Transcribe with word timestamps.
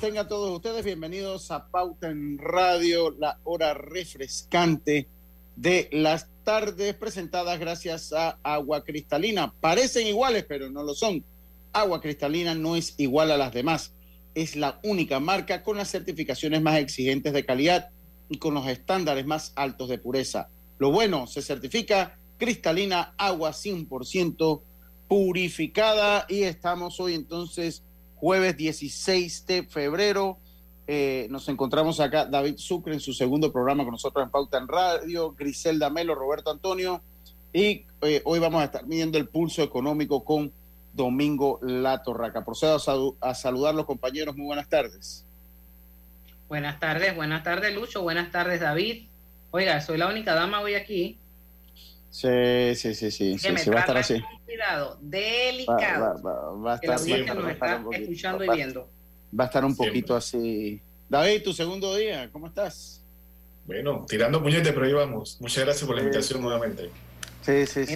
Tengan 0.00 0.28
todos 0.28 0.50
ustedes 0.50 0.84
bienvenidos 0.84 1.50
a 1.50 1.68
Pauta 1.68 2.10
en 2.10 2.36
Radio, 2.38 3.10
la 3.18 3.38
hora 3.44 3.72
refrescante 3.72 5.06
de 5.54 5.88
las 5.90 6.28
tardes 6.44 6.94
presentadas 6.94 7.58
gracias 7.58 8.12
a 8.12 8.38
Agua 8.42 8.84
Cristalina. 8.84 9.54
Parecen 9.60 10.06
iguales, 10.06 10.44
pero 10.46 10.68
no 10.70 10.82
lo 10.82 10.92
son. 10.92 11.24
Agua 11.72 12.02
Cristalina 12.02 12.54
no 12.54 12.76
es 12.76 12.94
igual 12.98 13.30
a 13.30 13.38
las 13.38 13.54
demás. 13.54 13.92
Es 14.34 14.54
la 14.54 14.78
única 14.82 15.18
marca 15.18 15.62
con 15.62 15.78
las 15.78 15.90
certificaciones 15.90 16.60
más 16.60 16.78
exigentes 16.78 17.32
de 17.32 17.46
calidad 17.46 17.88
y 18.28 18.36
con 18.36 18.52
los 18.52 18.66
estándares 18.66 19.24
más 19.24 19.52
altos 19.56 19.88
de 19.88 19.98
pureza. 19.98 20.48
Lo 20.78 20.90
bueno, 20.90 21.26
se 21.26 21.40
certifica 21.40 22.18
cristalina 22.36 23.14
agua 23.16 23.52
100% 23.52 24.60
purificada 25.08 26.26
y 26.28 26.42
estamos 26.42 27.00
hoy 27.00 27.14
entonces 27.14 27.82
jueves 28.16 28.56
16 28.56 29.46
de 29.46 29.62
febrero. 29.64 30.38
Eh, 30.88 31.26
nos 31.30 31.48
encontramos 31.48 32.00
acá 32.00 32.26
David 32.26 32.56
Sucre 32.58 32.94
en 32.94 33.00
su 33.00 33.12
segundo 33.12 33.52
programa 33.52 33.84
con 33.84 33.92
nosotros 33.92 34.24
en 34.24 34.30
Pauta 34.30 34.58
en 34.58 34.68
Radio, 34.68 35.32
Griselda 35.32 35.90
Melo, 35.90 36.14
Roberto 36.14 36.50
Antonio, 36.50 37.02
y 37.52 37.84
eh, 38.02 38.22
hoy 38.24 38.38
vamos 38.38 38.62
a 38.62 38.66
estar 38.66 38.86
midiendo 38.86 39.18
el 39.18 39.28
pulso 39.28 39.62
económico 39.62 40.24
con 40.24 40.52
Domingo 40.92 41.58
La 41.62 42.02
Torraca. 42.02 42.44
Procedo 42.44 43.16
a, 43.20 43.30
a 43.30 43.34
saludar 43.34 43.74
a 43.74 43.76
los 43.76 43.86
compañeros, 43.86 44.36
muy 44.36 44.46
buenas 44.46 44.68
tardes. 44.68 45.24
Buenas 46.48 46.78
tardes, 46.78 47.16
buenas 47.16 47.42
tardes 47.42 47.74
Lucho, 47.74 48.02
buenas 48.02 48.30
tardes 48.30 48.60
David. 48.60 49.06
Oiga, 49.50 49.80
soy 49.80 49.98
la 49.98 50.06
única 50.06 50.34
dama 50.34 50.60
hoy 50.60 50.74
aquí. 50.74 51.18
Sí, 52.10 52.74
sí, 52.76 52.94
sí, 52.94 53.10
sí, 53.10 53.38
sí, 53.38 53.70
va 53.70 53.78
a 53.78 53.80
estar 53.80 53.96
así. 53.96 54.22
Cuidado, 54.56 54.98
delicado. 55.00 56.22
Va, 56.62 56.72
a 56.72 56.74
estar 56.76 56.98
escuchando 57.92 58.44
y 58.44 58.50
viendo. 58.50 58.88
Va 59.38 59.44
a 59.44 59.46
estar 59.46 59.64
un 59.64 59.76
poquito 59.76 60.16
así. 60.16 60.80
David, 61.08 61.42
tu 61.42 61.52
segundo 61.52 61.94
día, 61.94 62.30
¿cómo 62.32 62.46
estás? 62.46 63.02
Bueno, 63.66 64.06
tirando 64.08 64.42
puñete, 64.42 64.72
pero 64.72 64.86
ahí 64.86 64.92
vamos. 64.92 65.38
Muchas 65.40 65.64
gracias 65.64 65.86
por 65.86 65.96
la 65.96 66.02
invitación 66.02 66.40
nuevamente. 66.40 66.90
Sí, 67.42 67.66
sí, 67.66 67.86
sí. 67.86 67.94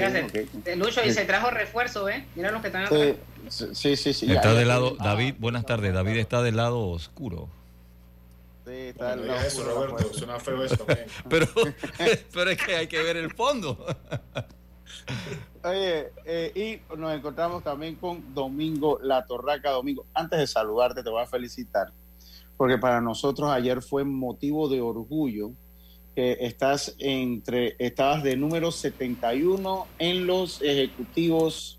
Lucho, 0.76 1.04
y 1.04 1.12
se 1.12 1.24
trajo 1.24 1.50
refuerzo, 1.50 2.08
¿eh? 2.08 2.24
Mira 2.36 2.52
los 2.52 2.60
que 2.60 2.68
están 2.68 2.84
atrás. 2.84 3.16
Sí, 3.48 3.96
sí, 3.96 4.12
sí. 4.12 4.32
está 4.32 4.54
del 4.54 4.68
lado, 4.68 4.96
David, 4.98 5.34
buenas 5.38 5.64
tardes. 5.64 5.92
David 5.92 6.18
está 6.18 6.42
del 6.42 6.56
lado 6.56 6.86
oscuro. 6.88 7.48
Sí, 8.66 8.92
eso, 9.46 9.64
Roberto, 9.64 10.14
suena 10.14 10.38
feo 10.38 10.62
eso 10.62 10.86
pero, 11.28 11.48
pero 12.32 12.50
es 12.50 12.62
que 12.62 12.76
hay 12.76 12.86
que 12.86 13.02
ver 13.02 13.16
el 13.16 13.32
fondo. 13.32 13.84
Eh, 15.64 16.52
y 16.54 16.96
nos 16.96 17.14
encontramos 17.14 17.62
también 17.62 17.96
con 17.96 18.34
Domingo 18.34 18.98
La 19.02 19.24
Torraca. 19.24 19.70
Domingo, 19.70 20.06
antes 20.14 20.38
de 20.38 20.46
saludarte, 20.46 21.02
te 21.02 21.10
voy 21.10 21.22
a 21.22 21.26
felicitar, 21.26 21.92
porque 22.56 22.78
para 22.78 23.00
nosotros 23.00 23.50
ayer 23.50 23.82
fue 23.82 24.04
motivo 24.04 24.68
de 24.68 24.80
orgullo 24.80 25.50
que 26.14 26.38
estás 26.40 26.94
entre, 26.98 27.76
estabas 27.78 28.22
de 28.22 28.36
número 28.36 28.72
71 28.72 29.86
en 29.98 30.26
los 30.26 30.60
ejecutivos 30.62 31.78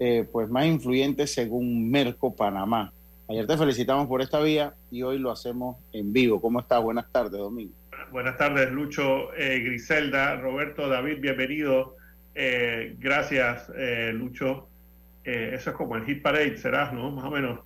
eh, 0.00 0.26
pues 0.30 0.48
más 0.48 0.66
influyentes 0.66 1.34
según 1.34 1.90
Merco 1.90 2.34
Panamá. 2.34 2.92
Ayer 3.28 3.46
te 3.46 3.58
felicitamos 3.58 4.06
por 4.06 4.22
esta 4.22 4.40
vía 4.40 4.72
y 4.90 5.02
hoy 5.02 5.18
lo 5.18 5.30
hacemos 5.30 5.76
en 5.92 6.12
vivo. 6.12 6.40
¿Cómo 6.40 6.60
estás? 6.60 6.82
Buenas 6.82 7.10
tardes, 7.10 7.38
Domingo. 7.38 7.74
Buenas 8.10 8.38
tardes, 8.38 8.70
Lucho, 8.70 9.34
eh, 9.34 9.58
Griselda, 9.58 10.36
Roberto, 10.36 10.88
David, 10.88 11.18
bienvenido. 11.20 11.96
Eh, 12.40 12.94
gracias, 12.98 13.68
eh, 13.76 14.12
Lucho. 14.14 14.68
eso 15.24 15.70
es 15.70 15.76
como 15.76 15.96
el 15.96 16.04
hit 16.04 16.22
parade, 16.22 16.56
serás, 16.56 16.92
¿no? 16.92 17.10
Más 17.10 17.24
o 17.24 17.30
menos. 17.30 17.60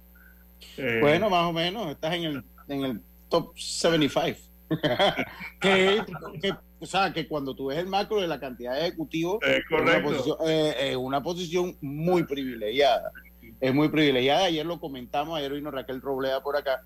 bueno, 1.01 1.29
más 1.29 1.45
o 1.47 1.53
menos. 1.53 1.91
Estás 1.91 2.15
en 2.15 2.25
el, 2.25 2.45
en 2.69 2.85
el 2.85 3.01
top 3.29 3.57
75. 3.59 4.39
que, 5.61 6.03
o 6.81 6.87
sea, 6.87 7.13
que 7.13 7.29
cuando 7.29 7.55
tú 7.55 7.67
ves 7.67 7.79
el 7.79 7.87
macro 7.87 8.21
de 8.21 8.27
la 8.27 8.41
cantidad 8.41 8.75
de 8.75 8.87
ejecutivos, 8.87 9.39
es 9.43 9.63
una, 9.71 10.99
una 10.99 11.23
posición 11.23 11.77
muy 11.83 12.25
privilegiada 12.25 13.13
es 13.63 13.73
muy 13.73 13.89
privilegiada. 13.89 14.45
Ayer 14.45 14.67
lo 14.67 14.81
comentamos, 14.81 15.39
ayer 15.39 15.53
vino 15.53 15.71
Raquel 15.71 16.03
Robleda 16.03 16.43
por 16.43 16.57
acá. 16.57 16.83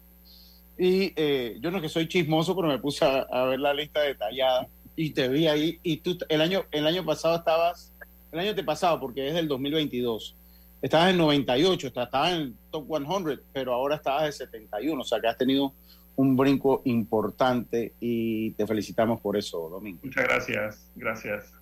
Y 0.79 1.15
eh, 1.17 1.57
yo 1.61 1.71
no 1.71 1.81
que 1.81 1.89
soy 1.89 2.07
chismoso, 2.07 2.55
pero 2.55 2.69
me 2.69 2.79
puse 2.79 3.05
a, 3.05 3.45
ver 3.45 3.59
la 3.59 3.73
lista 3.73 4.03
detallada 4.03 4.69
y 4.97 5.11
te 5.11 5.29
vi 5.29 5.47
ahí. 5.47 5.79
Y 5.83 5.99
tú 5.99 6.19
el 6.29 6.41
año, 6.41 6.65
el 6.73 6.87
año 6.87 7.05
pasado 7.05 7.37
estabas, 7.37 7.93
el 8.33 8.41
año 8.41 8.55
te 8.55 8.65
pasado, 8.65 8.99
porque 8.99 9.29
es 9.29 9.35
del 9.35 9.47
2022, 9.47 10.35
estabas 10.83 11.11
en 11.11 11.19
98, 11.19 11.87
estabas 11.87 12.33
en 12.33 12.57
top 12.71 12.87
100, 12.87 13.41
pero 13.53 13.75
ahora 13.75 13.97
estabas 13.97 14.25
en 14.27 14.33
71, 14.33 15.01
o 15.01 15.05
sea 15.05 15.21
que 15.21 15.29
has 15.29 15.39
tenido 15.39 15.73
un 16.17 16.37
brinco 16.37 16.81
importante 16.85 17.93
y 18.01 18.51
te 18.53 18.67
felicitamos 18.67 19.21
por 19.21 19.37
eso, 19.37 19.69
Domingo. 19.69 20.01
Muchas 20.03 20.25
gracias, 20.25 20.91
gracias. 20.97 21.53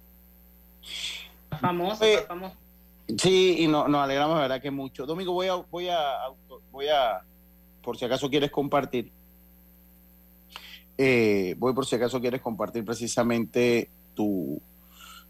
Famoso, 1.61 2.05
famoso. 2.27 2.57
Sí, 3.19 3.57
y 3.59 3.67
no, 3.67 3.87
nos 3.89 4.03
alegramos, 4.03 4.39
verdad 4.39 4.63
que 4.63 4.71
mucho. 4.71 5.05
Domingo, 5.05 5.33
voy 5.33 5.49
a, 5.49 5.55
voy 5.55 5.89
a, 5.89 5.99
voy 6.71 6.89
a, 6.89 7.23
por 7.83 7.99
si 7.99 8.05
acaso 8.05 8.31
quieres 8.31 8.51
compartir, 8.51 9.11
eh, 10.99 11.55
voy 11.59 11.73
por 11.73 11.87
si 11.87 11.97
acaso 11.97 12.21
quieres 12.21 12.41
compartir 12.41 12.85
precisamente 12.85 13.89
tu, 14.15 14.61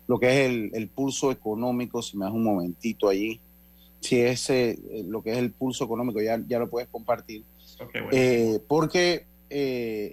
lo 0.07 0.19
que 0.19 0.45
es 0.45 0.73
el, 0.73 0.89
pulso 0.89 1.31
económico, 1.31 2.03
si 2.03 2.17
me 2.17 2.25
das 2.25 2.35
un 2.35 2.45
momentito 2.45 3.09
allí, 3.09 3.41
si 4.01 4.21
es 4.21 4.51
eh, 4.51 4.79
lo 5.07 5.23
que 5.23 5.33
es 5.33 5.39
el 5.39 5.51
pulso 5.51 5.85
económico, 5.85 6.21
ya, 6.21 6.41
ya 6.47 6.59
lo 6.59 6.69
puedes 6.69 6.89
compartir. 6.89 7.43
Eh, 8.13 8.61
porque 8.67 9.27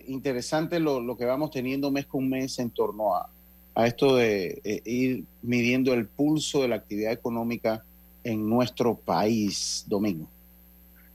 interesante 0.08 0.80
lo, 0.80 1.00
lo 1.00 1.18
que 1.18 1.26
vamos 1.26 1.50
teniendo 1.52 1.90
mes 1.90 2.06
con 2.06 2.30
mes 2.30 2.60
en 2.60 2.70
torno 2.70 3.16
a, 3.16 3.28
a 3.76 3.88
esto 3.88 4.16
de 4.16 4.62
eh, 4.64 4.82
ir 4.86 5.24
midiendo 5.42 5.94
el 5.94 6.08
pulso 6.08 6.62
de 6.62 6.68
la 6.68 6.76
actividad 6.76 7.12
económica 7.12 7.84
en 8.24 8.48
nuestro 8.50 8.96
país, 8.96 9.86
Domingo. 9.88 10.28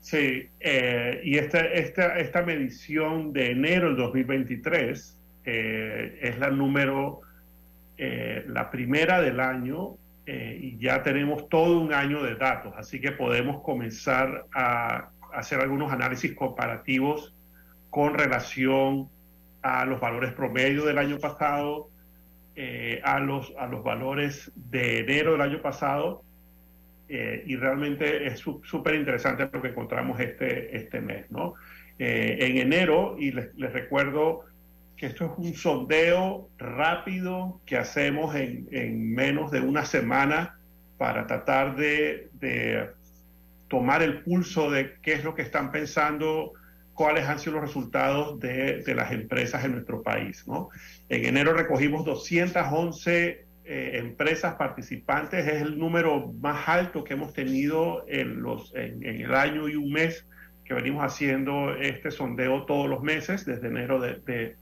Sí, 0.07 0.49
eh, 0.61 1.19
y 1.21 1.37
esta, 1.37 1.59
esta, 1.65 2.17
esta 2.17 2.41
medición 2.41 3.33
de 3.33 3.51
enero 3.51 3.87
del 3.87 3.97
2023 3.97 5.17
eh, 5.43 6.19
es 6.21 6.39
la 6.39 6.49
número, 6.49 7.19
la 7.97 8.71
primera 8.71 9.19
del 9.19 9.41
año, 9.41 9.97
y 10.25 10.77
ya 10.77 11.03
tenemos 11.03 11.49
todo 11.49 11.81
un 11.81 11.93
año 11.93 12.23
de 12.23 12.35
datos, 12.35 12.73
así 12.77 13.01
que 13.01 13.11
podemos 13.11 13.61
comenzar 13.63 14.45
a 14.53 15.09
hacer 15.33 15.59
algunos 15.59 15.91
análisis 15.91 16.33
comparativos 16.35 17.33
con 17.89 18.13
relación 18.13 19.09
a 19.61 19.83
los 19.83 19.99
valores 19.99 20.31
promedio 20.31 20.85
del 20.85 20.99
año 20.99 21.19
pasado, 21.19 21.89
eh, 22.55 23.01
a, 23.03 23.19
los, 23.19 23.53
a 23.59 23.67
los 23.67 23.83
valores 23.83 24.51
de 24.55 24.99
enero 24.99 25.33
del 25.33 25.41
año 25.41 25.61
pasado 25.61 26.23
eh, 27.09 27.43
y 27.45 27.55
realmente 27.55 28.27
es 28.27 28.39
súper 28.39 28.95
interesante 28.95 29.49
lo 29.51 29.61
que 29.61 29.69
encontramos 29.69 30.19
este, 30.19 30.75
este 30.75 31.01
mes. 31.01 31.29
¿no? 31.31 31.55
Eh, 31.99 32.37
en 32.41 32.57
enero, 32.57 33.15
y 33.17 33.31
les, 33.31 33.73
recuerdo 33.73 34.45
que 34.95 35.07
esto 35.07 35.25
es 35.25 35.31
un 35.37 35.53
sondeo 35.53 36.49
rápido 36.57 37.61
que 37.65 37.77
hacemos 37.77 38.35
en, 38.35 38.67
en 38.71 39.13
menos 39.13 39.51
de 39.51 39.61
una 39.61 39.85
semana 39.85 40.57
para 40.97 41.27
tratar 41.27 41.75
de, 41.75 42.29
de 42.33 42.89
tomar 43.67 44.01
el 44.01 44.23
pulso 44.23 44.71
de 44.71 44.95
qué 45.01 45.13
es 45.13 45.23
lo 45.23 45.35
que 45.35 45.43
están 45.43 45.71
pensando 45.71 46.53
cuáles 46.93 47.27
han 47.27 47.37
sido 47.37 47.57
los 47.57 47.61
resultados 47.61 48.39
de, 48.39 48.81
de, 48.81 48.95
las 48.95 49.11
empresas 49.11 49.63
en 49.63 49.73
nuestro 49.73 50.01
país. 50.01 50.47
¿no? 50.47 50.69
En 51.09 51.25
enero 51.25 51.53
recogimos 51.53 52.03
211 52.05 53.45
eh, 53.69 53.97
empresas 53.97 54.55
participantes, 54.55 55.45
es 55.45 55.61
el 55.61 55.77
número 55.77 56.31
más 56.39 56.69
alto 56.69 57.03
que 57.03 57.15
hemos 57.15 57.33
tenido 57.33 58.05
en, 58.07 58.41
los, 58.41 58.73
en, 58.73 59.03
el 59.03 59.35
año 59.35 59.67
y 59.67 59.75
un 59.75 59.91
mes 59.91 60.25
que 60.63 60.73
venimos 60.73 61.03
haciendo 61.03 61.75
este 61.75 62.09
sondeo 62.09 62.65
todos 62.65 62.87
los 62.87 63.03
meses, 63.03 63.45
desde 63.45 63.67
enero 63.67 63.99
de, 63.99 64.55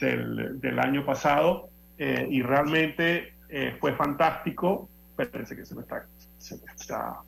del, 0.00 0.78
año 0.78 1.04
pasado. 1.04 1.68
eh, 1.98 2.26
y 2.30 2.40
realmente 2.40 3.34
eh, 3.50 3.76
fue 3.78 3.94
fantástico. 3.94 4.88
Espérense 5.18 5.54
que 5.54 5.66
se 5.66 5.74
me 5.74 5.82
está... 5.82 6.06
Se 6.38 6.56
me 6.56 6.72
está 6.74 7.20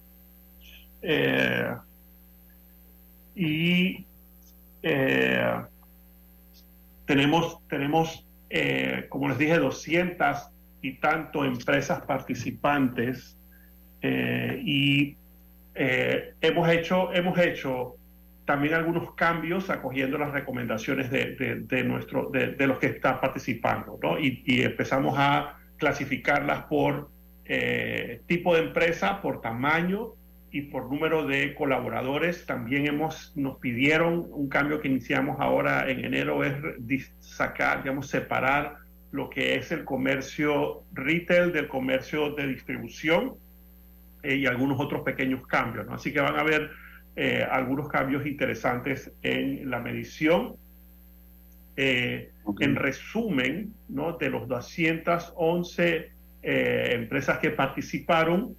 y 3.35 4.07
tenemos, 7.05 7.59
tenemos 7.69 8.27
como 9.11 9.29
les 9.29 9.37
dije, 9.37 9.59
200 9.59 10.53
y 10.83 10.95
tanto 10.95 11.45
empresas 11.45 12.03
participantes 12.03 13.37
y 14.03 15.17
hemos 15.75 16.69
hecho, 16.69 17.13
hemos 17.13 17.39
hecho 17.39 17.99
también 18.49 18.73
algunos 18.73 19.13
cambios 19.13 19.69
acogiendo 19.69 20.17
las 20.17 20.33
recomendaciones 20.33 21.11
de, 21.11 21.67
de, 21.69 21.85
nuestro, 21.85 22.31
de, 22.31 22.67
los 22.67 22.79
que 22.79 22.87
están 22.87 23.21
participando, 23.21 23.99
¿no? 24.03 24.19
Y, 24.19 24.43
empezamos 24.63 25.17
a 25.19 25.59
clasificarlas 25.77 26.65
por 26.65 27.11
eh, 27.45 28.23
tipo 28.27 28.55
de 28.55 28.63
empresa, 28.63 29.21
por 29.21 29.43
tamaño 29.43 30.15
y 30.51 30.63
por 30.63 30.91
número 30.91 31.27
de 31.27 31.55
colaboradores. 31.55 32.47
También 32.47 32.87
hemos, 32.87 33.35
nos 33.37 33.59
pidieron 33.59 34.27
un 34.31 34.49
cambio 34.49 34.81
que 34.81 34.89
iniciamos 34.89 35.37
ahora 35.41 35.91
en 35.91 36.07
enero, 36.07 36.43
es 36.43 37.13
sacar, 37.21 37.83
digamos, 37.83 38.09
separar 38.09 38.77
lo 39.11 39.31
que 39.31 39.57
es 39.57 39.73
el 39.73 39.85
comercio 39.85 40.83
retail 40.93 41.53
del 41.53 41.69
comercio 41.69 42.35
de 42.35 42.47
distribución 42.47 43.35
eh, 44.23 44.37
y 44.37 44.47
algunos 44.47 44.81
otros 44.81 45.03
pequeños 45.03 45.47
cambios, 45.47 45.87
¿no? 45.87 45.95
Así 45.95 46.13
que 46.13 46.21
van 46.21 46.37
a 46.37 46.43
ver 46.43 46.71
eh, 47.21 47.45
algunos 47.51 47.89
cambios 47.89 48.25
interesantes 48.27 49.11
en 49.23 49.69
la 49.69 49.81
medición. 49.81 50.55
Eh, 51.77 52.31
en 52.61 52.77
resumen, 52.77 53.75
¿no? 53.89 54.13
de 54.13 54.31
los 54.31 54.47
211 54.47 56.13
eh, 56.43 56.91
empresas 56.93 57.39
que 57.39 57.51
participaron, 57.51 58.55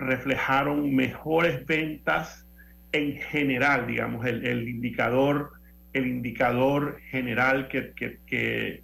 reflejaron 0.00 0.94
mejores 0.94 1.64
ventas 1.66 2.46
en 2.92 3.18
general, 3.18 3.86
digamos, 3.86 4.26
el, 4.26 4.44
el 4.44 4.68
indicador 4.68 5.52
el 5.92 6.06
indicador 6.06 7.00
general 7.10 7.68
que, 7.68 7.92
que, 8.26 8.82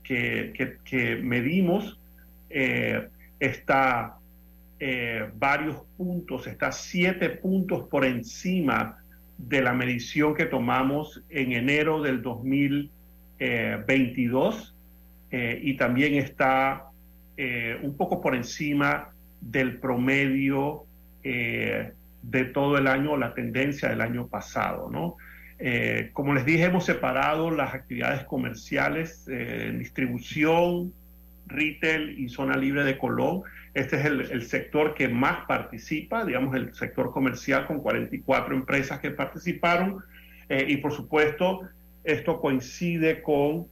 medimos 1.23 1.99
eh, 2.51 3.09
está 3.39 4.17
eh, 4.81 5.31
varios 5.39 5.77
puntos, 5.97 6.47
está 6.47 6.71
siete 6.73 7.31
puntos 7.31 7.89
por 7.89 8.05
encima 8.05 8.99
de 9.39 9.63
la 9.63 9.73
medición 9.73 10.35
que 10.35 10.45
tomamos 10.47 11.23
en 11.29 11.53
enero 11.53 12.03
del 12.03 12.23
2022 12.23 14.75
eh, 15.31 15.61
y 15.63 15.77
también 15.77 16.15
está 16.15 16.83
un 17.83 17.95
poco 17.99 18.23
por 18.23 18.35
encima 18.35 19.11
del 19.43 19.77
promedio 19.77 20.86
de 21.27 22.45
todo 22.45 22.79
el 22.79 22.87
año, 22.87 23.17
la 23.17 23.35
tendencia 23.35 23.89
del 23.89 24.01
año 24.01 24.29
pasado, 24.29 24.91
¿no? 24.91 25.17
Eh, 25.59 26.11
como 26.13 26.35
les 26.35 26.45
dije, 26.45 26.65
hemos 26.65 26.85
separado 26.85 27.51
las 27.51 27.75
actividades 27.75 28.25
comerciales, 28.25 29.27
eh, 29.31 29.75
distribución, 29.79 30.93
retail 31.47 32.19
y 32.19 32.29
zona 32.29 32.57
libre 32.57 32.85
de 32.85 32.99
Colón. 32.99 33.43
Este 33.73 33.97
es 33.97 34.05
el, 34.05 34.43
sector 34.43 34.95
que 34.95 35.09
más 35.09 35.47
participa, 35.47 36.25
digamos, 36.25 36.55
el 36.57 36.75
sector 36.75 37.11
comercial 37.11 37.67
con 37.67 37.81
44 37.81 38.55
empresas 38.55 39.01
que 39.01 39.11
participaron. 39.11 40.03
Eh, 40.49 40.67
y 40.69 40.77
por 40.79 40.93
supuesto, 40.93 41.63
esto 42.05 42.41
coincide 42.41 43.23
con 43.23 43.67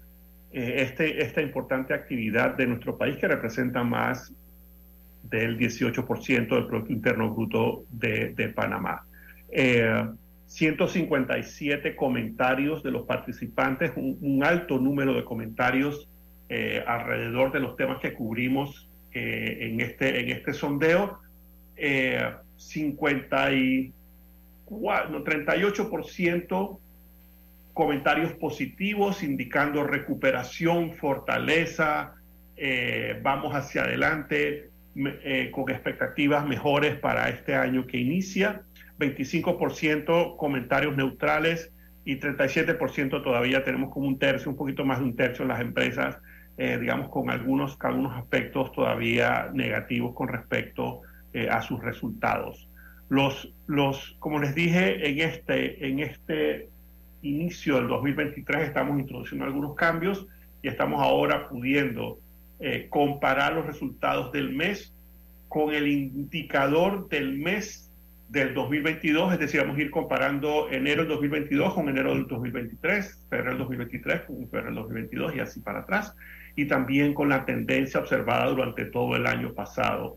este, 0.53 1.21
esta 1.21 1.43
importante 1.43 1.95
actividad 1.95 2.57
de 2.57 2.67
nuestro 2.67 2.97
país 2.97 3.17
que 3.17 3.27
representa 3.27 3.83
más 3.83 4.33
del 5.31 5.59
18% 5.59 6.49
del 6.49 6.67
Producto 6.67 6.93
Interno 6.93 7.35
Bruto 7.35 7.85
de, 7.91 8.53
Panamá. 8.55 9.05
157 10.47 11.97
comentarios 11.97 12.83
de 12.83 12.91
los 12.91 13.07
participantes, 13.07 13.93
un, 13.97 14.45
alto 14.45 14.79
número 14.79 15.15
de 15.15 15.25
comentarios 15.25 16.09
eh, 16.49 16.85
alrededor 16.87 17.51
de 17.53 17.61
los 17.61 17.77
temas 17.77 17.99
que 18.01 18.13
cubrimos 18.13 18.89
eh, 19.13 19.59
en, 19.63 19.81
este, 19.81 20.21
en 20.21 20.31
este 20.31 20.53
sondeo. 20.53 21.19
54, 22.57 23.93
38% 25.25 26.79
comentarios 27.75 28.33
positivos 28.35 29.23
indicando 29.25 29.83
recuperación, 29.83 30.95
fortaleza, 30.95 32.15
eh, 32.57 33.19
vamos 33.21 33.53
hacia 33.53 33.83
adelante 33.83 34.71
con 35.51 35.71
expectativas 35.71 36.47
mejores 36.47 36.97
para 36.99 37.29
este 37.29 37.55
año 37.55 37.87
que 37.87 37.99
inicia. 37.99 38.63
25% 38.99 40.37
comentarios 40.37 40.97
neutrales 40.97 41.73
y 42.05 42.17
37% 42.17 43.23
todavía 43.23 43.65
tenemos 43.65 43.93
como 43.93 44.07
un 44.07 44.19
tercio, 44.19 44.51
un 44.51 44.57
poquito 44.57 44.85
más 44.85 44.99
de 44.99 45.05
un 45.05 45.17
tercio 45.17 45.43
en 45.43 45.49
las 45.49 45.61
empresas, 45.61 46.19
eh, 46.57 46.79
digamos, 46.79 47.09
con 47.09 47.31
algunos, 47.31 47.77
algunos 47.81 48.17
aspectos 48.17 48.73
todavía 48.73 49.51
negativos 49.53 50.15
con 50.15 50.29
respecto 50.29 51.01
eh, 51.33 51.49
a 51.49 51.63
sus 51.63 51.83
resultados. 51.83 52.69
Los, 53.09 53.53
los, 53.67 54.17
como 54.19 54.39
les 54.39 54.55
dije, 54.55 55.09
en 55.09 55.21
este, 55.21 55.87
en 55.87 56.01
este 56.01 56.69
inicio 57.23 57.77
del 57.77 57.89
2023 57.89 58.69
estamos 58.69 58.99
introduciendo 59.01 59.47
algunos 59.47 59.75
cambios 59.75 60.27
y 60.63 60.69
estamos 60.69 61.03
ahora 61.03 61.49
pudiendo 61.49 62.19
eh, 62.67 62.87
comparar 62.89 63.53
los 63.53 63.67
resultados 63.67 64.33
del 64.33 64.55
mes 64.55 64.91
con 65.49 65.75
el 65.75 65.87
indicador 65.87 67.11
del 67.11 67.37
mes 67.37 67.91
del 68.31 68.55
2022, 68.55 69.35
es 69.35 69.39
decir, 69.39 69.61
vamos 69.61 69.77
a 69.77 69.83
ir 69.83 69.91
comparando 69.91 70.71
enero 70.71 71.03
del 71.03 71.11
2022 71.11 71.75
con 71.75 71.91
enero 71.91 72.15
del 72.15 72.27
2023, 72.27 73.27
febrero 73.29 73.51
del 73.51 73.59
2023 73.59 74.23
con 74.23 74.49
febrero 74.49 74.67
del 74.69 74.75
2022 74.77 75.37
y 75.37 75.41
así 75.41 75.61
para 75.61 75.81
atrás, 75.81 76.17
y 76.57 76.65
también 76.65 77.13
con 77.13 77.29
la 77.29 77.45
tendencia 77.45 78.01
observada 78.01 78.47
durante 78.47 78.87
todo 78.87 79.15
el 79.15 79.27
año 79.27 79.53
pasado, 79.53 80.17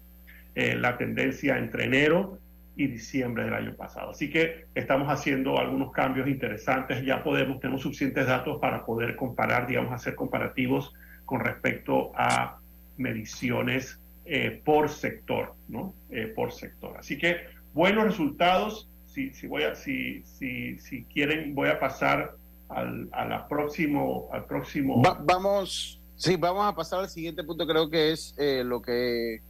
eh, 0.56 0.78
la 0.78 0.98
tendencia 0.98 1.58
entre 1.58 1.84
enero 1.84 2.40
y 2.78 2.88
diciembre 2.88 3.44
del 3.44 3.56
año 3.56 3.76
pasado. 3.76 4.12
Así 4.12 4.30
que 4.30 4.68
estamos 4.74 5.10
haciendo 5.10 5.60
algunos 5.60 5.92
cambios 5.92 6.30
interesantes, 6.30 7.04
ya 7.04 7.22
podemos, 7.24 7.60
tenemos 7.60 7.82
suficientes 7.82 8.26
datos 8.26 8.58
para 8.62 8.86
poder 8.86 9.18
comparar, 9.18 9.68
digamos, 9.68 9.92
hacer 9.92 10.16
comparativos 10.16 10.94
con 11.28 11.42
respecto 11.42 12.14
a 12.16 12.58
mediciones 12.98 14.00
eh, 14.26 14.62
por 14.64 14.90
sector, 14.90 15.54
¿no? 15.68 15.94
Eh, 16.10 16.32
por 16.36 16.52
sector. 16.52 16.98
Así 16.98 17.18
que 17.18 17.36
buenos 17.74 18.06
resultados. 18.06 18.90
Si, 19.06 19.34
si, 19.34 19.46
voy 19.46 19.64
a, 19.64 19.76
si, 19.76 20.24
si, 20.24 20.80
si 20.80 21.04
quieren, 21.04 21.54
voy 21.54 21.70
a 21.70 21.80
pasar 21.80 22.36
al, 22.70 23.10
a 23.12 23.26
la 23.26 23.48
próximo, 23.48 24.30
al 24.32 24.46
próximo. 24.46 25.04
vamos, 25.22 26.00
sí, 26.16 26.36
vamos 26.38 26.66
a 26.66 26.74
pasar 26.74 27.00
al 27.02 27.10
siguiente 27.10 27.44
punto. 27.44 27.68
Creo 27.68 27.90
que 27.90 28.12
es 28.14 28.34
eh, 28.38 28.64
lo 28.64 28.82
que 28.82 29.42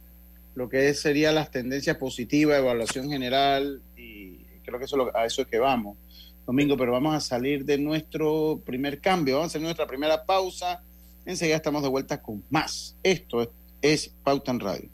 lo 0.54 0.68
que 0.68 0.92
sería 0.94 1.30
las 1.30 1.52
tendencias 1.52 1.96
positivas, 1.96 2.58
evaluación 2.58 3.08
general 3.08 3.80
y 3.96 4.38
creo 4.64 4.80
que 4.80 4.86
eso 4.86 5.16
a 5.16 5.24
eso 5.24 5.42
es 5.42 5.48
que 5.48 5.60
vamos, 5.60 5.96
Domingo. 6.44 6.76
Pero 6.76 6.90
vamos 6.90 7.14
a 7.14 7.20
salir 7.20 7.64
de 7.64 7.78
nuestro 7.78 8.60
primer 8.66 9.00
cambio, 9.00 9.36
vamos 9.36 9.46
a 9.46 9.50
hacer 9.52 9.62
nuestra 9.62 9.86
primera 9.86 10.24
pausa. 10.24 10.82
Enseguida 11.28 11.56
estamos 11.56 11.82
de 11.82 11.90
vuelta 11.90 12.22
con 12.22 12.42
más. 12.48 12.96
Esto 13.02 13.42
es, 13.42 13.50
es 13.82 14.08
Pauta 14.24 14.50
en 14.50 14.60
Radio. 14.60 14.88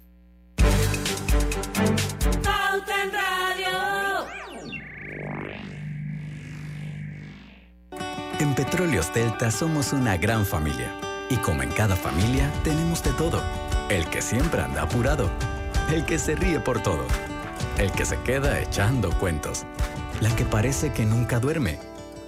En 8.40 8.54
Petróleos 8.56 9.14
Delta 9.14 9.52
somos 9.52 9.92
una 9.92 10.16
gran 10.16 10.44
familia. 10.44 10.92
Y 11.30 11.36
como 11.36 11.62
en 11.62 11.70
cada 11.70 11.94
familia, 11.94 12.52
tenemos 12.64 13.04
de 13.04 13.12
todo. 13.12 13.40
El 13.88 14.04
que 14.10 14.20
siempre 14.20 14.60
anda 14.60 14.82
apurado. 14.82 15.30
El 15.92 16.04
que 16.04 16.18
se 16.18 16.34
ríe 16.34 16.58
por 16.58 16.82
todo. 16.82 17.06
El 17.78 17.92
que 17.92 18.04
se 18.04 18.18
queda 18.22 18.60
echando 18.60 19.16
cuentos. 19.20 19.64
La 20.20 20.34
que 20.34 20.44
parece 20.44 20.92
que 20.92 21.06
nunca 21.06 21.38
duerme. 21.38 21.78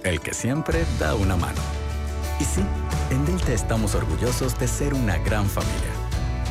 El 0.05 0.21
que 0.21 0.33
siempre 0.33 0.85
da 0.97 1.13
una 1.13 1.35
mano. 1.35 1.76
Y 2.39 2.43
sí, 2.43 2.61
en 3.09 3.25
Delta 3.25 3.53
estamos 3.53 3.95
orgullosos 3.95 4.57
de 4.59 4.67
ser 4.67 4.93
una 4.93 5.17
gran 5.17 5.47
familia. 5.49 5.91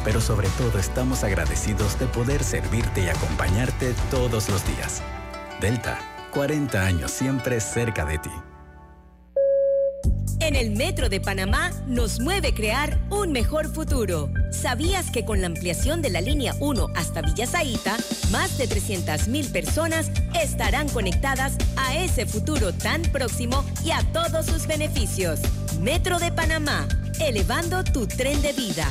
Pero 0.04 0.20
sobre 0.20 0.48
todo 0.50 0.78
estamos 0.78 1.24
agradecidos 1.24 1.98
de 1.98 2.06
poder 2.06 2.42
servirte 2.44 3.02
y 3.02 3.08
acompañarte 3.08 3.94
todos 4.10 4.48
los 4.48 4.66
días. 4.66 5.02
Delta, 5.60 5.98
40 6.32 6.80
años 6.80 7.10
siempre 7.10 7.60
cerca 7.60 8.04
de 8.04 8.18
ti. 8.18 8.30
En 10.40 10.54
el 10.54 10.76
Metro 10.76 11.08
de 11.08 11.20
Panamá 11.20 11.72
nos 11.88 12.20
mueve 12.20 12.54
crear 12.54 13.00
un 13.10 13.32
mejor 13.32 13.66
futuro. 13.72 14.30
¿Sabías 14.52 15.10
que 15.10 15.24
con 15.24 15.40
la 15.40 15.48
ampliación 15.48 16.02
de 16.02 16.10
la 16.10 16.20
línea 16.20 16.54
1 16.60 16.88
hasta 16.94 17.22
Villa 17.22 17.46
Zaita, 17.46 17.96
más 18.30 18.58
de 18.58 18.68
300.000 18.68 19.50
personas 19.50 20.10
estarán 20.40 20.88
conectadas 20.88 21.56
a 21.76 21.96
ese 21.96 22.26
futuro 22.26 22.72
tan 22.72 23.02
próximo 23.02 23.64
y 23.84 23.90
a 23.90 24.02
todos 24.12 24.46
sus 24.46 24.68
beneficios? 24.68 25.40
Metro 25.80 26.18
de 26.18 26.32
Panamá, 26.32 26.86
elevando 27.20 27.84
tu 27.84 28.06
tren 28.06 28.40
de 28.42 28.52
vida. 28.52 28.88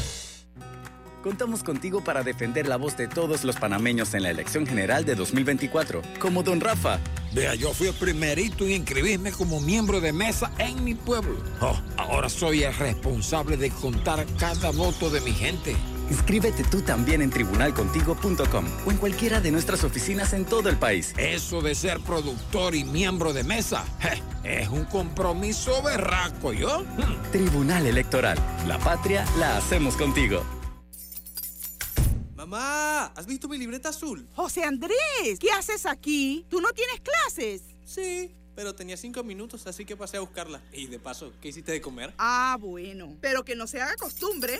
Contamos 1.23 1.63
contigo 1.63 2.03
para 2.03 2.21
defender 2.21 2.67
la 2.67 2.77
voz 2.77 2.95
de 2.95 3.07
todos 3.07 3.43
los 3.43 3.55
panameños 3.55 4.13
en 4.13 4.23
la 4.23 4.29
elección 4.29 4.67
general 4.67 5.05
de 5.05 5.15
2024, 5.15 6.01
como 6.19 6.43
don 6.43 6.61
Rafa. 6.61 6.99
Vea, 7.33 7.55
yo 7.55 7.73
fui 7.73 7.87
el 7.87 7.95
primerito 7.95 8.63
en 8.65 8.71
inscribirme 8.71 9.31
como 9.31 9.59
miembro 9.59 9.99
de 9.99 10.13
mesa 10.13 10.51
en 10.59 10.83
mi 10.83 10.93
pueblo. 10.93 11.35
Oh, 11.61 11.75
ahora 11.97 12.29
soy 12.29 12.63
el 12.63 12.75
responsable 12.75 13.57
de 13.57 13.71
contar 13.71 14.23
cada 14.37 14.69
voto 14.71 15.09
de 15.09 15.21
mi 15.21 15.31
gente. 15.31 15.75
Inscríbete 16.09 16.63
tú 16.63 16.81
también 16.81 17.21
en 17.21 17.29
tribunalcontigo.com 17.29 18.65
o 18.85 18.91
en 18.91 18.97
cualquiera 18.97 19.41
de 19.41 19.51
nuestras 19.51 19.83
oficinas 19.83 20.33
en 20.33 20.45
todo 20.45 20.69
el 20.69 20.77
país. 20.77 21.13
Eso 21.17 21.61
de 21.61 21.75
ser 21.75 21.99
productor 22.01 22.75
y 22.75 22.83
miembro 22.83 23.33
de 23.33 23.43
mesa 23.43 23.85
es 24.43 24.69
un 24.69 24.85
compromiso 24.85 25.81
berraco, 25.81 26.53
¿yo? 26.53 26.85
Tribunal 27.31 27.87
Electoral. 27.87 28.37
La 28.67 28.77
patria 28.79 29.25
la 29.39 29.57
hacemos 29.57 29.95
contigo. 29.95 30.43
Mamá, 32.35 33.05
¿has 33.15 33.25
visto 33.25 33.47
mi 33.47 33.57
libreta 33.57 33.89
azul? 33.89 34.27
José 34.35 34.63
Andrés, 34.63 35.39
¿qué 35.39 35.51
haces 35.51 35.87
aquí? 35.87 36.45
¿Tú 36.47 36.61
no 36.61 36.71
tienes 36.73 37.01
clases? 37.01 37.63
Sí, 37.83 38.35
pero 38.55 38.75
tenía 38.75 38.97
cinco 38.97 39.23
minutos, 39.23 39.65
así 39.65 39.83
que 39.83 39.97
pasé 39.97 40.17
a 40.17 40.19
buscarla. 40.19 40.61
Y 40.71 40.87
de 40.87 40.99
paso, 40.99 41.33
¿qué 41.41 41.49
hiciste 41.49 41.71
de 41.71 41.81
comer? 41.81 42.13
Ah, 42.19 42.57
bueno. 42.59 43.17
Pero 43.19 43.43
que 43.43 43.55
no 43.55 43.65
se 43.65 43.81
haga 43.81 43.95
costumbre. 43.95 44.59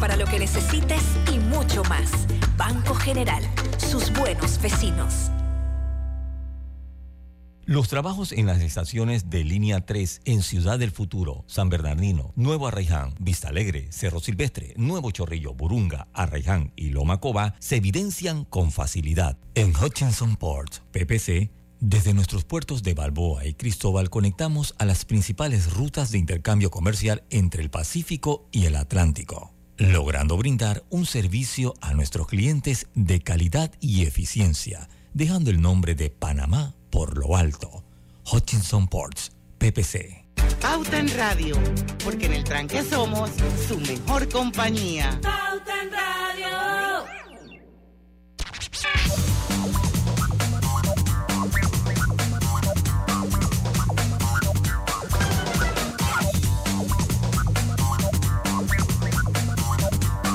para 0.00 0.16
lo 0.16 0.24
que 0.26 0.38
necesites 0.38 1.02
y 1.32 1.38
mucho 1.38 1.82
más. 1.84 2.10
Banco 2.56 2.94
General 2.94 3.42
sus 3.78 4.10
buenos 4.12 4.60
vecinos. 4.60 5.30
Los 7.66 7.88
trabajos 7.88 8.32
en 8.32 8.46
las 8.46 8.62
estaciones 8.62 9.28
de 9.28 9.44
Línea 9.44 9.84
3 9.84 10.22
en 10.24 10.42
Ciudad 10.42 10.78
del 10.78 10.92
Futuro, 10.92 11.44
San 11.46 11.68
Bernardino, 11.68 12.32
Nuevo 12.36 12.68
Arraiján, 12.68 13.14
Vista 13.18 13.48
Alegre, 13.48 13.88
Cerro 13.90 14.20
Silvestre, 14.20 14.72
Nuevo 14.76 15.10
Chorrillo, 15.10 15.52
Burunga, 15.52 16.08
Arraiján 16.14 16.72
y 16.76 16.90
Loma 16.90 17.18
Coba 17.20 17.54
se 17.58 17.76
evidencian 17.76 18.44
con 18.44 18.70
facilidad. 18.70 19.36
En 19.54 19.74
Hutchinson 19.76 20.36
Port, 20.36 20.76
PPC, 20.92 21.50
desde 21.80 22.14
nuestros 22.14 22.44
puertos 22.44 22.82
de 22.82 22.94
Balboa 22.94 23.44
y 23.44 23.54
Cristóbal 23.54 24.10
conectamos 24.10 24.74
a 24.78 24.84
las 24.84 25.04
principales 25.04 25.72
rutas 25.72 26.12
de 26.12 26.18
intercambio 26.18 26.70
comercial 26.70 27.24
entre 27.30 27.62
el 27.62 27.70
Pacífico 27.70 28.48
y 28.52 28.66
el 28.66 28.76
Atlántico 28.76 29.55
logrando 29.78 30.36
brindar 30.36 30.84
un 30.90 31.06
servicio 31.06 31.74
a 31.80 31.94
nuestros 31.94 32.26
clientes 32.26 32.86
de 32.94 33.20
calidad 33.20 33.72
y 33.80 34.02
eficiencia, 34.04 34.88
dejando 35.14 35.50
el 35.50 35.60
nombre 35.60 35.94
de 35.94 36.10
Panamá 36.10 36.74
por 36.90 37.18
lo 37.18 37.36
alto. 37.36 37.84
Hutchinson 38.32 38.88
Ports, 38.88 39.32
PPC. 39.58 40.24
Pauta 40.60 40.98
en 40.98 41.14
Radio, 41.16 41.56
porque 42.04 42.26
en 42.26 42.32
el 42.34 42.44
tranque 42.44 42.82
somos 42.82 43.30
su 43.68 43.78
mejor 43.78 44.28
compañía. 44.28 45.18
Pauta 45.22 45.82
en 45.82 45.90
Radio. 45.92 46.16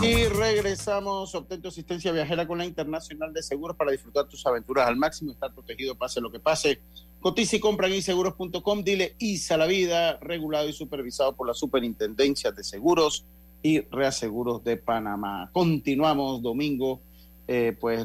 Y 0.01 0.25
regresamos, 0.25 1.35
obtén 1.35 1.61
tu 1.61 1.67
asistencia 1.67 2.11
viajera 2.11 2.47
con 2.47 2.57
la 2.57 2.65
Internacional 2.65 3.31
de 3.31 3.43
Seguros 3.43 3.77
para 3.77 3.91
disfrutar 3.91 4.25
tus 4.25 4.43
aventuras 4.47 4.87
al 4.87 4.95
máximo, 4.95 5.31
estar 5.31 5.53
protegido 5.53 5.93
pase 5.93 6.19
lo 6.19 6.31
que 6.31 6.39
pase. 6.39 6.79
Cotiza 7.19 7.57
y 7.57 7.59
compra 7.59 7.85
en 7.85 7.93
inseguros.com, 7.93 8.83
dile 8.83 9.13
ISA 9.19 9.57
la 9.57 9.67
vida, 9.67 10.17
regulado 10.17 10.67
y 10.67 10.73
supervisado 10.73 11.33
por 11.35 11.45
la 11.45 11.53
Superintendencia 11.53 12.51
de 12.51 12.63
Seguros 12.63 13.25
y 13.61 13.81
Reaseguros 13.81 14.63
de 14.63 14.77
Panamá. 14.77 15.51
Continuamos 15.53 16.41
domingo, 16.41 16.99
eh, 17.47 17.77
pues, 17.79 18.03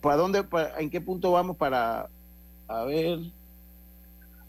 ¿para 0.00 0.16
dónde, 0.16 0.42
en 0.78 0.88
qué 0.88 1.02
punto 1.02 1.32
vamos 1.32 1.58
para, 1.58 2.08
a 2.66 2.84
ver, 2.84 3.18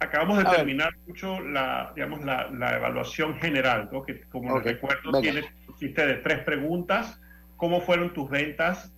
acabamos 0.02 0.40
de 0.40 0.46
terminar 0.46 0.94
mucho 1.08 1.40
la, 1.42 1.92
digamos, 1.96 2.24
la, 2.24 2.50
la, 2.50 2.78
evaluación 2.78 3.36
general, 3.36 3.88
¿no? 3.92 4.02
que 4.02 4.22
como 4.22 4.60
recuerdo 4.60 5.22
tiene 5.22 5.44
De 5.82 6.14
tres 6.18 6.40
preguntas. 6.44 7.20
¿Cómo 7.58 7.82
fueron 7.82 8.14
tus 8.14 8.30
ventas 8.30 8.94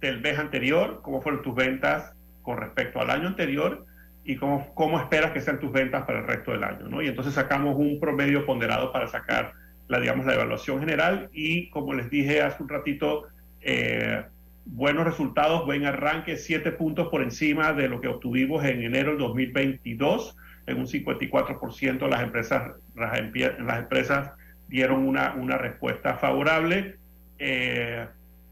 del 0.00 0.20
mes 0.20 0.38
anterior? 0.38 1.00
¿Cómo 1.02 1.22
fueron 1.22 1.42
tus 1.42 1.54
ventas 1.54 2.12
con 2.42 2.58
respecto 2.58 3.00
al 3.00 3.08
año 3.08 3.28
anterior? 3.28 3.86
¿Y 4.24 4.36
cómo, 4.36 4.74
cómo 4.74 5.00
esperas 5.00 5.32
que 5.32 5.40
sean 5.40 5.58
tus 5.58 5.72
ventas 5.72 6.04
para 6.04 6.18
el 6.18 6.26
resto 6.26 6.52
del 6.52 6.64
año? 6.64 6.86
¿no? 6.86 7.00
Y 7.00 7.08
entonces 7.08 7.32
sacamos 7.32 7.76
un 7.76 7.98
promedio 7.98 8.44
ponderado 8.44 8.92
para 8.92 9.08
sacar 9.08 9.54
la, 9.88 10.00
digamos, 10.00 10.26
la 10.26 10.34
evaluación 10.34 10.80
general 10.80 11.30
y 11.32 11.70
como 11.70 11.94
les 11.94 12.10
dije 12.10 12.42
hace 12.42 12.62
un 12.62 12.68
ratito, 12.68 13.28
eh, 13.62 14.22
buenos 14.66 15.06
resultados, 15.06 15.64
buen 15.64 15.86
arranque, 15.86 16.36
siete 16.36 16.72
puntos 16.72 17.08
por 17.08 17.22
encima 17.22 17.72
de 17.72 17.88
lo 17.88 18.02
que 18.02 18.08
obtuvimos 18.08 18.66
en 18.66 18.82
enero 18.82 19.12
del 19.12 19.18
2022, 19.20 20.36
en 20.66 20.78
un 20.78 20.86
54% 20.86 22.06
las 22.06 22.22
empresas, 22.22 22.72
las, 22.94 23.18
las 23.60 23.78
empresas 23.78 24.32
dieron 24.68 25.06
una, 25.06 25.34
una 25.34 25.58
respuesta 25.58 26.14
favorable. 26.14 26.96
Eh, 27.38 28.06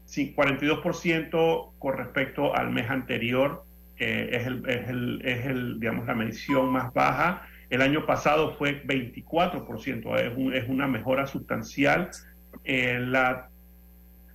42% 0.07 1.71
con 1.77 1.97
respecto 1.97 2.55
al 2.55 2.71
mes 2.71 2.89
anterior 2.89 3.63
eh, 3.99 4.29
es, 4.31 4.47
el, 4.47 4.69
es, 4.69 4.89
el, 4.89 5.21
es 5.23 5.45
el, 5.45 5.79
digamos, 5.79 6.05
la 6.07 6.15
medición 6.15 6.69
más 6.71 6.93
baja. 6.93 7.47
El 7.69 7.81
año 7.81 8.05
pasado 8.05 8.55
fue 8.55 8.83
24%, 8.85 10.19
es, 10.19 10.37
un, 10.37 10.53
es 10.53 10.69
una 10.69 10.87
mejora 10.87 11.27
sustancial. 11.27 12.09
Eh, 12.63 12.99
la, 12.99 13.49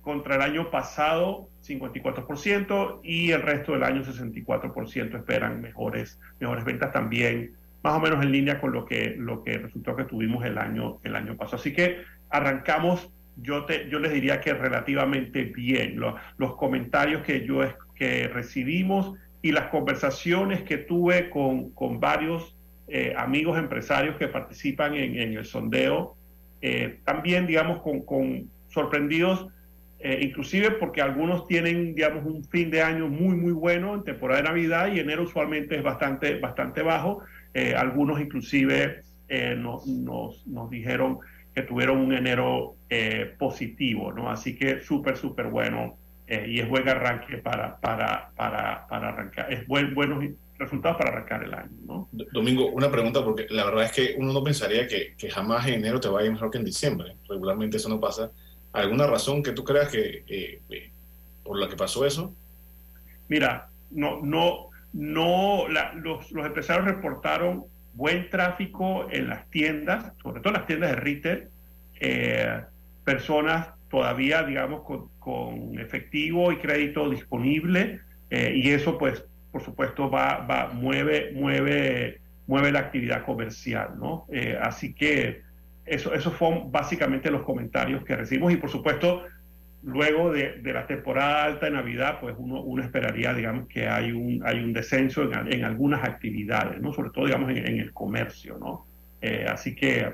contra 0.01 0.35
el 0.35 0.41
año 0.41 0.69
pasado, 0.69 1.47
54%, 1.65 2.99
y 3.03 3.31
el 3.31 3.41
resto 3.41 3.71
del 3.71 3.83
año, 3.83 4.03
64% 4.03 5.15
esperan 5.17 5.61
mejores, 5.61 6.19
mejores 6.39 6.65
ventas 6.65 6.91
también 6.91 7.53
más 7.83 7.93
o 7.93 7.99
menos 7.99 8.23
en 8.23 8.31
línea 8.31 8.59
con 8.59 8.71
lo 8.71 8.85
que, 8.85 9.15
lo 9.17 9.43
que 9.43 9.57
resultó 9.57 9.95
que 9.95 10.05
tuvimos 10.05 10.45
el 10.45 10.57
año, 10.57 10.99
el 11.03 11.15
año 11.15 11.35
pasado. 11.35 11.57
Así 11.57 11.73
que 11.73 11.97
arrancamos, 12.29 13.09
yo, 13.35 13.65
te, 13.65 13.89
yo 13.89 13.99
les 13.99 14.13
diría 14.13 14.39
que 14.39 14.53
relativamente 14.53 15.43
bien. 15.43 15.99
los 16.37 16.55
comentarios 16.55 17.23
que, 17.23 17.45
yo, 17.45 17.61
que 17.95 18.27
recibimos 18.29 19.13
y 19.41 19.51
las 19.51 19.67
conversaciones 19.67 20.61
que 20.63 20.77
tuve 20.77 21.29
con, 21.29 21.71
con 21.71 21.99
varios 21.99 22.55
eh, 22.87 23.13
amigos 23.17 23.57
empresarios 23.57 24.15
que 24.15 24.27
participan 24.27 24.95
en, 24.95 25.19
en 25.19 25.37
el 25.37 25.45
sondeo, 25.45 26.15
eh, 26.61 26.99
también, 27.03 27.45
digamos, 27.47 27.81
con, 27.81 28.01
con 28.05 28.49
sorprendidos 28.69 29.47
eh, 30.05 30.19
inclusive 30.21 30.71
porque 30.71 31.01
algunos 31.01 31.47
tienen, 31.47 31.95
digamos, 31.95 32.25
un 32.25 32.43
fin 32.43 32.69
de 32.69 32.81
año 32.81 33.07
muy, 33.07 33.37
muy 33.37 33.53
bueno 33.53 33.95
en 33.95 34.03
temporada 34.03 34.41
de 34.41 34.49
Navidad 34.49 34.91
y 34.93 34.99
enero 34.99 35.23
usualmente 35.23 35.77
es 35.77 35.83
bastante, 35.83 36.39
bastante 36.39 36.81
bajo. 36.81 37.21
Eh, 37.53 37.75
algunos 37.75 38.19
inclusive 38.19 39.03
eh, 39.27 39.55
nos, 39.55 39.85
nos, 39.87 40.45
nos, 40.47 40.69
dijeron 40.69 41.19
que 41.53 41.61
tuvieron 41.61 41.99
un 41.99 42.13
enero 42.13 42.75
positivo, 43.39 44.11
¿no? 44.11 44.29
Así 44.29 44.55
que 44.55 44.81
súper, 44.81 45.17
súper 45.17 45.47
bueno 45.47 45.97
y 46.27 46.59
es 46.59 46.69
buen 46.69 46.87
arranque 46.87 47.37
para, 47.37 47.77
para, 47.77 48.29
para, 48.35 48.85
para 48.87 49.09
arrancar, 49.09 49.51
es 49.51 49.65
buen, 49.67 49.95
buenos 49.95 50.23
resultados 50.59 50.97
para 50.97 51.09
arrancar 51.09 51.43
el 51.43 51.53
año, 51.53 51.71
¿no? 51.87 52.09
Domingo, 52.31 52.67
una 52.67 52.91
pregunta, 52.91 53.23
porque 53.23 53.47
la 53.49 53.65
verdad 53.65 53.85
es 53.85 53.91
que 53.91 54.15
uno 54.17 54.31
no 54.31 54.43
pensaría 54.43 54.87
que, 54.87 55.15
que 55.17 55.29
jamás 55.29 55.67
en 55.67 55.75
enero 55.75 55.99
te 55.99 56.07
vaya 56.07 56.29
mejor 56.29 56.51
que 56.51 56.59
en 56.59 56.65
diciembre. 56.65 57.15
Regularmente 57.27 57.77
eso 57.77 57.89
no 57.89 57.99
pasa 57.99 58.29
¿Alguna 58.73 59.05
razón 59.05 59.43
que 59.43 59.51
tú 59.51 59.63
creas 59.63 59.89
que 59.89 60.23
eh, 60.27 60.61
eh, 60.69 60.91
por 61.43 61.59
la 61.59 61.69
que 61.69 61.75
pasó 61.75 62.05
eso? 62.05 62.33
Mira, 63.29 63.69
no, 63.91 64.19
no, 64.21 64.69
no, 64.93 65.67
los, 65.67 66.31
los, 66.31 66.45
empresarios 66.45 66.85
reportaron 66.85 67.65
buen 67.93 68.29
tráfico 68.29 69.07
en 69.11 69.27
las 69.27 69.49
tiendas, 69.49 70.13
sobre 70.21 70.41
todo 70.41 70.53
en 70.53 70.59
las 70.59 70.67
tiendas 70.67 70.91
de 70.91 70.95
retail, 70.95 71.47
eh, 71.99 72.61
personas 73.03 73.69
todavía, 73.89 74.43
digamos, 74.43 74.83
con, 75.19 75.79
efectivo 75.79 76.51
y 76.51 76.57
crédito 76.57 77.09
disponible, 77.09 77.99
y 78.31 78.71
eso, 78.71 78.97
pues, 78.97 79.23
por 79.51 79.63
supuesto, 79.63 80.09
va, 80.09 80.37
va, 80.37 80.69
mueve, 80.73 81.31
mueve, 81.35 82.19
mueve 82.47 82.71
la 82.71 82.79
actividad 82.79 83.23
comercial, 83.23 83.91
¿no? 83.99 84.25
así 84.59 84.95
que 84.95 85.43
eso, 85.85 86.13
eso 86.13 86.35
básicamente 86.71 87.29
los 87.29 87.43
comentarios 87.43 88.03
que 88.03 88.15
recibimos 88.15 88.53
y 88.53 88.57
por 88.57 88.69
supuesto 88.69 89.23
luego 89.83 90.31
de, 90.31 90.61
la 90.63 90.87
temporada 90.87 91.45
alta 91.45 91.65
de 91.65 91.73
Navidad, 91.73 92.19
pues 92.21 92.35
uno, 92.37 92.61
uno, 92.61 92.83
esperaría, 92.83 93.33
digamos, 93.33 93.67
que 93.67 93.87
hay 93.87 94.11
un, 94.11 94.41
hay 94.45 94.59
un 94.59 94.73
descenso 94.73 95.23
en, 95.23 95.63
algunas 95.63 96.03
actividades, 96.03 96.81
¿no? 96.81 96.93
Sobre 96.93 97.09
todo, 97.09 97.25
digamos, 97.25 97.51
en, 97.51 97.79
el 97.79 97.93
comercio, 97.93 98.57
¿no? 98.57 98.85
Eh, 99.21 99.45
así 99.47 99.75
que, 99.75 100.13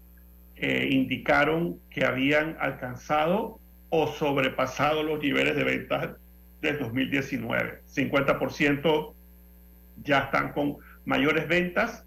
eh, 0.57 0.89
indicaron 0.91 1.79
que 1.91 2.05
habían 2.05 2.57
alcanzado 2.61 3.61
o 3.91 4.07
sobrepasado 4.07 5.03
los 5.03 5.21
niveles 5.21 5.57
de 5.57 5.65
ventas 5.65 6.11
del 6.63 6.79
2019. 6.79 7.83
50% 7.95 9.13
ya 10.03 10.19
están 10.21 10.53
con 10.53 10.79
mayores 11.05 11.47
ventas, 11.47 12.07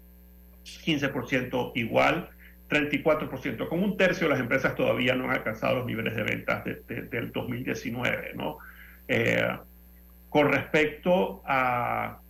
15% 0.64 1.72
igual 1.76 2.30
34%, 2.68 3.68
como 3.68 3.84
un 3.84 3.96
tercio 3.96 4.26
de 4.26 4.34
las 4.34 4.40
empresas 4.40 4.74
todavía 4.74 5.14
no 5.14 5.24
han 5.24 5.30
alcanzado 5.30 5.76
los 5.76 5.86
niveles 5.86 6.14
de 6.14 6.22
ventas 6.22 6.64
del 6.64 7.32
2019. 7.32 8.32
¿no? 8.34 8.58
Eh, 9.08 9.48
con 10.28 10.52
respecto 10.52 11.42
a, 11.46 12.20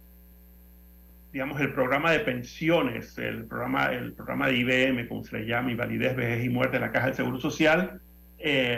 digamos, 1.33 1.61
el 1.61 1.72
programa 1.72 2.12
de 2.12 2.20
pensiones, 2.20 3.18
el 3.18 3.46
programa, 3.46 3.87
el 3.87 4.12
programa 4.12 4.46
de 4.46 4.57
IBM, 4.59 5.09
como 5.09 5.24
se 5.24 5.38
le 5.38 5.46
llama, 5.46 5.72
Invalidez, 5.72 6.14
Vejez 6.14 6.44
y 6.44 6.48
Muerte 6.48 6.77
de 6.79 6.87
la 6.87 6.92
Caja 6.92 7.07
del 7.07 7.16
Seguro 7.16 7.40
Social, 7.40 8.01
91% 8.38 8.77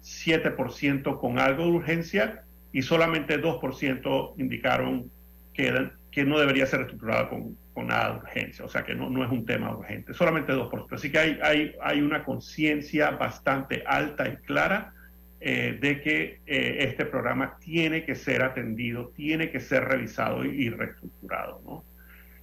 7% 0.02 1.20
con 1.20 1.40
algo 1.40 1.64
de 1.66 1.72
urgencia 1.72 2.44
y 2.72 2.82
solamente 2.82 3.42
2% 3.42 4.34
indicaron 4.38 5.10
que, 5.54 5.90
que 6.12 6.24
no 6.24 6.40
debería 6.40 6.66
ser 6.66 6.82
estructurada 6.82 7.30
con, 7.30 7.58
con, 7.74 7.88
nada 7.88 8.14
de 8.14 8.18
urgencia, 8.20 8.66
o 8.66 8.70
sea 8.70 8.84
que 8.84 8.94
no, 8.96 9.10
no 9.10 9.24
es 9.24 9.32
un 9.32 9.46
tema 9.46 9.76
urgente, 9.76 10.14
solamente 10.14 10.54
2%. 10.54 10.88
Así 10.92 11.12
que 11.12 11.20
hay, 11.20 11.40
hay, 11.42 11.76
hay 11.82 12.02
una 12.02 12.24
conciencia 12.24 13.12
bastante 13.12 13.84
alta 13.86 14.28
y 14.28 14.36
clara 14.38 14.94
eh, 15.42 15.78
de 15.80 16.02
que 16.02 16.42
eh, 16.46 16.78
este 16.80 17.06
programa 17.06 17.58
tiene 17.62 18.04
que 18.04 18.14
ser 18.14 18.42
atendido, 18.42 19.14
tiene 19.16 19.50
que 19.50 19.62
ser 19.62 19.86
revisado 19.86 20.44
y, 20.44 20.70
reestructurado. 20.70 21.62
¿no? 21.66 21.86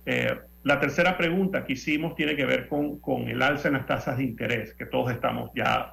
Eh, 0.06 0.34
la 0.62 0.80
tercera 0.80 1.18
pregunta 1.18 1.62
que 1.66 1.74
hicimos 1.74 2.14
tiene 2.14 2.34
que 2.36 2.46
ver 2.46 2.68
con, 2.68 2.98
con, 3.00 3.28
el 3.28 3.42
alza 3.42 3.68
en 3.68 3.74
las 3.74 3.84
tasas 3.84 4.16
de 4.16 4.24
interés 4.24 4.72
que 4.72 4.86
todos 4.86 5.12
estamos 5.12 5.50
ya 5.54 5.92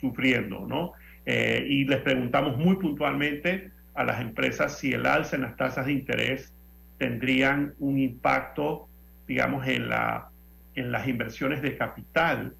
sufriendo, 0.00 0.64
¿no? 0.66 0.92
y 1.26 1.86
les 1.86 2.02
preguntamos 2.02 2.58
muy 2.58 2.76
puntualmente 2.76 3.70
a 3.94 4.04
las 4.04 4.20
empresas 4.20 4.78
si 4.78 4.92
el 4.92 5.06
alza 5.06 5.36
en 5.36 5.42
las 5.42 5.56
tasas 5.56 5.86
de 5.86 5.92
interés 5.92 6.52
tendrían 6.98 7.74
un 7.78 7.98
impacto, 7.98 8.88
digamos, 9.26 9.66
en, 9.66 9.88
la, 9.88 10.28
en 10.74 10.92
las 10.92 11.06
inversiones 11.08 11.62
de 11.62 11.76
capital 11.76 12.54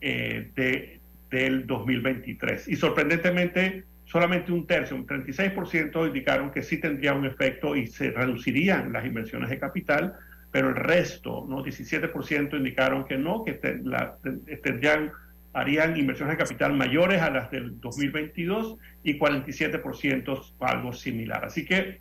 eh, 0.00 0.50
de, 0.54 1.00
del 1.30 1.66
2023. 1.66 2.68
Y 2.68 2.76
sorprendentemente, 2.76 3.84
solamente 4.04 4.52
un 4.52 4.66
tercio, 4.66 4.96
un 4.96 5.06
36% 5.06 6.06
indicaron 6.06 6.50
que 6.50 6.62
sí 6.62 6.78
tendría 6.78 7.12
un 7.14 7.26
efecto 7.26 7.76
y 7.76 7.86
se 7.86 8.10
reducirían 8.10 8.92
las 8.92 9.04
inversiones 9.04 9.50
de 9.50 9.58
capital, 9.58 10.14
pero 10.50 10.70
el 10.70 10.76
resto, 10.76 11.44
¿no? 11.48 11.62
17% 11.62 12.56
indicaron 12.56 13.04
que 13.04 13.18
no, 13.18 13.44
que 13.44 13.52
tendrían 13.52 15.12
harían 15.52 15.96
inversiones 15.96 16.36
de 16.36 16.44
capital 16.44 16.74
mayores 16.74 17.22
a 17.22 17.30
las 17.30 17.50
del 17.50 17.80
2022 17.80 18.76
y 19.02 19.18
47% 19.18 20.52
algo 20.60 20.92
similar. 20.92 21.44
Así 21.44 21.64
que 21.64 22.00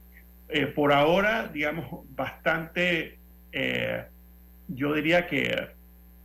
eh, 0.50 0.68
por 0.68 0.94
ahora, 0.94 1.48
digamos, 1.48 2.06
bastante, 2.16 3.18
eh, 3.52 4.06
yo 4.68 4.94
diría 4.94 5.28
que, 5.28 5.70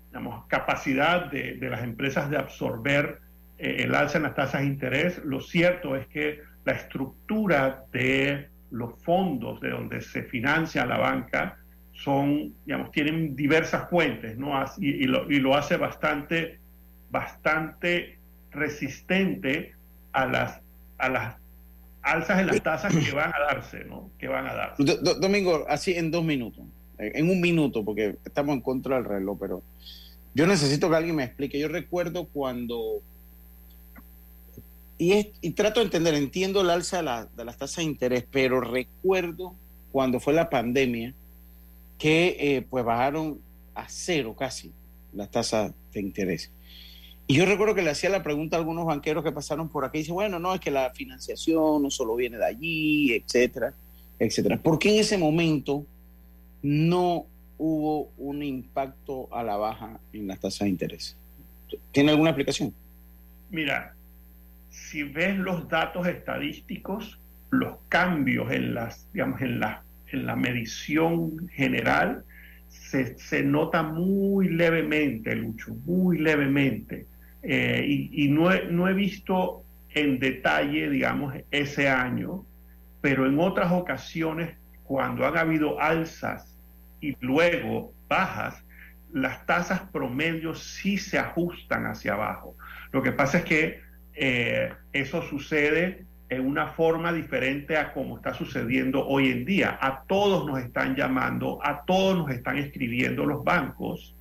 digamos, 0.08 0.46
capacidad 0.46 1.30
de, 1.30 1.56
las 1.60 1.82
empresas 1.82 2.30
de 2.30 2.36
absorber 2.36 3.20
eh, 3.58 3.76
el 3.80 3.94
alza 3.94 4.18
en 4.18 4.24
las 4.24 4.34
tasas 4.34 4.60
de 4.60 4.66
interés. 4.66 5.20
Lo 5.24 5.40
cierto 5.40 5.96
es 5.96 6.06
que 6.08 6.40
la 6.64 6.72
estructura 6.72 7.84
de 7.92 8.48
los 8.70 9.02
fondos 9.02 9.60
de 9.60 9.70
donde 9.70 10.00
se 10.00 10.22
financia 10.22 10.86
la 10.86 10.98
banca 10.98 11.58
son, 11.92 12.54
digamos, 12.64 12.90
tienen 12.90 13.36
diversas 13.36 13.88
fuentes, 13.90 14.36
¿no? 14.38 14.64
Y 14.78 15.06
lo 15.06 15.56
hace 15.56 15.76
bastante 15.76 16.61
bastante 17.12 18.18
resistente 18.50 19.74
a 20.12 20.26
las, 20.26 20.60
a 20.98 21.08
las 21.08 21.36
alzas 22.02 22.40
en 22.40 22.48
las 22.48 22.62
tasas 22.62 22.92
que 22.96 23.12
van 23.12 23.32
a 23.32 23.54
darse, 23.54 23.84
¿no? 23.84 24.10
Que 24.18 24.26
van 24.26 24.46
a 24.46 24.54
darse. 24.54 24.82
Domingo, 25.20 25.64
así 25.68 25.92
en 25.92 26.10
dos 26.10 26.24
minutos, 26.24 26.64
en 26.98 27.30
un 27.30 27.40
minuto, 27.40 27.84
porque 27.84 28.16
estamos 28.24 28.54
en 28.54 28.62
contra 28.62 28.96
del 28.96 29.04
reloj, 29.04 29.38
pero 29.38 29.62
yo 30.34 30.46
necesito 30.46 30.90
que 30.90 30.96
alguien 30.96 31.14
me 31.14 31.24
explique. 31.24 31.58
Yo 31.58 31.68
recuerdo 31.68 32.26
cuando... 32.26 33.02
Y, 34.98 35.32
y 35.40 35.50
trato 35.50 35.80
de 35.80 35.86
entender, 35.86 36.14
entiendo 36.14 36.60
el 36.62 36.70
alza 36.70 36.98
de, 36.98 37.02
la, 37.02 37.26
de 37.26 37.44
las 37.44 37.58
tasas 37.58 37.76
de 37.76 37.84
interés, 37.84 38.24
pero 38.30 38.60
recuerdo 38.60 39.54
cuando 39.90 40.18
fue 40.18 40.32
la 40.32 40.48
pandemia 40.48 41.12
que 41.98 42.36
eh, 42.38 42.66
pues 42.68 42.84
bajaron 42.84 43.38
a 43.74 43.88
cero 43.88 44.34
casi 44.38 44.72
las 45.12 45.30
tasas 45.30 45.72
de 45.92 46.00
interés. 46.00 46.50
Y 47.26 47.36
yo 47.36 47.46
recuerdo 47.46 47.74
que 47.74 47.82
le 47.82 47.90
hacía 47.90 48.10
la 48.10 48.22
pregunta 48.22 48.56
a 48.56 48.60
algunos 48.60 48.84
banqueros 48.84 49.24
que 49.24 49.32
pasaron 49.32 49.68
por 49.68 49.84
aquí 49.84 49.98
y 49.98 50.00
dice, 50.00 50.12
bueno, 50.12 50.38
no, 50.38 50.54
es 50.54 50.60
que 50.60 50.70
la 50.70 50.90
financiación 50.90 51.82
no 51.82 51.90
solo 51.90 52.16
viene 52.16 52.36
de 52.36 52.44
allí, 52.44 53.12
etcétera, 53.12 53.72
etcétera. 54.18 54.56
¿Por 54.58 54.78
qué 54.78 54.94
en 54.94 55.00
ese 55.00 55.16
momento 55.16 55.86
no 56.62 57.26
hubo 57.58 58.10
un 58.18 58.42
impacto 58.42 59.28
a 59.32 59.42
la 59.42 59.56
baja 59.56 59.98
en 60.12 60.26
las 60.26 60.40
tasas 60.40 60.60
de 60.60 60.68
interés? 60.70 61.16
¿Tiene 61.92 62.10
alguna 62.10 62.30
explicación? 62.30 62.74
Mira, 63.50 63.94
si 64.70 65.02
ves 65.02 65.36
los 65.38 65.68
datos 65.68 66.06
estadísticos, 66.06 67.18
los 67.50 67.76
cambios 67.88 68.50
en 68.50 68.74
las, 68.74 69.06
digamos, 69.12 69.40
en 69.42 69.60
la, 69.60 69.82
en 70.10 70.26
la 70.26 70.36
medición 70.36 71.48
general 71.48 72.24
se, 72.68 73.16
se 73.18 73.42
nota 73.42 73.82
muy 73.82 74.48
levemente, 74.48 75.34
Lucho, 75.36 75.74
muy 75.86 76.18
levemente. 76.18 77.06
Eh, 77.42 77.84
y, 77.86 78.24
y 78.24 78.28
no, 78.28 78.52
he, 78.52 78.66
no 78.66 78.88
he 78.88 78.94
visto 78.94 79.64
en 79.94 80.18
detalle, 80.18 80.88
digamos, 80.88 81.34
ese 81.50 81.88
año, 81.88 82.44
pero 83.00 83.26
en 83.26 83.38
otras 83.38 83.72
ocasiones, 83.72 84.56
cuando 84.84 85.26
han 85.26 85.36
habido 85.36 85.80
alzas 85.80 86.56
y 87.00 87.16
luego 87.20 87.92
bajas, 88.08 88.64
las 89.12 89.44
tasas 89.44 89.80
promedio 89.92 90.54
sí 90.54 90.96
se 90.96 91.18
ajustan 91.18 91.86
hacia 91.86 92.14
abajo. 92.14 92.56
Lo 92.92 93.02
que 93.02 93.12
pasa 93.12 93.38
es 93.38 93.44
que 93.44 93.80
eh, 94.14 94.72
eso 94.92 95.22
sucede 95.22 96.04
en 96.28 96.46
una 96.46 96.68
forma 96.68 97.12
diferente 97.12 97.76
a 97.76 97.92
como 97.92 98.16
está 98.16 98.32
sucediendo 98.32 99.06
hoy 99.06 99.30
en 99.30 99.44
día. 99.44 99.78
A 99.80 100.04
todos 100.04 100.46
nos 100.46 100.60
están 100.60 100.96
llamando, 100.96 101.58
a 101.62 101.84
todos 101.84 102.16
nos 102.16 102.30
están 102.30 102.56
escribiendo 102.56 103.26
los 103.26 103.44
bancos 103.44 104.14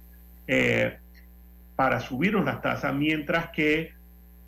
eh, 0.47 0.97
para 1.81 1.99
subirnos 1.99 2.45
las 2.45 2.61
tasas, 2.61 2.93
mientras 2.93 3.49
que 3.49 3.91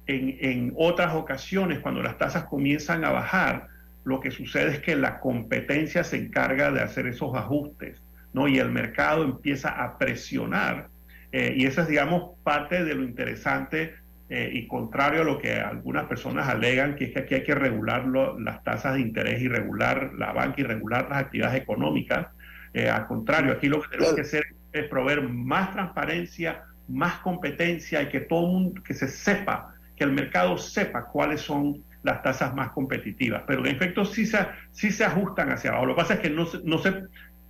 en, 0.06 0.38
en 0.40 0.72
otras 0.78 1.16
ocasiones, 1.16 1.80
cuando 1.80 2.04
las 2.04 2.20
tasas 2.20 2.44
comienzan 2.44 3.04
a 3.04 3.10
bajar, 3.10 3.70
lo 4.04 4.20
que 4.20 4.30
sucede 4.30 4.74
es 4.74 4.80
que 4.82 4.96
la 4.96 5.20
competencia 5.20 6.04
se 6.04 6.18
encarga 6.18 6.70
de 6.70 6.82
hacer 6.82 7.08
esos 7.08 7.36
ajustes, 7.36 8.00
¿no? 8.34 8.48
Y 8.48 8.60
el 8.60 8.70
mercado 8.70 9.24
empieza 9.24 9.70
a 9.70 9.98
presionar. 9.98 10.90
Eh, 11.32 11.56
y 11.58 11.66
eso 11.66 11.82
es, 11.82 11.88
digamos, 11.88 12.38
parte 12.44 12.84
de 12.84 12.94
lo 12.94 13.04
interesante 13.04 13.96
eh, 14.30 14.52
y 14.54 14.68
contrario 14.68 15.22
a 15.22 15.26
lo 15.26 15.40
que 15.40 15.56
algunas 15.56 16.06
personas 16.06 16.48
alegan, 16.48 16.96
que 16.96 17.06
es 17.06 17.14
que 17.14 17.20
aquí 17.22 17.34
hay 17.34 17.44
que 17.44 17.56
regular 17.56 18.06
lo, 18.06 18.40
las 18.40 18.64
tasas 18.64 18.94
de 18.94 19.00
interés 19.00 19.42
y 19.42 19.48
regular 19.48 20.12
la 20.20 20.34
banca 20.34 20.62
y 20.62 20.66
regular 20.66 21.08
las 21.10 21.18
actividades 21.18 21.60
económicas. 21.60 22.28
Eh, 22.76 22.92
al 22.92 23.08
contrario, 23.08 23.54
aquí 23.54 23.70
lo 23.70 23.82
que 23.82 23.88
tenemos 23.88 24.14
que 24.14 24.22
hacer 24.22 24.44
es 24.72 24.88
proveer 24.88 25.24
más 25.24 25.72
transparencia, 25.72 26.66
más 26.88 27.20
competencia 27.20 28.02
y 28.02 28.10
que 28.10 28.20
todo 28.22 28.48
mundo, 28.48 28.82
que 28.84 28.94
se 28.94 29.08
sepa, 29.08 29.74
que 29.96 30.04
el 30.04 30.12
mercado 30.12 30.58
sepa 30.58 31.06
cuáles 31.06 31.42
son 31.42 31.84
las 32.04 32.22
tasas 32.22 32.54
más 32.54 32.72
competitivas. 32.72 33.44
Pero 33.48 33.66
en 33.66 33.76
efecto 33.76 34.04
sí 34.06 34.26
se, 34.26 34.40
sí 34.72 34.92
se 34.92 35.06
ajustan 35.06 35.52
hacia 35.52 35.70
abajo. 35.72 35.86
Lo 35.88 35.96
que 35.96 36.02
pasa 36.02 36.14
es 36.16 36.20
que 36.20 36.30
no, 36.30 36.48
no, 36.64 36.78
se, 36.80 36.92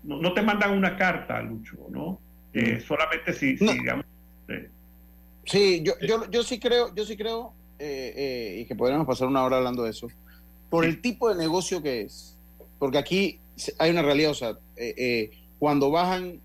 no, 0.04 0.18
no 0.22 0.34
te 0.34 0.42
mandan 0.42 0.72
una 0.72 0.96
carta, 0.96 1.42
Lucho, 1.42 1.78
¿no? 1.90 2.20
Eh, 2.54 2.80
solamente 2.86 3.34
si, 3.34 3.56
No. 3.60 3.72
si 3.72 3.80
digamos... 3.80 4.06
eh, 4.48 4.70
Sí, 5.46 5.82
yo, 5.84 5.94
yo, 6.02 6.30
yo 6.32 6.42
sí 6.44 6.58
creo, 6.60 6.94
yo 6.96 7.04
sí 7.04 7.18
creo, 7.18 7.54
eh, 7.78 8.14
eh, 8.16 8.60
y 8.62 8.66
que 8.66 8.76
podríamos 8.76 9.06
pasar 9.06 9.28
una 9.28 9.44
hora 9.44 9.58
hablando 9.58 9.84
de 9.84 9.90
eso, 9.90 10.08
por 10.70 10.86
el 10.86 11.02
tipo 11.02 11.28
de 11.28 11.36
negocio 11.36 11.82
que 11.84 12.02
es. 12.02 12.38
Porque 12.80 12.98
aquí 12.98 13.40
hay 13.78 13.92
una 13.92 14.04
realidad, 14.04 14.32
o 14.32 14.36
sea, 14.36 14.50
eh, 14.78 14.94
eh, 14.98 15.32
cuando 15.60 15.92
bajan, 15.92 16.40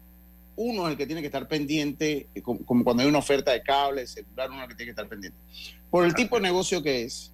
uno 0.59 0.87
es 0.87 0.93
el 0.93 0.99
que 0.99 1.07
tiene 1.07 1.23
que 1.23 1.29
estar 1.29 1.47
pendiente, 1.49 2.29
eh, 2.35 2.43
como, 2.43 2.65
como 2.65 2.85
cuando 2.85 3.03
hay 3.03 3.09
una 3.09 3.19
oferta 3.19 3.53
de 3.53 3.63
cable, 3.63 4.07
celular, 4.07 4.51
uno 4.51 4.59
es 4.59 4.65
el 4.65 4.69
que 4.71 4.75
tiene 4.75 4.89
que 4.89 5.01
estar 5.01 5.09
pendiente. 5.09 5.39
Por 5.91 6.05
el 6.05 6.15
tipo 6.15 6.37
de 6.37 6.43
negocio 6.43 6.83
que 6.83 7.05
es. 7.05 7.33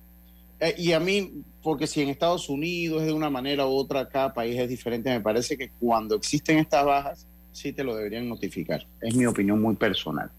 Eh, 0.60 0.74
y 0.78 0.92
a 0.92 1.00
mí, 1.00 1.42
porque 1.62 1.86
si 1.86 2.02
en 2.02 2.10
Estados 2.10 2.48
Unidos 2.48 3.00
es 3.00 3.08
de 3.08 3.12
una 3.12 3.30
manera 3.30 3.66
u 3.66 3.70
otra, 3.70 4.08
cada 4.08 4.32
país 4.32 4.58
es 4.58 4.68
diferente, 4.68 5.10
me 5.10 5.20
parece 5.20 5.56
que 5.56 5.70
cuando 5.80 6.14
existen 6.14 6.58
estas 6.58 6.84
bajas, 6.84 7.26
sí 7.52 7.72
te 7.72 7.82
lo 7.82 7.96
deberían 7.96 8.28
notificar. 8.28 8.86
Es 9.00 9.14
mi 9.14 9.26
opinión 9.26 9.60
muy 9.60 9.74
personal. 9.74 10.30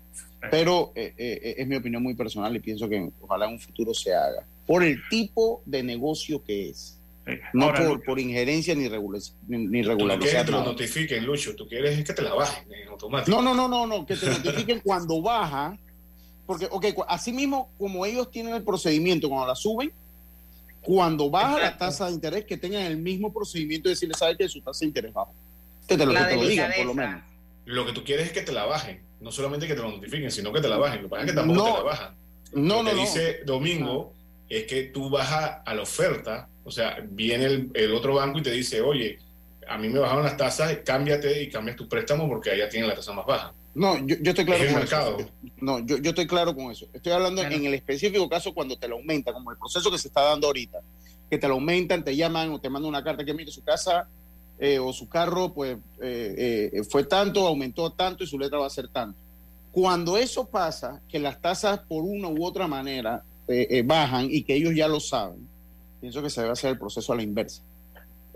Pero 0.51 0.91
eh, 0.95 1.13
eh, 1.17 1.55
es 1.57 1.67
mi 1.67 1.75
opinión 1.75 2.03
muy 2.03 2.13
personal 2.13 2.55
y 2.55 2.59
pienso 2.59 2.87
que 2.87 3.11
ojalá 3.19 3.47
en 3.47 3.53
un 3.53 3.59
futuro 3.59 3.93
se 3.93 4.13
haga. 4.13 4.45
Por 4.67 4.83
el 4.83 4.97
tipo 5.09 5.63
de 5.65 5.83
negocio 5.83 6.43
que 6.43 6.69
es. 6.69 6.94
No 7.53 7.65
Ahora, 7.65 7.79
por, 7.79 7.87
Lucho. 7.89 8.03
por 8.05 8.19
injerencia 8.19 8.75
ni, 8.75 8.87
regula- 8.87 9.19
ni, 9.47 9.57
ni 9.65 9.81
Tú 9.83 10.05
no 10.05 10.19
que 10.19 10.27
te 10.27 10.51
lo 10.51 10.63
notifiquen, 10.63 11.25
Lucho. 11.25 11.55
Tú 11.55 11.67
quieres 11.67 11.97
es 11.97 12.05
que 12.05 12.13
te 12.13 12.21
la 12.21 12.33
bajen 12.35 12.71
en 12.71 12.87
automático. 12.89 13.35
No, 13.35 13.41
no, 13.41 13.55
no, 13.55 13.67
no, 13.67 13.87
no, 13.87 14.05
que 14.05 14.15
te 14.15 14.27
notifiquen 14.27 14.79
cuando 14.83 15.21
baja. 15.21 15.77
Porque, 16.45 16.67
ok, 16.69 16.85
así 17.07 17.33
mismo 17.33 17.71
como 17.79 18.05
ellos 18.05 18.29
tienen 18.29 18.53
el 18.53 18.63
procedimiento 18.63 19.27
cuando 19.29 19.47
la 19.47 19.55
suben, 19.55 19.91
cuando 20.81 21.29
baja 21.31 21.57
la 21.59 21.77
tasa 21.77 22.05
de 22.07 22.13
interés, 22.13 22.45
que 22.45 22.57
tengan 22.57 22.83
el 22.83 22.97
mismo 22.97 23.33
procedimiento 23.33 23.89
de 23.89 23.95
decirle, 23.95 24.13
sabe 24.15 24.37
que 24.37 24.47
su 24.47 24.61
tasa 24.61 24.81
de 24.81 24.85
interés 24.87 25.11
baja. 25.13 25.31
Te, 25.87 25.97
te 25.97 26.05
lo, 26.05 26.13
La 26.13 26.27
que 26.27 26.35
te 26.35 26.41
lo 26.41 26.47
digan, 26.47 26.71
por 26.77 26.85
lo 26.85 26.93
menos. 26.93 27.23
Lo 27.65 27.85
que 27.87 27.93
tú 27.93 28.03
quieres 28.03 28.27
es 28.27 28.31
que 28.31 28.41
te 28.43 28.51
la 28.51 28.65
bajen. 28.65 29.01
No 29.19 29.31
solamente 29.31 29.65
que 29.65 29.73
te 29.73 29.81
lo 29.81 29.89
notifiquen, 29.89 30.29
sino 30.29 30.53
que 30.53 30.61
te 30.61 30.67
la 30.67 30.77
bajen. 30.77 30.97
Lo 31.01 31.03
que 31.05 31.09
pasa 31.09 31.23
es 31.23 31.29
que 31.31 31.35
tampoco 31.35 31.59
No. 31.59 31.65
te 31.71 31.77
la 31.79 31.83
bajan. 31.83 32.15
No, 32.53 32.75
lo 32.75 32.83
no, 32.83 32.89
que 32.91 32.95
no. 32.95 33.01
dice 33.01 33.39
Domingo 33.45 34.13
es 34.47 34.65
que 34.65 34.83
tú 34.83 35.09
vas 35.09 35.31
a, 35.31 35.45
a 35.63 35.73
la 35.73 35.81
oferta, 35.81 36.47
o 36.65 36.71
sea, 36.71 36.97
viene 37.09 37.45
el, 37.45 37.69
el 37.73 37.93
otro 37.93 38.15
banco 38.15 38.39
y 38.39 38.43
te 38.43 38.51
dice, 38.51 38.81
oye, 38.81 39.19
a 39.67 39.77
mí 39.77 39.87
me 39.87 39.99
bajaron 39.99 40.23
las 40.23 40.35
tasas, 40.35 40.77
cámbiate 40.83 41.43
y 41.43 41.49
cambias 41.49 41.77
tu 41.77 41.87
préstamo 41.87 42.27
porque 42.27 42.51
allá 42.51 42.67
tienen 42.67 42.89
la 42.89 42.95
tasa 42.95 43.13
más 43.13 43.25
baja. 43.25 43.53
No, 43.73 43.97
yo, 44.05 44.15
yo 44.21 44.31
estoy 44.31 44.45
claro 44.45 44.63
Es 44.63 44.67
el 44.67 44.73
con 44.73 44.81
mercado. 44.81 45.17
eso. 45.19 45.29
No, 45.61 45.79
yo, 45.79 45.97
yo 45.97 46.09
estoy 46.09 46.27
claro 46.27 46.55
con 46.55 46.71
eso. 46.71 46.87
Estoy 46.93 47.11
hablando 47.13 47.41
en 47.43 47.65
el 47.65 47.73
específico 47.73 48.27
caso 48.29 48.53
cuando 48.53 48.77
te 48.77 48.87
lo 48.87 48.95
aumenta, 48.95 49.31
como 49.33 49.51
el 49.51 49.57
proceso 49.57 49.91
que 49.91 49.97
se 49.97 50.07
está 50.07 50.21
dando 50.21 50.47
ahorita, 50.47 50.79
que 51.29 51.37
te 51.37 51.47
lo 51.47 51.55
aumentan, 51.55 52.03
te 52.03 52.15
llaman 52.15 52.51
o 52.51 52.59
te 52.59 52.69
mandan 52.69 52.89
una 52.89 53.03
carta 53.03 53.25
que 53.25 53.33
mire 53.33 53.51
su 53.51 53.63
casa 53.63 54.07
eh, 54.59 54.79
o 54.79 54.93
su 54.93 55.09
carro, 55.09 55.53
pues 55.53 55.77
eh, 56.01 56.71
eh, 56.73 56.83
fue 56.89 57.03
tanto, 57.03 57.45
aumentó 57.45 57.89
tanto 57.91 58.23
y 58.23 58.27
su 58.27 58.39
letra 58.39 58.59
va 58.59 58.67
a 58.67 58.69
ser 58.69 58.87
tanto. 58.87 59.17
Cuando 59.71 60.15
eso 60.17 60.45
pasa, 60.47 61.01
que 61.09 61.19
las 61.19 61.41
tasas 61.41 61.79
por 61.79 62.03
una 62.03 62.29
u 62.29 62.45
otra 62.45 62.67
manera 62.67 63.23
eh, 63.49 63.67
eh, 63.69 63.83
bajan 63.85 64.27
y 64.31 64.43
que 64.43 64.55
ellos 64.55 64.73
ya 64.73 64.87
lo 64.87 65.01
saben, 65.01 65.49
pienso 66.05 66.21
que 66.21 66.29
se 66.29 66.41
debe 66.41 66.53
hacer 66.53 66.69
el 66.69 66.77
proceso 66.77 67.13
a 67.13 67.15
la 67.15 67.23
inversa. 67.23 67.63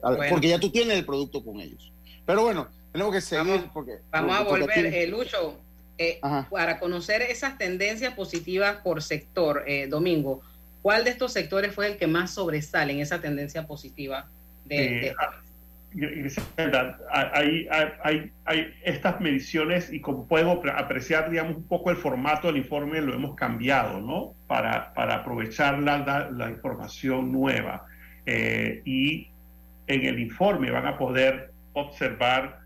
A- 0.02 0.14
Bueno. 0.16 0.32
Porque 0.32 0.48
ya 0.50 0.60
tú 0.60 0.72
tienes 0.72 0.98
el 0.98 1.06
producto 1.06 1.44
con 1.46 1.60
ellos. 1.60 1.92
Pero 2.26 2.42
bueno, 2.42 2.68
tenemos 2.92 3.14
que 3.14 3.22
seguir 3.22 3.70
porque... 3.72 4.00
Vamos 4.12 4.36
a 4.40 4.44
volver, 4.44 4.72
aquí- 4.88 4.96
eh, 4.96 5.06
Lucho, 5.08 5.56
eh, 6.00 6.20
para 6.50 6.80
conocer 6.80 7.22
esas 7.22 7.58
tendencias 7.60 8.14
positivas 8.16 8.78
por 8.84 9.04
sector, 9.04 9.66
eh, 9.68 9.86
Domingo, 9.88 10.42
¿cuál 10.82 11.04
de 11.04 11.12
estos 11.12 11.32
sectores 11.34 11.76
fue 11.76 11.88
el 11.92 11.98
que 11.98 12.08
más 12.08 12.32
sobresale 12.34 12.94
en 12.94 13.02
esa 13.02 13.22
tendencia 13.22 13.68
positiva 13.68 14.28
de, 14.66 14.86
Eh, 14.86 15.02
de- 15.02 15.16
ah, 15.20 15.42
hay, 17.12 17.68
hay, 18.04 18.32
hay, 18.46 18.74
estas 18.84 19.20
mediciones 19.20 19.92
y 19.92 20.02
como 20.02 20.28
apre- 20.28 20.74
apreciar, 20.76 21.30
digamos, 21.30 21.58
un 21.58 21.68
poco 21.68 21.90
el 21.90 21.98
formato 21.98 22.48
del 22.48 22.58
informe 22.58 23.02
lo 23.02 23.14
hemos 23.14 23.36
cambiado, 23.36 24.00
¿no? 24.00 24.34
Para, 24.48 24.94
para 24.94 25.16
aprovechar 25.16 25.80
la, 25.80 25.98
la, 26.00 26.30
la 26.30 26.50
información 26.50 27.32
nueva. 27.32 27.86
Eh, 28.26 28.82
y 28.86 29.30
en 29.88 30.06
el 30.06 30.20
informe 30.20 30.70
van 30.70 30.86
a 30.86 30.98
poder 30.98 31.52
observar, 31.74 32.60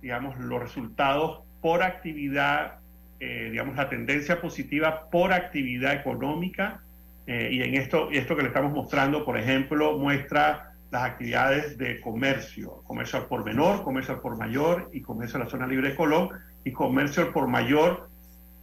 digamos, 0.00 0.38
los 0.38 0.60
resultados 0.60 1.40
por 1.60 1.82
actividad, 1.82 2.78
eh, 3.20 3.48
digamos, 3.50 3.76
la 3.76 3.90
tendencia 3.90 4.40
positiva 4.40 5.10
por 5.10 5.32
actividad 5.32 5.92
económica. 5.92 6.80
Eh, 7.26 7.50
y 7.52 7.62
en 7.62 7.74
esto, 7.74 8.10
esto 8.10 8.34
que 8.34 8.42
le 8.42 8.48
estamos 8.48 8.72
mostrando, 8.72 9.24
por 9.24 9.38
ejemplo, 9.38 9.98
muestra 9.98 10.69
las 10.90 11.02
actividades 11.04 11.78
de 11.78 12.00
comercio, 12.00 12.82
comercio 12.84 13.20
al 13.20 13.26
por 13.26 13.44
menor, 13.44 13.84
comercio 13.84 14.14
al 14.14 14.20
por 14.20 14.36
mayor 14.36 14.90
y 14.92 15.00
comercio 15.00 15.40
a 15.40 15.44
la 15.44 15.50
zona 15.50 15.66
libre 15.66 15.90
de 15.90 15.96
Colón 15.96 16.30
y 16.64 16.72
comercio 16.72 17.22
al 17.22 17.32
por 17.32 17.46
mayor, 17.46 18.08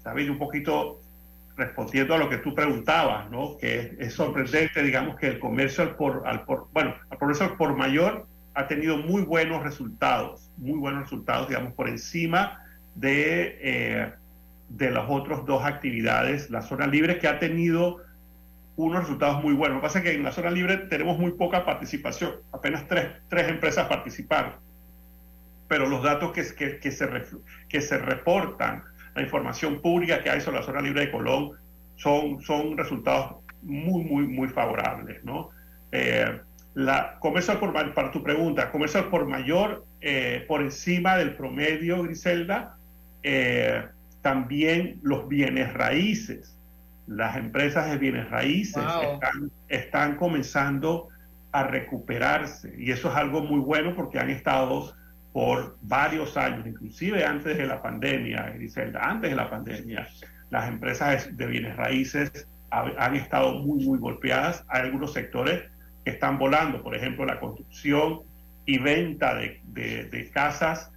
¿sabes? 0.04 0.30
Un 0.30 0.38
poquito 0.38 1.02
respondiendo 1.56 2.14
a 2.14 2.18
lo 2.18 2.30
que 2.30 2.38
tú 2.38 2.54
preguntabas, 2.54 3.30
¿no? 3.32 3.58
Que 3.58 3.80
es, 3.80 3.92
es 4.00 4.14
sorprendente, 4.14 4.84
digamos, 4.84 5.16
que 5.16 5.28
el 5.28 5.40
comercio 5.40 5.84
al 5.84 5.96
por, 5.96 6.28
al 6.28 6.44
por, 6.44 6.68
bueno, 6.74 6.94
el 7.10 7.18
comercio 7.18 7.46
al 7.46 7.56
por 7.56 7.76
mayor 7.76 8.28
ha 8.54 8.68
tenido 8.68 8.98
muy 8.98 9.22
buenos 9.22 9.64
resultados, 9.64 10.50
muy 10.58 10.78
buenos 10.78 11.04
resultados, 11.04 11.48
digamos, 11.48 11.74
por 11.74 11.88
encima 11.88 12.64
de, 12.96 13.58
eh, 13.62 14.14
de 14.70 14.92
las 14.92 15.06
otras 15.08 15.46
dos 15.46 15.64
actividades, 15.64 16.50
la 16.50 16.62
zona 16.62 16.88
libre 16.88 17.20
que 17.20 17.28
ha 17.28 17.40
tenido 17.40 18.02
unos 18.78 19.02
resultados 19.02 19.44
muy 19.44 19.54
buenos. 19.54 19.76
Lo 19.76 19.82
que 19.82 19.88
pasa 19.88 20.00
es 20.00 20.06
que 20.06 20.14
en 20.14 20.24
la 20.24 20.32
zona 20.32 20.52
libre 20.52 20.78
tenemos 20.78 21.18
muy 21.18 21.32
poca 21.32 21.66
participación, 21.66 22.36
apenas 22.54 22.88
tres, 22.88 23.08
tres 23.28 23.50
empresas 23.50 23.88
participaron. 23.88 24.54
Pero 25.68 25.88
los 25.88 26.02
datos 26.04 26.32
que, 26.32 26.46
que, 26.56 26.80
que, 26.80 26.92
se, 26.92 27.10
que 27.68 27.82
se 27.82 27.98
reportan, 27.98 28.84
la 29.16 29.24
información 29.24 29.82
pública 29.82 30.24
que 30.24 30.30
hay 30.30 30.40
sobre 30.40 30.60
la 30.60 30.64
zona 30.64 30.80
libre 30.80 31.02
de 31.02 31.12
Colón, 31.12 31.52
son, 31.96 32.40
son 32.42 32.78
resultados 32.78 33.38
muy, 33.64 34.04
muy, 34.04 34.28
muy 34.28 34.48
favorables. 34.48 35.24
¿no? 35.24 35.50
Eh, 35.92 36.40
la, 36.76 37.18
comercio 37.20 37.60
por 37.60 37.74
para 37.74 38.12
tu 38.12 38.22
pregunta, 38.22 38.72
comercio 38.72 39.10
por 39.10 39.26
mayor, 39.26 39.86
eh, 40.02 40.46
por 40.48 40.62
encima 40.62 41.18
del 41.18 41.36
promedio, 41.36 42.04
Griselda, 42.04 42.78
eh, 43.24 43.84
también 44.22 45.00
los 45.02 45.28
bienes 45.28 45.74
raíces 45.74 46.57
las 47.08 47.38
empresas 47.38 47.90
de 47.90 47.98
bienes 47.98 48.30
raíces 48.30 48.84
Wow. 48.84 49.14
están, 49.14 49.52
están 49.70 50.16
comenzando 50.18 51.08
a 51.52 51.64
recuperarse 51.64 52.74
y 52.78 52.92
eso 52.92 53.10
es 53.10 53.16
algo 53.16 53.42
muy 53.42 53.60
bueno 53.60 53.96
porque 53.96 54.20
han 54.20 54.30
estado 54.30 54.94
por 55.32 55.78
varios 55.82 56.36
años, 56.36 56.66
inclusive 56.66 57.24
antes 57.24 57.58
de 57.58 57.68
la 57.68 57.82
pandemia, 57.82 58.52
Griselda, 58.56 59.00
antes 59.02 59.30
de 59.30 59.36
la 59.36 59.50
pandemia, 59.50 60.08
las 60.50 60.68
empresas 60.68 61.36
de 61.36 61.46
bienes 61.46 61.76
raíces 61.76 62.48
han 62.70 63.16
estado 63.16 63.60
muy, 63.60 63.86
muy 63.86 64.00
golpeadas. 64.00 64.66
Hay 64.68 64.82
algunos 64.82 65.14
sectores 65.14 65.64
que 66.04 66.12
están 66.12 66.38
volando, 66.38 66.84
por 66.84 66.96
ejemplo, 66.96 67.26
la 67.26 67.40
construcción 67.40 68.22
y 68.66 68.78
venta 68.80 69.36
de, 69.36 69.62
de, 69.66 70.30
casas 70.34 70.92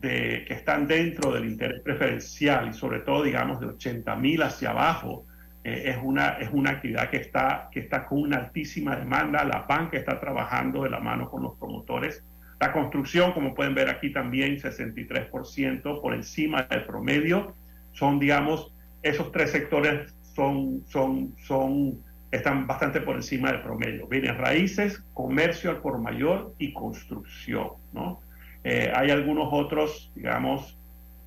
de, 0.00 0.44
que 0.46 0.54
están 0.54 0.86
dentro 0.86 1.32
del 1.32 1.46
interés 1.46 1.80
preferencial 1.82 2.68
y 2.68 2.72
sobre 2.74 3.00
todo, 3.00 3.22
digamos, 3.22 3.60
de 3.60 3.66
80 3.66 4.14
mil 4.16 4.42
hacia 4.42 4.70
abajo. 4.70 5.24
Eh, 5.66 5.90
es, 5.90 5.96
una, 6.00 6.38
es 6.38 6.48
una 6.52 6.70
actividad 6.70 7.10
que 7.10 7.16
está, 7.16 7.68
que 7.72 7.80
está 7.80 8.06
con 8.06 8.20
una 8.22 8.36
altísima 8.36 8.94
demanda. 8.94 9.42
La 9.42 9.62
banca 9.62 9.98
está 9.98 10.20
trabajando 10.20 10.84
de 10.84 10.90
la 10.90 11.00
mano 11.00 11.28
con 11.28 11.42
los 11.42 11.58
promotores. 11.58 12.22
La 12.60 12.72
construcción, 12.72 13.32
como 13.32 13.52
pueden 13.52 13.74
ver 13.74 13.88
aquí 13.88 14.12
también, 14.12 14.58
63% 14.60 16.00
por 16.00 16.14
encima 16.14 16.62
del 16.70 16.84
promedio. 16.84 17.56
Son, 17.90 18.20
digamos, 18.20 18.72
esos 19.02 19.32
tres 19.32 19.50
sectores 19.50 20.14
son, 20.36 20.84
son, 20.86 21.34
son, 21.44 21.98
están 22.30 22.68
bastante 22.68 23.00
por 23.00 23.16
encima 23.16 23.50
del 23.50 23.62
promedio. 23.62 24.06
Vienen 24.06 24.38
raíces, 24.38 25.02
comercio 25.14 25.70
al 25.70 25.78
por 25.78 25.98
mayor 25.98 26.54
y 26.58 26.72
construcción. 26.72 27.70
¿no? 27.92 28.20
Eh, 28.62 28.92
hay 28.94 29.10
algunos 29.10 29.48
otros, 29.50 30.12
digamos, 30.14 30.78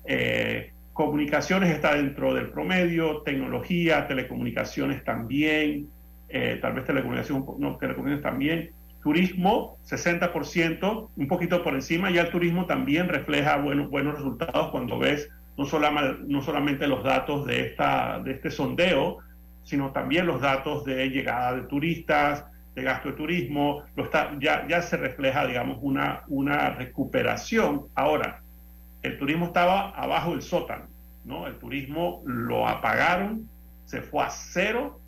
eh, 0.06 0.72
comunicaciones 1.06 1.70
está 1.70 1.94
dentro 1.94 2.34
del 2.34 2.50
promedio, 2.50 3.22
tecnología, 3.22 4.06
telecomunicaciones 4.06 5.02
también, 5.02 5.88
eh, 6.28 6.58
tal 6.60 6.74
vez 6.74 6.84
telecomunicaciones, 6.84 7.44
no, 7.58 7.76
telecomunicaciones 7.78 8.22
también, 8.22 8.70
turismo 9.02 9.78
60%, 9.88 11.08
un 11.16 11.26
poquito 11.26 11.64
por 11.64 11.74
encima, 11.74 12.10
ya 12.10 12.20
el 12.20 12.30
turismo 12.30 12.66
también 12.66 13.08
refleja 13.08 13.56
buenos, 13.56 13.88
buenos 13.88 14.16
resultados 14.16 14.70
cuando 14.72 14.98
ves 14.98 15.30
no, 15.56 15.64
no 16.26 16.42
solamente 16.42 16.86
los 16.86 17.02
datos 17.02 17.46
de, 17.46 17.60
esta, 17.60 18.20
de 18.22 18.32
este 18.32 18.50
sondeo, 18.50 19.18
sino 19.62 19.92
también 19.92 20.26
los 20.26 20.42
datos 20.42 20.84
de 20.84 21.08
llegada 21.08 21.54
de 21.54 21.62
turistas, 21.62 22.44
de 22.74 22.82
gasto 22.82 23.08
de 23.08 23.14
turismo, 23.16 23.84
lo 23.96 24.04
está, 24.04 24.36
ya, 24.38 24.66
ya 24.68 24.82
se 24.82 24.98
refleja, 24.98 25.46
digamos, 25.46 25.78
una, 25.80 26.24
una 26.28 26.70
recuperación. 26.70 27.86
Ahora, 27.94 28.42
el 29.02 29.18
turismo 29.18 29.46
estaba 29.46 29.90
abajo 29.90 30.32
del 30.32 30.42
sótano, 30.42 30.86
¿no? 31.24 31.46
El 31.46 31.56
turismo 31.56 32.22
lo 32.26 32.66
apagaron, 32.68 33.48
se 33.84 34.02
fue 34.02 34.24
a 34.24 34.30
cero 34.30 35.00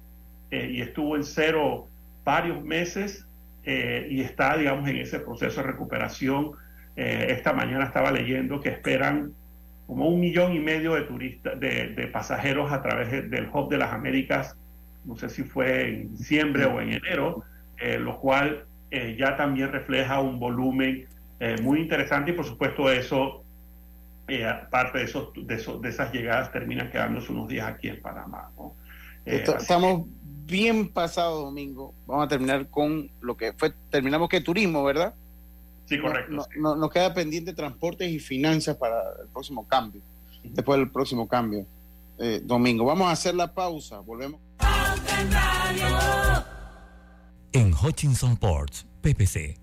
eh, 0.51 0.71
y 0.73 0.81
estuvo 0.81 1.17
en 1.17 1.25
cero 1.25 1.89
varios 2.25 2.63
meses 2.63 3.27
eh, 3.65 4.07
y 4.11 4.21
está, 4.21 4.57
digamos, 4.57 4.89
en 4.89 4.97
ese 4.97 5.21
proceso 5.21 5.61
de 5.61 5.67
recuperación. 5.69 6.53
Eh, 6.97 7.27
esta 7.31 7.53
mañana 7.53 7.85
estaba 7.85 8.11
leyendo 8.11 8.61
que 8.61 8.71
esperan 8.71 9.33
como 9.87 10.09
un 10.09 10.21
millón 10.21 10.55
y 10.55 10.59
medio 10.59 10.95
de 10.95 11.03
turistas, 11.03 11.59
de, 11.61 12.09
pasajeros 12.13 12.73
a 12.73 12.83
través 12.83 13.31
del 13.31 13.49
Hub 13.53 13.69
de 13.69 13.79
las 13.79 13.93
Américas, 13.93 14.57
no 15.05 15.17
sé 15.17 15.29
si 15.29 15.43
fue 15.43 15.89
en 15.89 16.17
diciembre 16.17 16.65
o 16.65 16.81
en 16.81 16.93
enero, 16.93 17.43
eh, 17.79 17.99
lo 17.99 18.19
cual 18.19 18.65
eh, 18.91 19.17
ya 19.19 19.37
también 19.37 19.73
refleja 19.73 20.21
un 20.21 20.39
volumen 20.39 21.07
eh, 21.41 21.57
muy 21.61 21.81
interesante 21.81 22.31
y 22.31 22.35
por 22.35 22.45
supuesto 22.45 22.91
eso, 22.91 23.42
parte 24.71 24.99
de, 24.99 25.05
esos, 25.05 25.29
de, 25.35 25.89
esas 25.89 26.13
llegadas 26.13 26.53
terminan 26.53 26.91
quedándose 26.91 27.33
unos 27.33 27.49
días 27.49 27.69
aquí 27.69 27.89
en 27.89 28.01
Panamá. 28.01 28.51
estamos 29.25 30.07
bien 30.47 30.89
pasado 30.89 31.43
domingo, 31.43 31.95
vamos 32.07 32.27
a 32.27 32.29
terminar 32.29 32.69
con 32.69 33.11
lo 33.21 33.37
que 33.37 33.53
fue, 33.53 33.73
terminamos 33.91 34.29
que 34.29 34.41
turismo, 34.41 34.85
¿verdad? 34.85 35.15
Sí, 35.87 36.01
correcto. 36.01 36.47
No, 36.57 36.77
Nos 36.77 36.91
queda 36.91 37.13
pendiente 37.13 37.53
transportes 37.53 38.11
y 38.11 38.19
finanzas 38.19 38.77
para 38.77 38.97
el 39.23 39.29
próximo 39.29 39.67
cambio, 39.67 40.01
después 40.43 40.79
del 40.79 40.91
próximo 40.91 41.29
cambio. 41.29 41.67
Eh, 42.19 42.41
domingo. 42.45 42.85
Vamos 42.85 43.09
a 43.09 43.13
hacer 43.13 43.35
la 43.35 43.53
pausa, 43.53 43.99
volvemos. 43.99 44.41
En 47.53 47.75
Hutchinson 47.75 48.37
Ports, 48.37 48.87
PPC, 49.01 49.59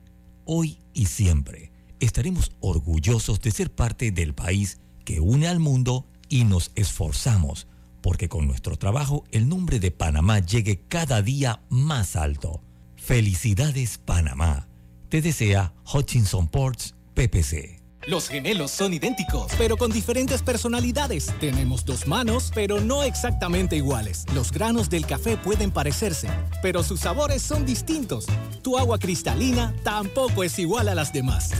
hoy 0.45 0.80
y 0.93 1.06
siempre 1.06 1.72
estaremos 2.00 2.52
orgullosos 2.60 3.42
de 3.42 3.52
ser 3.52 3.72
parte 3.74 4.12
del 4.12 4.34
país 4.34 4.80
que 5.06 5.20
une 5.20 5.48
al 5.48 5.60
mundo 5.60 6.06
y 6.30 6.44
nos 6.44 6.72
esforzamos 6.76 7.68
porque 8.02 8.30
con 8.30 8.48
nuestro 8.48 8.78
trabajo 8.78 9.24
el 9.32 9.50
nombre 9.50 9.80
de 9.80 9.92
Panamá 9.92 10.40
llegue 10.40 10.82
cada 10.88 11.22
día 11.22 11.62
más 11.70 12.16
alto. 12.16 12.62
Felicidades 12.96 13.98
Panamá 13.98 14.70
te 15.10 15.22
desea 15.22 15.74
Hutchinson 15.92 16.48
Ports 16.48 16.96
PPC. 17.16 17.79
Los 18.08 18.30
gemelos 18.30 18.72
son 18.72 18.94
idénticos, 18.94 19.52
pero 19.58 19.78
con 19.78 19.92
diferentes 19.92 20.42
personalidades. 20.42 21.34
Tenemos 21.40 21.86
dos 21.86 22.08
manos, 22.08 22.52
pero 22.56 22.80
no 22.80 23.04
exactamente 23.04 23.76
iguales. 23.76 24.26
Los 24.34 24.52
granos 24.52 24.90
del 24.90 25.06
café 25.06 25.38
pueden 25.38 25.70
parecerse, 25.70 26.30
pero 26.62 26.82
sus 26.82 27.02
sabores 27.02 27.42
son 27.42 27.66
distintos. 27.66 28.26
Tu 28.62 28.78
agua 28.78 29.00
cristalina 29.00 29.76
tampoco 29.84 30.44
es 30.44 30.58
igual 30.60 30.88
a 30.88 30.96
las 30.96 31.12
demás. 31.12 31.52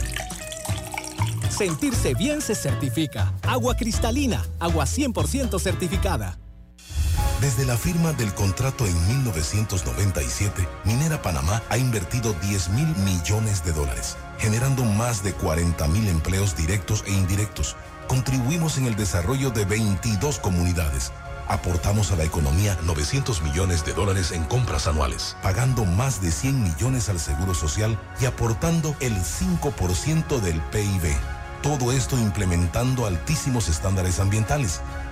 Sentirse 1.50 2.14
bien 2.14 2.40
se 2.40 2.54
certifica. 2.54 3.34
Agua 3.42 3.76
cristalina, 3.76 4.44
agua 4.58 4.86
100% 4.86 5.60
certificada. 5.60 6.38
Desde 7.40 7.64
la 7.64 7.76
firma 7.76 8.12
del 8.12 8.34
contrato 8.34 8.86
en 8.86 9.08
1997, 9.08 10.68
Minera 10.84 11.22
Panamá 11.22 11.62
ha 11.70 11.78
invertido 11.78 12.34
10 12.34 12.68
mil 12.70 12.88
millones 12.96 13.64
de 13.64 13.72
dólares, 13.72 14.16
generando 14.40 14.84
más 14.84 15.22
de 15.22 15.34
40 15.34 15.86
mil 15.88 16.08
empleos 16.08 16.56
directos 16.56 17.04
e 17.06 17.12
indirectos. 17.12 17.76
Contribuimos 18.08 18.78
en 18.78 18.86
el 18.86 18.96
desarrollo 18.96 19.50
de 19.50 19.64
22 19.66 20.38
comunidades. 20.38 21.12
Aportamos 21.46 22.10
a 22.10 22.16
la 22.16 22.24
economía 22.24 22.76
900 22.84 23.42
millones 23.42 23.84
de 23.84 23.92
dólares 23.92 24.32
en 24.32 24.44
compras 24.44 24.86
anuales, 24.86 25.36
pagando 25.42 25.84
más 25.84 26.22
de 26.22 26.30
100 26.30 26.62
millones 26.62 27.08
al 27.08 27.20
Seguro 27.20 27.54
Social 27.54 27.98
y 28.20 28.24
aportando 28.24 28.96
el 29.00 29.14
5% 29.16 30.40
del 30.40 30.60
PIB. 30.60 31.14
Todo 31.62 31.92
esto 31.92 32.18
implementando 32.18 33.04
altísimos 33.04 33.68
estándares 33.68 34.20
ambientales 34.20 34.80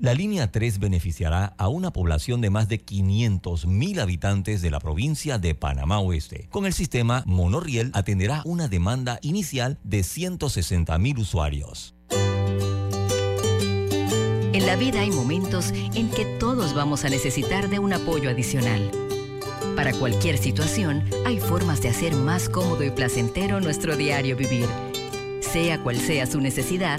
La 0.00 0.14
línea 0.14 0.50
3 0.50 0.78
beneficiará 0.78 1.52
a 1.58 1.68
una 1.68 1.92
población 1.92 2.40
de 2.40 2.48
más 2.48 2.70
de 2.70 2.78
500 2.78 3.66
mil 3.66 4.00
habitantes 4.00 4.62
de 4.62 4.70
la 4.70 4.80
provincia 4.80 5.36
de 5.36 5.54
Panamá 5.54 6.00
Oeste. 6.00 6.48
Con 6.48 6.64
el 6.64 6.72
sistema, 6.72 7.22
Monorriel 7.26 7.90
atenderá 7.92 8.40
una 8.46 8.66
demanda 8.66 9.18
inicial 9.20 9.78
de 9.84 10.02
160 10.02 10.98
mil 10.98 11.18
usuarios. 11.18 11.94
En 14.54 14.64
la 14.64 14.76
vida 14.76 15.02
hay 15.02 15.10
momentos 15.10 15.70
en 15.70 16.08
que 16.08 16.24
todos 16.24 16.72
vamos 16.72 17.04
a 17.04 17.10
necesitar 17.10 17.68
de 17.68 17.78
un 17.78 17.92
apoyo 17.92 18.30
adicional. 18.30 18.90
Para 19.76 19.92
cualquier 19.92 20.38
situación, 20.38 21.04
hay 21.26 21.40
formas 21.40 21.82
de 21.82 21.90
hacer 21.90 22.16
más 22.16 22.48
cómodo 22.48 22.84
y 22.84 22.90
placentero 22.90 23.60
nuestro 23.60 23.98
diario 23.98 24.34
vivir. 24.34 24.66
Sea 25.42 25.82
cual 25.82 25.98
sea 25.98 26.24
su 26.24 26.40
necesidad, 26.40 26.98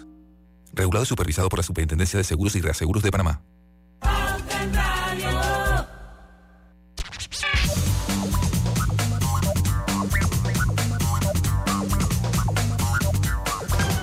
Regulado 0.73 1.03
y 1.03 1.07
supervisado 1.07 1.49
por 1.49 1.59
la 1.59 1.63
Superintendencia 1.63 2.17
de 2.17 2.23
Seguros 2.23 2.55
y 2.55 2.61
Reaseguros 2.61 3.03
de 3.03 3.11
Panamá. 3.11 3.41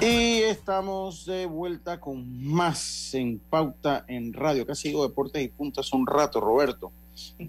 Y 0.00 0.42
estamos 0.42 1.26
de 1.26 1.46
vuelta 1.46 1.98
con 1.98 2.44
más 2.44 3.12
en 3.14 3.38
pauta 3.38 4.04
en 4.06 4.32
radio. 4.32 4.66
Casi 4.66 4.88
digo 4.88 5.02
deportes 5.06 5.42
y 5.42 5.48
puntas 5.48 5.92
un 5.92 6.06
rato, 6.06 6.40
Roberto. 6.40 6.92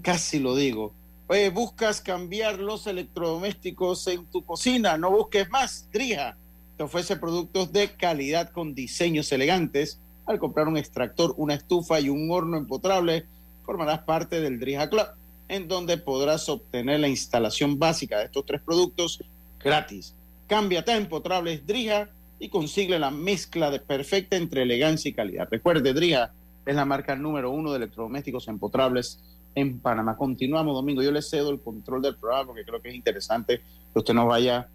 Casi 0.02 0.38
lo 0.38 0.56
digo. 0.56 0.92
Oye, 1.28 1.48
buscas 1.50 2.00
cambiar 2.00 2.58
los 2.58 2.88
electrodomésticos 2.88 4.06
en 4.08 4.26
tu 4.26 4.44
cocina, 4.44 4.98
no 4.98 5.12
busques 5.12 5.48
más. 5.48 5.88
Drija 5.92 6.36
te 6.80 6.84
ofrece 6.84 7.16
productos 7.16 7.72
de 7.74 7.90
calidad 7.90 8.52
con 8.52 8.74
diseños 8.74 9.30
elegantes. 9.32 10.00
Al 10.24 10.38
comprar 10.38 10.66
un 10.66 10.78
extractor, 10.78 11.34
una 11.36 11.52
estufa 11.52 12.00
y 12.00 12.08
un 12.08 12.30
horno 12.30 12.56
empotrable, 12.56 13.26
formarás 13.66 13.98
parte 14.04 14.40
del 14.40 14.58
Drija 14.58 14.88
Club, 14.88 15.04
en 15.48 15.68
donde 15.68 15.98
podrás 15.98 16.48
obtener 16.48 17.00
la 17.00 17.08
instalación 17.08 17.78
básica 17.78 18.16
de 18.16 18.24
estos 18.24 18.46
tres 18.46 18.62
productos 18.62 19.22
gratis. 19.62 20.14
Cámbiate 20.46 20.92
a 20.92 20.96
empotrables 20.96 21.66
Drija 21.66 22.08
y 22.38 22.48
consigue 22.48 22.98
la 22.98 23.10
mezcla 23.10 23.70
de 23.70 23.80
perfecta 23.80 24.38
entre 24.38 24.62
elegancia 24.62 25.10
y 25.10 25.12
calidad. 25.12 25.48
Recuerde, 25.50 25.92
Drija 25.92 26.32
es 26.64 26.74
la 26.74 26.86
marca 26.86 27.14
número 27.14 27.50
uno 27.50 27.72
de 27.72 27.76
electrodomésticos 27.76 28.48
empotrables 28.48 29.20
en 29.54 29.80
Panamá. 29.80 30.16
Continuamos, 30.16 30.74
Domingo. 30.74 31.02
Yo 31.02 31.12
le 31.12 31.20
cedo 31.20 31.50
el 31.50 31.60
control 31.60 32.00
del 32.00 32.16
programa 32.16 32.46
porque 32.46 32.64
creo 32.64 32.80
que 32.80 32.88
es 32.88 32.94
interesante 32.94 33.60
que 33.92 33.98
usted 33.98 34.14
nos 34.14 34.26
vaya 34.26 34.66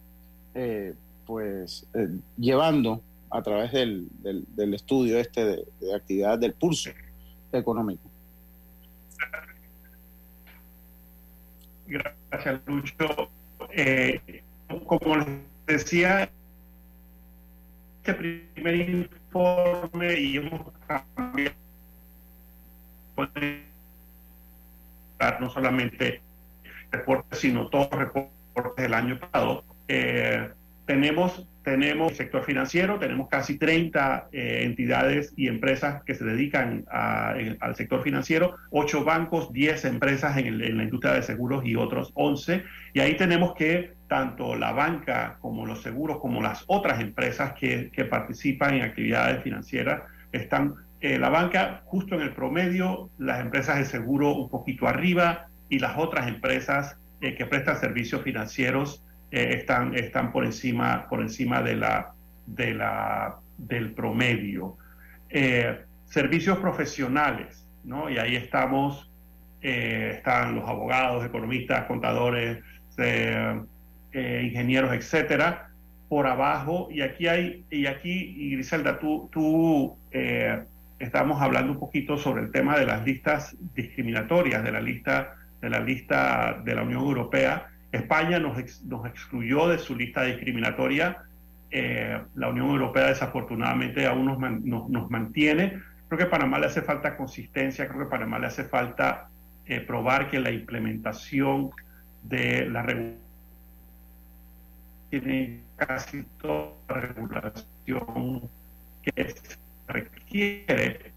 eh, 0.53 0.93
pues 1.25 1.87
eh, 1.93 2.07
llevando 2.37 3.01
a 3.29 3.41
través 3.41 3.71
del, 3.71 4.07
del, 4.21 4.73
estudio 4.73 5.19
este 5.19 5.43
de, 5.43 5.65
de, 5.79 5.95
actividad 5.95 6.37
del 6.39 6.53
pulso 6.53 6.91
económico. 7.51 8.09
Gracias, 11.87 12.61
Lucho. 12.65 13.29
Eh, 13.71 14.43
como 14.85 15.17
les 15.17 15.27
decía, 15.67 16.29
este 18.03 18.13
primer 18.13 18.89
informe 18.89 20.19
y 20.19 20.37
hemos 20.37 20.71
cambiado 20.87 21.55
no 25.39 25.49
solamente 25.49 26.21
reportes, 26.91 27.39
sino 27.39 27.67
todos 27.69 27.89
los 27.91 27.99
reportes 27.99 28.83
del 28.83 28.93
año 28.93 29.19
pasado. 29.19 29.63
Eh, 29.87 30.49
tenemos, 30.85 31.47
tenemos 31.63 32.11
el 32.11 32.17
sector 32.17 32.43
financiero, 32.43 32.99
tenemos 32.99 33.27
casi 33.27 33.57
30 33.57 34.29
eh, 34.31 34.61
entidades 34.63 35.33
y 35.35 35.47
empresas 35.47 36.03
que 36.03 36.13
se 36.13 36.23
dedican 36.23 36.85
a, 36.91 37.35
al 37.59 37.75
sector 37.75 38.03
financiero, 38.03 38.55
8 38.71 39.03
bancos, 39.03 39.51
10 39.51 39.85
empresas 39.85 40.37
en, 40.37 40.47
el, 40.47 40.61
en, 40.61 40.77
la 40.77 40.83
industria 40.83 41.13
de 41.13 41.23
seguros 41.23 41.65
y 41.65 41.75
otros 41.75 42.11
11. 42.13 42.63
Y 42.93 42.99
ahí 42.99 43.17
tenemos 43.17 43.55
que 43.55 43.93
tanto 44.07 44.55
la 44.55 44.71
banca 44.71 45.37
como 45.41 45.65
los 45.65 45.81
seguros, 45.81 46.19
como 46.19 46.41
las 46.41 46.63
otras 46.67 47.01
empresas 47.01 47.53
que, 47.53 47.89
que 47.91 48.05
participan 48.05 48.75
en 48.75 48.81
actividades 48.83 49.41
financieras, 49.43 50.03
están 50.31 50.75
eh, 51.01 51.17
la 51.17 51.29
banca 51.29 51.81
justo 51.85 52.15
en 52.15 52.21
el 52.21 52.33
promedio, 52.33 53.09
las 53.17 53.41
empresas 53.41 53.77
de 53.77 53.85
seguro 53.85 54.33
un 54.35 54.49
poquito 54.49 54.87
arriba 54.87 55.47
y 55.69 55.79
las 55.79 55.97
otras 55.97 56.27
empresas 56.27 56.97
eh, 57.21 57.35
que 57.35 57.45
prestan 57.45 57.79
servicios 57.79 58.21
financieros 58.21 59.04
eh, 59.35 59.53
están, 59.53 59.93
están 59.95 60.31
por 60.31 60.45
encima, 60.45 61.09
por 61.09 61.19
encima 61.19 61.61
de 61.61 61.75
la, 61.75 62.13
de 62.45 62.73
la, 62.73 63.35
del 63.57 63.91
promedio. 63.91 64.77
Eh, 65.29 65.77
servicios 66.05 66.57
profesionales, 66.59 67.67
¿no? 67.83 68.09
Y 68.09 68.17
ahí 68.17 68.37
estamos, 68.37 69.11
eh, 69.61 70.13
están 70.15 70.55
los 70.55 70.69
abogados, 70.69 71.25
economistas, 71.25 71.83
contadores, 71.83 72.63
ingenieros, 74.13 74.93
etcétera, 74.93 75.67
por 76.07 76.27
abajo. 76.27 76.87
Y 76.89 77.01
aquí 77.01 77.27
hay, 77.27 77.65
y 77.69 77.87
aquí, 77.87 78.51
Griselda, 78.53 78.99
tú, 78.99 79.29
tú 79.33 79.97
estamos 80.97 81.41
hablando 81.41 81.73
un 81.73 81.79
poquito 81.79 82.17
sobre 82.17 82.43
el 82.43 82.51
tema 82.53 82.79
de 82.79 82.85
las 82.85 83.03
listas 83.03 83.53
discriminatorias, 83.75 84.63
de 84.63 84.71
la 84.71 84.79
lista, 84.79 85.35
de 85.59 85.69
la 85.69 85.81
lista 85.81 86.61
de 86.63 86.73
la 86.73 86.83
Unión 86.83 87.01
Europea 87.01 87.67
España 87.95 88.39
nos, 88.39 88.57
ex, 88.57 88.83
nos 88.83 89.05
excluyó 89.05 89.67
de 89.67 89.77
su 89.77 89.95
lista 89.95 90.23
discriminatoria. 90.23 91.23
Eh, 91.71 92.21
la 92.35 92.49
Unión 92.49 92.69
Europea 92.69 93.07
desafortunadamente 93.07 94.05
aún 94.05 94.25
nos, 94.25 95.09
mantiene. 95.09 95.81
Creo 96.07 96.17
que 96.17 96.23
a 96.25 96.29
Panamá 96.29 96.59
le 96.59 96.67
hace 96.67 96.81
falta 96.81 97.17
consistencia, 97.17 97.87
creo 97.87 98.01
que 98.01 98.05
a 98.05 98.09
Panamá 98.09 98.39
le 98.39 98.47
hace 98.47 98.63
falta 98.63 99.29
eh, 99.65 99.81
probar 99.81 100.29
que 100.29 100.39
la 100.39 100.51
implementación 100.51 101.71
de 102.23 102.69
la 102.69 102.81
regulación 102.83 103.25
tiene 105.09 105.61
casi 105.75 106.23
toda 106.41 106.71
la 106.87 106.95
regulación 106.95 108.49
que 109.01 109.29
se 109.29 109.57
requiere, 109.87 111.11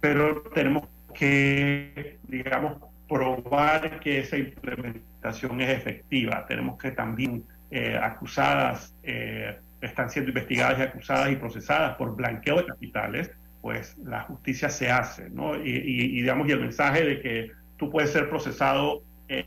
pero 0.00 0.42
tenemos 0.54 0.88
que, 1.14 2.18
digamos, 2.28 2.78
probar 3.08 4.00
que 4.00 4.20
esa 4.20 4.36
implementación 4.36 5.09
es 5.22 5.70
efectiva. 5.70 6.46
Tenemos 6.46 6.78
que 6.78 6.92
también 6.92 7.44
eh, 7.70 7.98
acusadas, 8.00 8.94
eh, 9.02 9.58
están 9.80 10.10
siendo 10.10 10.30
investigadas 10.30 10.78
y 10.78 10.82
acusadas 10.82 11.30
y 11.30 11.36
procesadas 11.36 11.96
por 11.96 12.16
blanqueo 12.16 12.56
de 12.56 12.66
capitales, 12.66 13.30
pues 13.62 13.96
la 13.98 14.22
justicia 14.22 14.68
se 14.70 14.90
hace, 14.90 15.30
¿no? 15.30 15.56
Y, 15.56 16.12
digamos, 16.12 16.48
y 16.48 16.52
el 16.52 16.60
mensaje 16.60 17.04
de 17.04 17.20
que 17.20 17.50
tú 17.76 17.90
puedes 17.90 18.10
ser 18.10 18.28
procesado 18.28 19.02
en 19.28 19.46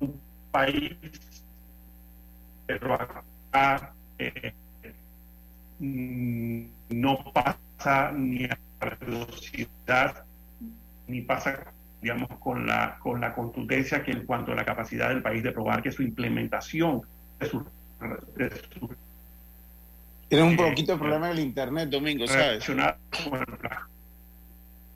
un 0.00 0.20
país, 0.50 0.94
pero 2.66 2.94
acá 2.94 3.92
eh, 4.18 4.52
no 5.78 7.32
pasa 7.32 8.12
ni 8.12 8.44
a 8.44 8.58
velocidad 9.00 10.24
ni 11.06 11.22
pasa 11.22 11.72
digamos, 12.06 12.28
con 12.38 12.68
la, 12.68 12.98
con 13.00 13.20
la 13.20 13.34
contundencia 13.34 14.04
que 14.04 14.12
en 14.12 14.24
cuanto 14.26 14.52
a 14.52 14.54
la 14.54 14.64
capacidad 14.64 15.08
del 15.08 15.22
país 15.22 15.42
de 15.42 15.50
probar 15.50 15.82
que 15.82 15.90
su 15.90 16.04
implementación 16.04 17.02
de 17.40 17.46
su... 17.46 17.66
De 18.36 18.48
su 18.48 18.88
Tiene 20.28 20.44
un 20.44 20.56
poquito 20.56 20.92
de 20.92 20.98
problema 20.98 21.26
en 21.26 21.38
el 21.38 21.42
internet, 21.42 21.88
Domingo, 21.88 22.28
¿sabes? 22.28 22.64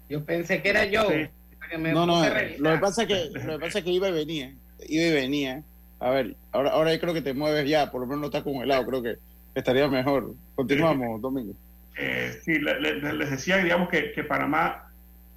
Yo 0.09 0.25
pensé 0.25 0.62
que 0.62 0.68
era 0.68 0.85
yo. 0.85 1.03
Sí. 1.11 1.27
Que 1.68 1.79
me 1.79 1.92
no, 1.92 2.07
no, 2.07 2.23
lo 2.59 2.70
que 2.73 2.79
pasa 2.79 3.03
es 3.03 3.09
que, 3.09 3.31
lo 3.44 3.59
que 3.59 3.66
pasa 3.66 3.79
es 3.79 3.85
que 3.85 3.90
iba 3.90 4.09
y 4.09 4.12
venía, 4.12 4.55
iba 4.88 5.05
y 5.05 5.12
venía. 5.12 5.62
A 5.99 6.11
ver, 6.11 6.37
ahora, 6.53 6.70
ahora 6.70 6.92
yo 6.92 7.01
creo 7.01 7.14
que 7.14 7.23
te 7.23 7.35
mueves 7.35 7.68
ya, 7.68 7.90
por 7.90 8.01
lo 8.01 8.07
menos 8.07 8.20
no 8.20 8.27
estás 8.27 8.42
congelado, 8.42 8.87
creo 8.87 9.03
que 9.03 9.16
estaría 9.55 9.87
mejor. 9.88 10.35
Continuamos, 10.55 11.20
Domingo. 11.20 11.55
Eh, 11.96 12.40
sí, 12.44 12.59
le, 12.59 12.81
le, 12.81 13.12
les 13.12 13.31
decía, 13.31 13.59
digamos, 13.59 13.88
que, 13.88 14.12
que 14.12 14.25
Panamá 14.25 14.89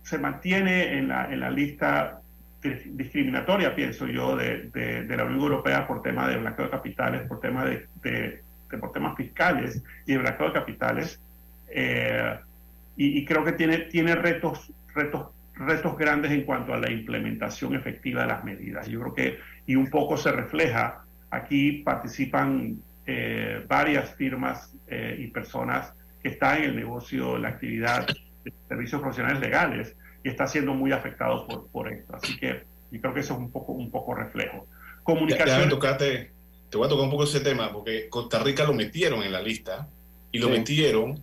se 0.04 0.18
mantiene 0.18 0.98
en 0.98 1.08
la, 1.08 1.32
en 1.32 1.40
la 1.40 1.50
lista 1.50 2.20
discriminatoria, 2.62 3.76
pienso 3.76 4.08
yo, 4.08 4.36
de, 4.38 4.70
de, 4.70 5.04
de, 5.04 5.18
la 5.18 5.26
Unión 5.26 5.42
Europea 5.42 5.86
por 5.86 6.02
tema 6.02 6.30
de 6.30 6.38
blanqueo 6.38 6.66
de 6.66 6.72
capitales, 6.72 7.28
por 7.28 7.42
tema 7.42 7.66
de, 7.66 7.88
de 8.02 8.42
por 8.78 8.92
temas 8.92 9.16
fiscales 9.16 9.84
y 10.06 10.14
de 10.14 10.18
blanqueo 10.20 10.48
de 10.48 10.54
capitales. 10.54 11.20
Eh, 11.70 12.38
y, 12.96 13.26
creo 13.26 13.44
que 13.44 13.54
tiene, 13.54 13.80
tiene 13.80 14.16
retos, 14.16 14.72
retos, 14.94 15.30
retos 15.56 15.98
grandes 15.98 16.32
en 16.32 16.44
cuanto 16.44 16.74
a 16.74 16.78
la 16.78 16.92
implementación 16.92 17.76
efectiva 17.76 18.22
de 18.22 18.28
las 18.28 18.44
medidas. 18.44 18.88
Yo 18.88 19.00
creo 19.02 19.14
que, 19.16 19.40
y 19.66 19.76
un 19.76 19.90
poco 19.90 20.16
se 20.16 20.32
refleja, 20.32 21.04
aquí 21.32 21.82
participan 21.84 22.78
eh, 23.08 23.66
varias 23.68 24.14
firmas 24.14 24.72
eh, 24.88 25.18
y 25.20 25.28
personas 25.28 25.92
que 26.22 26.30
están 26.30 26.60
en 26.60 26.64
el 26.66 26.76
negocio, 26.76 27.38
la 27.38 27.50
actividad 27.50 28.06
servicios 28.68 29.02
profesionales 29.02 29.40
legales 29.40 29.96
y 30.24 30.30
está 30.30 30.48
siendo 30.48 30.74
muy 30.74 30.92
afectado 30.92 31.48
por, 31.48 31.68
por 31.68 31.92
esto. 31.92 32.16
Así 32.16 32.38
que 32.38 32.64
y 32.94 33.00
creo 33.00 33.14
que 33.14 33.22
eso 33.22 33.34
es 33.34 33.40
un 33.40 33.52
poco, 33.52 33.74
un 33.74 33.90
poco 33.90 34.14
reflejo. 34.14 34.68
Comunicación. 35.02 35.68
Te 35.68 36.78
voy 36.78 36.86
a 36.86 36.90
tocar 36.90 37.06
un 37.06 37.12
poco 37.12 37.24
ese 37.24 37.40
tema, 37.40 37.72
porque 37.74 38.08
Costa 38.08 38.40
Rica 38.40 38.64
lo 38.64 38.74
metieron 38.74 39.24
en 39.24 39.32
la 39.32 39.42
lista 39.42 39.88
y 40.32 40.38
lo 40.38 40.48
sí. 40.48 40.54
metieron 40.54 41.22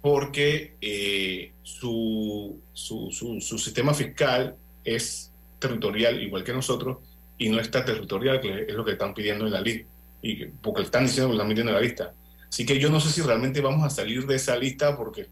porque 0.00 0.74
eh, 0.80 1.52
su, 1.62 2.60
su, 2.72 3.10
su, 3.10 3.58
sistema 3.58 3.94
fiscal 3.94 4.56
es 4.84 5.32
territorial 5.60 6.20
igual 6.20 6.42
que 6.42 6.52
nosotros 6.52 6.98
y 7.38 7.48
no 7.48 7.60
está 7.60 7.84
territorial, 7.84 8.40
que 8.40 8.66
es 8.68 8.74
lo 8.74 8.84
que 8.84 8.92
están 8.92 9.14
pidiendo 9.14 9.46
en 9.46 9.52
la 9.52 9.60
lista, 9.60 9.88
y 10.22 10.46
porque 10.46 10.82
están 10.82 11.04
diciendo 11.04 11.28
que 11.28 11.36
lo 11.36 11.42
están 11.42 11.48
pidiendo 11.48 11.70
en 11.70 11.76
la 11.76 11.82
lista. 11.82 12.12
Así 12.48 12.66
que 12.66 12.80
yo 12.80 12.90
no 12.90 12.98
sé 12.98 13.10
si 13.10 13.22
realmente 13.22 13.60
vamos 13.60 13.84
a 13.84 13.90
salir 13.90 14.26
de 14.26 14.36
esa 14.36 14.56
lista 14.56 14.96
porque 14.96 15.28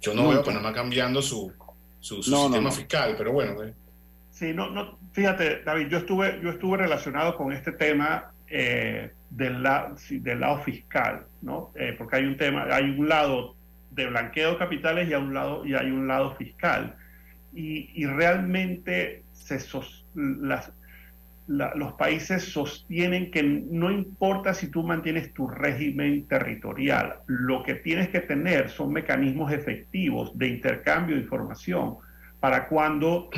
yo 0.00 0.14
no, 0.14 0.28
veo 0.28 0.40
a 0.40 0.44
Panamá 0.44 0.72
cambiando 0.72 1.22
su, 1.22 1.52
su, 2.02 2.22
sistema 2.22 2.70
fiscal, 2.70 3.14
pero 3.16 3.32
bueno. 3.32 3.62
Eh. 3.62 3.72
Sí, 4.30 4.52
no, 4.52 4.70
no, 4.70 4.98
fíjate, 5.12 5.62
David, 5.62 5.88
yo 5.88 5.98
estuve, 5.98 6.40
yo 6.42 6.50
estuve 6.50 6.78
relacionado 6.78 7.36
con 7.36 7.52
este 7.52 7.72
tema 7.72 8.32
eh, 8.48 9.12
del, 9.30 9.62
del 10.10 10.40
lado 10.40 10.58
fiscal, 10.62 11.26
¿no? 11.42 11.70
Eh, 11.76 11.94
porque 11.96 12.16
hay 12.16 12.24
un 12.24 12.36
tema, 12.36 12.64
hay 12.70 12.90
un 12.90 13.08
lado 13.08 13.54
de 13.92 14.06
blanqueo 14.06 14.52
de 14.52 14.58
capitales 14.58 15.08
y, 15.08 15.12
a 15.12 15.18
un 15.18 15.32
lado, 15.32 15.64
y 15.64 15.74
hay 15.74 15.90
un 15.90 16.08
lado 16.08 16.34
fiscal. 16.34 16.96
Y, 17.54 18.04
realmente 18.06 19.22
se 19.32 19.60
las, 20.14 20.72
los 21.52 21.92
países 21.94 22.44
sostienen 22.44 23.30
que 23.30 23.42
no 23.42 23.90
importa 23.90 24.54
si 24.54 24.68
tú 24.68 24.82
mantienes 24.82 25.34
tu 25.34 25.48
régimen 25.48 26.26
territorial, 26.26 27.16
lo 27.26 27.62
que 27.62 27.74
tienes 27.74 28.08
que 28.08 28.20
tener 28.20 28.70
son 28.70 28.92
mecanismos 28.92 29.52
efectivos 29.52 30.36
de 30.38 30.48
intercambio 30.48 31.16
de 31.16 31.22
información 31.22 31.96
para 32.40 32.68
cuando 32.68 33.28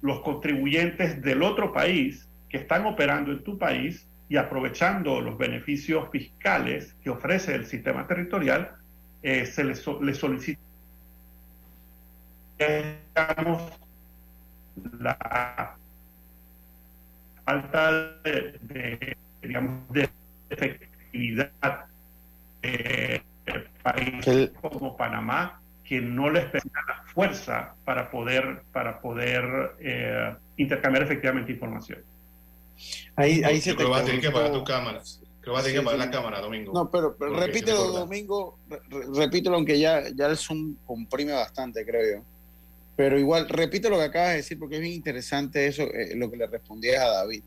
los 0.00 0.20
contribuyentes 0.20 1.22
del 1.22 1.42
otro 1.42 1.72
país 1.72 2.28
que 2.48 2.58
están 2.58 2.84
operando 2.84 3.30
en 3.30 3.44
tu 3.44 3.56
país 3.56 4.06
y 4.28 4.36
aprovechando 4.36 5.20
los 5.20 5.38
beneficios 5.38 6.10
fiscales 6.10 6.96
que 7.02 7.10
ofrece 7.10 7.54
el 7.54 7.66
sistema 7.66 8.06
territorial, 8.06 8.72
eh, 9.22 9.46
se 9.46 9.62
les, 9.62 9.78
solicita 9.80 10.60
la 14.98 15.76
falta 17.44 17.92
de, 18.22 19.16
digamos, 19.42 19.88
de 19.90 20.08
efectividad 20.50 21.86
de 22.62 23.22
países 23.82 24.50
como 24.60 24.96
Panamá 24.96 25.60
que 25.84 26.00
no 26.00 26.30
les 26.30 26.44
permite 26.46 26.78
la 26.86 27.04
fuerza 27.12 27.74
para 27.84 28.10
poder 28.10 28.62
para 28.72 29.00
poder 29.00 29.74
eh, 29.80 30.34
intercambiar 30.56 31.04
efectivamente 31.04 31.52
información. 31.52 32.02
Ahí, 33.16 33.42
ahí 33.44 33.60
se 33.60 33.74
te 33.74 33.84
va 33.84 33.98
a 33.98 34.04
tener 34.04 34.20
que 34.20 34.28
apagar 34.28 34.52
tu 34.52 34.64
cámara. 34.64 35.02
Creo 35.40 35.42
que 35.42 35.50
va 35.50 35.58
a 35.58 35.62
tener 35.62 35.80
que 35.80 35.82
apagar 35.82 36.06
la 36.06 36.10
cámara, 36.10 36.40
Domingo. 36.40 36.72
No, 36.72 36.88
pero, 36.88 37.16
repítelo, 37.18 37.88
Domingo. 37.88 38.58
repítelo, 39.14 39.56
aunque 39.56 39.78
ya, 39.78 40.04
ya 40.14 40.26
el 40.26 40.36
Zoom 40.36 40.76
comprime 40.86 41.32
bastante, 41.32 41.84
creo 41.84 42.18
yo. 42.18 42.24
Pero 42.96 43.18
igual, 43.18 43.48
repite 43.48 43.88
lo 43.88 43.96
que 43.96 44.04
acabas 44.04 44.30
de 44.30 44.36
decir, 44.36 44.58
porque 44.58 44.76
es 44.76 44.80
bien 44.80 44.94
interesante 44.94 45.66
eso, 45.66 45.82
eh, 45.82 46.14
lo 46.14 46.30
que 46.30 46.36
le 46.36 46.46
respondí 46.46 46.90
a 46.90 47.08
David. 47.08 47.42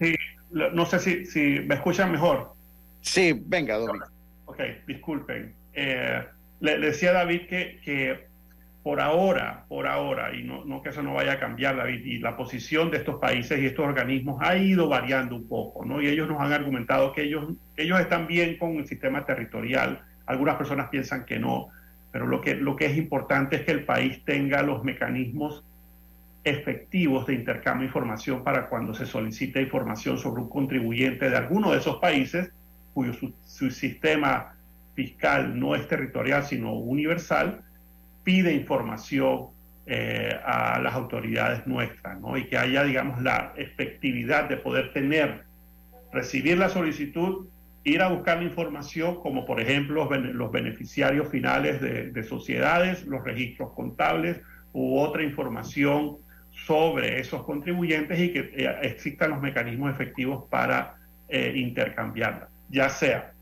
sí, 0.00 0.14
no 0.50 0.86
sé 0.86 0.98
si, 0.98 1.26
si 1.26 1.60
me 1.60 1.76
escuchan 1.76 2.10
mejor. 2.10 2.54
Sí, 3.00 3.32
venga, 3.46 3.76
Domingo. 3.76 4.06
Ok, 4.46 4.60
disculpen. 4.86 5.54
Eh, 5.72 6.24
le, 6.60 6.78
decía 6.78 7.10
a 7.10 7.14
David 7.14 7.46
que, 7.48 7.80
que 7.84 8.30
por 8.82 9.00
ahora, 9.00 9.64
por 9.68 9.86
ahora, 9.86 10.34
y 10.34 10.42
no, 10.42 10.64
no, 10.64 10.82
que 10.82 10.88
eso 10.88 11.02
no 11.02 11.14
vaya 11.14 11.32
a 11.32 11.40
cambiar, 11.40 11.76
David, 11.76 12.04
y 12.04 12.18
la 12.18 12.36
posición 12.36 12.90
de 12.90 12.98
estos 12.98 13.20
países 13.20 13.58
y 13.60 13.66
estos 13.66 13.84
organismos 13.84 14.40
ha 14.42 14.56
ido 14.56 14.88
variando 14.88 15.36
un 15.36 15.46
poco, 15.48 15.84
¿no? 15.84 16.00
Y 16.00 16.08
ellos 16.08 16.28
nos 16.28 16.40
han 16.40 16.52
argumentado 16.52 17.12
que 17.12 17.22
ellos, 17.22 17.54
ellos 17.76 18.00
están 18.00 18.26
bien 18.26 18.56
con 18.56 18.76
el 18.76 18.86
sistema 18.86 19.24
territorial, 19.24 20.02
algunas 20.26 20.56
personas 20.56 20.88
piensan 20.88 21.26
que 21.26 21.38
no, 21.38 21.68
pero 22.12 22.26
lo 22.26 22.40
que, 22.40 22.54
lo 22.54 22.76
que 22.76 22.86
es 22.86 22.96
importante 22.96 23.56
es 23.56 23.62
que 23.62 23.72
el 23.72 23.84
país 23.84 24.24
tenga 24.24 24.62
los 24.62 24.82
mecanismos 24.84 25.64
efectivos 26.42 27.26
de 27.26 27.34
intercambio 27.34 27.82
de 27.82 27.86
información 27.88 28.42
para 28.42 28.68
cuando 28.68 28.94
se 28.94 29.06
solicite 29.06 29.60
información 29.60 30.18
sobre 30.18 30.42
un 30.42 30.48
contribuyente 30.48 31.28
de 31.28 31.36
alguno 31.36 31.72
de 31.72 31.78
esos 31.78 31.96
países 31.96 32.50
cuyo 32.94 33.12
su, 33.12 33.32
su 33.44 33.70
sistema 33.70 34.54
fiscal 34.94 35.58
no 35.58 35.74
es 35.74 35.86
territorial 35.86 36.44
sino 36.44 36.72
universal, 36.72 37.62
pide 38.24 38.52
información 38.52 39.48
eh, 39.86 40.38
a 40.44 40.78
las 40.78 40.94
autoridades 40.94 41.66
nuestras, 41.66 42.20
¿no? 42.20 42.36
Y 42.36 42.44
que 42.44 42.58
haya, 42.58 42.84
digamos, 42.84 43.20
la 43.22 43.54
efectividad 43.56 44.48
de 44.48 44.56
poder 44.56 44.92
tener, 44.92 45.44
recibir 46.12 46.58
la 46.58 46.68
solicitud, 46.68 47.46
ir 47.84 48.02
a 48.02 48.08
buscar 48.08 48.38
la 48.38 48.44
información, 48.44 49.20
como 49.20 49.46
por 49.46 49.60
ejemplo 49.60 50.08
los 50.10 50.52
beneficiarios 50.52 51.28
finales 51.28 51.80
de, 51.80 52.22
sociedades, 52.24 53.06
los 53.06 53.24
registros 53.24 53.72
contables 53.72 54.40
u 54.72 54.98
otra 54.98 55.22
información 55.22 56.18
sobre 56.52 57.20
esos 57.20 57.44
contribuyentes 57.44 58.18
y 58.18 58.32
que 58.32 58.52
eh, 58.54 58.78
existan 58.82 59.30
los 59.30 59.40
mecanismos 59.40 59.92
efectivos 59.92 60.44
para 60.50 60.96
eh, 61.28 61.52
intercambiarla, 61.56 62.48
ya 62.68 62.88
sea 62.90 63.32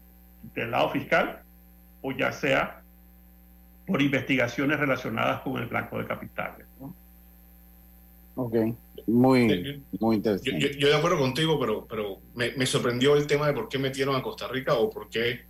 del 0.55 0.71
lado 0.71 0.91
fiscal 0.91 1.43
o 2.03 2.13
ya 2.13 2.31
sea 2.31 2.83
por 3.87 4.01
investigaciones 4.03 4.79
relacionadas 4.79 5.41
con 5.41 5.61
el 5.61 5.67
blanco 5.67 5.99
de 5.99 6.07
capitales. 6.07 6.68
Ok, 8.41 8.55
muy, 9.09 9.83
muy 9.99 10.15
interesante. 10.15 10.77
Yo, 10.79 10.87
de 10.87 10.95
acuerdo 10.95 11.19
contigo, 11.19 11.59
pero, 11.59 11.85
pero 11.91 12.21
me, 12.37 12.67
sorprendió 12.67 13.17
el 13.17 13.27
tema 13.27 13.49
de 13.49 13.53
por 13.53 13.69
qué 13.69 13.79
metieron 13.79 14.15
a 14.15 14.23
Costa 14.23 14.47
Rica 14.47 14.75
o 14.75 14.89
por 14.89 15.09
qué 15.09 15.41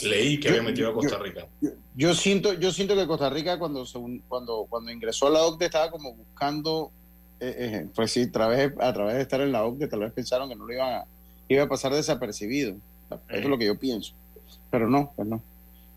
leí 0.00 0.40
que 0.40 0.48
había 0.48 0.62
metido 0.62 0.88
a 0.88 0.94
Costa 0.94 1.18
Rica. 1.18 1.46
Yo, 1.94 2.14
siento, 2.14 2.54
yo 2.54 2.72
siento 2.72 2.96
que 2.96 3.06
Costa 3.06 3.28
Rica 3.28 3.58
cuando, 3.58 3.84
cuando, 4.28 4.66
cuando 4.66 4.90
ingresó 4.90 5.26
a 5.26 5.30
la 5.30 5.42
OCDE 5.42 5.66
estaba 5.66 5.90
como 5.90 6.14
buscando, 6.14 6.90
eh, 7.38 7.54
eh, 7.58 7.86
pues 7.94 8.12
sí, 8.12 8.22
a 8.22 8.32
través, 8.32 8.72
a 8.80 8.94
través 8.94 9.16
de 9.16 9.20
estar 9.20 9.42
en 9.42 9.52
la 9.52 9.66
OCDE 9.66 9.88
tal 9.88 10.00
vez 10.00 10.12
pensaron 10.14 10.48
que 10.48 10.56
no 10.56 10.64
lo 10.64 10.72
iban 10.72 11.02
a, 11.02 11.04
iba 11.48 11.64
a 11.64 11.68
pasar 11.68 11.92
desapercibido. 11.92 12.76
Eso 13.10 13.20
es 13.28 13.44
lo 13.44 13.58
que 13.58 13.66
yo 13.66 13.78
pienso. 13.78 14.14
Pero 14.70 14.88
no, 14.88 15.12
pues 15.14 15.28
no. 15.28 15.42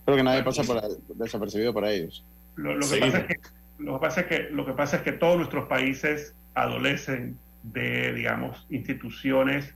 Creo 0.03 0.17
que 0.17 0.23
nadie 0.23 0.43
pasa 0.43 0.63
por 0.63 0.81
desapercibido 1.15 1.73
para 1.73 1.93
ellos. 1.93 2.25
Lo, 2.57 2.77
que 2.77 2.97
pasa 2.97 3.19
es 3.19 3.27
que, 3.27 3.35
lo, 3.82 3.99
que 3.99 3.99
pasa 3.99 4.21
es 4.21 4.27
que, 4.27 4.49
lo 4.51 4.65
que 4.65 4.73
pasa 4.73 4.97
es 4.97 5.01
que 5.03 5.11
todos 5.11 5.38
nuestros 5.38 5.67
países 5.67 6.36
adolecen 6.53 7.38
de, 7.63 8.13
digamos, 8.13 8.65
instituciones 8.69 9.75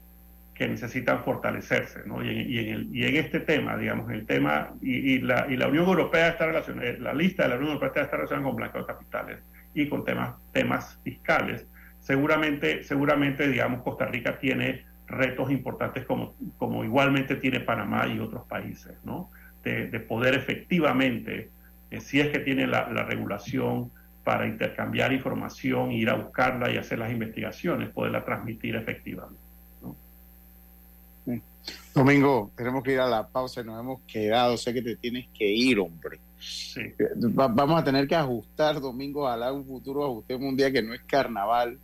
que 0.54 0.66
necesitan 0.66 1.22
fortalecerse, 1.22 2.00
¿no? 2.06 2.24
Y 2.24 2.58
en, 2.58 3.16
este 3.16 3.40
tema, 3.40 3.76
digamos, 3.76 4.10
el 4.10 4.24
tema, 4.24 4.72
y, 4.80 5.18
la, 5.18 5.46
Unión 5.68 5.84
Europea 5.84 6.28
está 6.28 6.46
relacionada, 6.46 6.92
la 6.98 7.12
lista 7.12 7.42
de 7.42 7.50
la 7.50 7.56
Unión 7.56 7.72
Europea 7.74 8.04
está 8.04 8.16
relacionada 8.16 8.46
con 8.46 8.56
blanqueo 8.56 8.80
de 8.80 8.86
capitales 8.86 9.38
y 9.74 9.88
con 9.88 10.04
temas, 10.04 10.98
fiscales. 11.04 11.66
Seguramente, 12.00 12.84
seguramente, 12.84 13.48
digamos, 13.48 13.82
Costa 13.82 14.06
Rica 14.06 14.38
tiene 14.38 14.84
retos 15.06 15.50
importantes 15.50 16.06
como, 16.06 16.34
como 16.56 16.84
igualmente 16.84 17.36
tiene 17.36 17.60
Panamá 17.60 18.06
y 18.06 18.18
otros 18.18 18.46
países, 18.46 18.96
¿no? 19.04 19.30
de, 19.90 20.00
poder 20.00 20.34
efectivamente, 20.34 21.50
eh, 21.90 22.00
si 22.00 22.20
es 22.20 22.28
que 22.28 22.38
tiene 22.38 22.66
la, 22.66 22.84
regulación 23.04 23.90
para 24.26 24.44
intercambiar 24.44 25.12
información, 25.12 25.92
ir 25.92 26.10
a 26.10 26.16
buscarla 26.16 26.68
y 26.68 26.76
hacer 26.76 26.98
las 26.98 27.12
investigaciones, 27.12 27.90
poderla 27.90 28.24
transmitir 28.24 28.74
efectivamente. 28.74 29.38
Domingo, 31.94 32.50
tenemos 32.56 32.82
que 32.82 32.94
ir 32.94 32.98
a 32.98 33.06
la 33.06 33.28
pausa 33.28 33.60
y 33.60 33.64
nos 33.64 33.78
hemos 33.78 34.00
quedado. 34.00 34.56
Sé 34.56 34.74
que 34.74 34.82
te 34.82 34.96
tienes 34.96 35.28
que 35.28 35.48
ir, 35.48 35.78
hombre. 35.78 36.18
vamos 37.22 37.80
a 37.80 37.84
tener 37.84 38.08
que 38.08 38.16
ajustar, 38.16 38.80
Domingo, 38.80 39.22
ojalá 39.22 39.52
un 39.52 39.64
futuro 39.64 40.04
ajustemos 40.04 40.48
un 40.48 40.56
día 40.56 40.72
que 40.72 40.82
no 40.82 40.92
es 40.92 41.02
carnaval. 41.02 41.78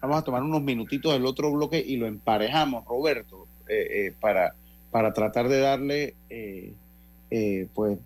Vamos 0.00 0.18
a 0.18 0.22
tomar 0.22 0.44
unos 0.44 0.62
minutitos 0.62 1.12
del 1.12 1.26
otro 1.26 1.50
bloque 1.50 1.82
y 1.84 1.96
lo 1.96 2.06
emparejamos, 2.06 2.84
Roberto, 2.84 3.48
eh, 3.66 3.88
eh, 3.90 4.14
para, 4.20 4.54
para 4.92 5.12
tratar 5.12 5.48
de 5.48 5.58
darle 5.58 6.14
eh, 6.30 7.66
pues 7.74 7.98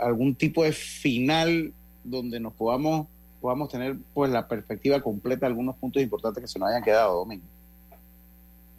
algún 0.00 0.34
tipo 0.34 0.64
de 0.64 0.72
final 0.72 1.74
donde 2.04 2.40
nos 2.40 2.52
podamos 2.54 3.06
podamos 3.40 3.68
tener 3.68 3.96
pues 4.14 4.32
la 4.32 4.48
perspectiva 4.48 5.00
completa 5.00 5.40
de 5.40 5.46
algunos 5.46 5.76
puntos 5.76 6.02
importantes 6.02 6.42
que 6.42 6.48
se 6.48 6.58
nos 6.58 6.70
hayan 6.70 6.82
quedado, 6.82 7.18
Domingo. 7.18 7.44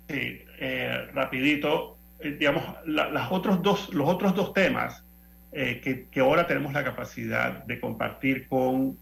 Sí, 0.10 0.42
eh, 0.60 1.08
rapidito, 1.14 1.96
eh, 2.20 2.36
digamos, 2.38 2.64
las 2.86 3.32
otros 3.32 3.62
dos, 3.62 3.94
los 3.94 4.10
otros 4.10 4.36
dos 4.36 4.54
temas 4.54 5.04
que, 5.52 6.08
que, 6.12 6.20
ahora 6.20 6.46
tenemos 6.46 6.74
la 6.74 6.84
capacidad 6.84 7.64
de 7.64 7.80
compartir 7.80 8.48
con, 8.50 8.98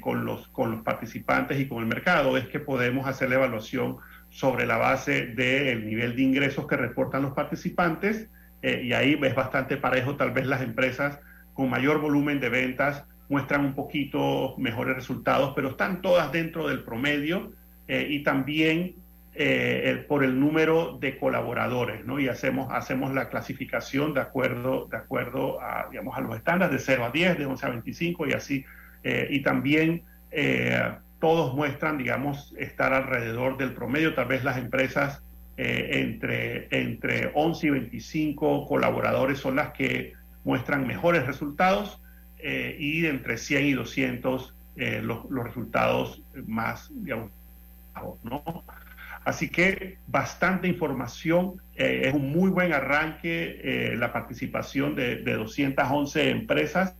con, 0.00 0.26
los, 0.26 0.48
con 0.48 0.72
los 0.72 0.82
participantes 0.82 1.58
y 1.58 1.68
con 1.68 1.78
el 1.78 1.86
mercado 1.86 2.36
es 2.36 2.48
que 2.48 2.58
podemos 2.58 3.06
hacer 3.06 3.30
la 3.30 3.36
evaluación 3.36 3.98
sobre 4.30 4.66
la 4.66 4.76
base 4.76 5.28
del 5.28 5.86
nivel 5.86 6.16
de 6.16 6.22
ingresos 6.22 6.66
que 6.66 6.76
reportan 6.76 7.22
los 7.22 7.32
participantes 7.32 8.28
eh, 8.62 8.82
y 8.84 8.92
ahí 8.92 9.18
es 9.22 9.34
bastante 9.34 9.76
parejo, 9.76 10.16
tal 10.16 10.32
vez 10.32 10.46
las 10.46 10.60
empresas 10.60 11.18
con 11.54 11.70
mayor 11.70 12.00
volumen 12.00 12.40
de 12.40 12.48
ventas 12.48 13.04
muestran 13.28 13.64
un 13.64 13.74
poquito 13.74 14.54
mejores 14.58 14.94
resultados, 14.94 15.52
pero 15.54 15.70
están 15.70 16.00
todas 16.00 16.30
dentro 16.32 16.68
del 16.68 16.84
promedio 16.84 17.52
eh, 17.88 18.06
y 18.08 18.22
también 18.22 18.94
eh, 19.34 20.04
por 20.08 20.24
el 20.24 20.38
número 20.38 20.96
de 20.98 21.18
colaboradores, 21.18 22.04
¿no? 22.06 22.18
Y 22.18 22.28
hacemos, 22.28 22.72
hacemos 22.72 23.12
la 23.12 23.28
clasificación 23.28 24.14
de 24.14 24.20
acuerdo, 24.20 24.86
de 24.90 24.96
acuerdo 24.96 25.60
a, 25.60 25.88
digamos, 25.90 26.16
a 26.16 26.20
los 26.20 26.36
estándares 26.36 26.72
de 26.72 26.78
0 26.78 27.04
a 27.04 27.10
10, 27.10 27.38
de 27.38 27.46
11 27.46 27.66
a 27.66 27.68
25 27.70 28.26
y 28.28 28.32
así. 28.32 28.64
Eh, 29.02 29.28
y 29.30 29.40
también 29.42 30.02
todos 31.18 31.54
muestran, 31.54 31.96
digamos, 31.96 32.54
estar 32.58 32.92
alrededor 32.92 33.56
del 33.56 33.72
promedio. 33.72 34.14
Tal 34.14 34.26
vez 34.26 34.44
las 34.44 34.58
empresas 34.58 35.22
entre, 35.56 36.68
entre 36.70 37.30
11 37.32 37.66
y 37.66 37.70
25 37.70 38.66
colaboradores 38.66 39.38
son 39.38 39.56
las 39.56 39.70
que 39.70 40.12
muestran 40.44 40.86
mejores 40.86 41.26
resultados 41.26 42.02
y 42.42 43.06
entre 43.06 43.38
100 43.38 43.66
y 43.66 43.72
200 43.72 44.54
los, 45.02 45.30
los, 45.30 45.44
resultados 45.44 46.22
más, 46.46 46.90
digamos, 46.92 47.30
¿no? 48.22 48.64
Así 49.26 49.48
que 49.48 49.98
bastante 50.06 50.68
información, 50.68 51.60
eh, 51.74 52.02
es 52.04 52.14
un 52.14 52.30
muy 52.30 52.48
buen 52.48 52.72
arranque 52.72 53.60
eh, 53.60 53.96
la 53.96 54.12
participación 54.12 54.94
de, 54.94 55.16
211 55.16 56.30
empresas. 56.30 56.94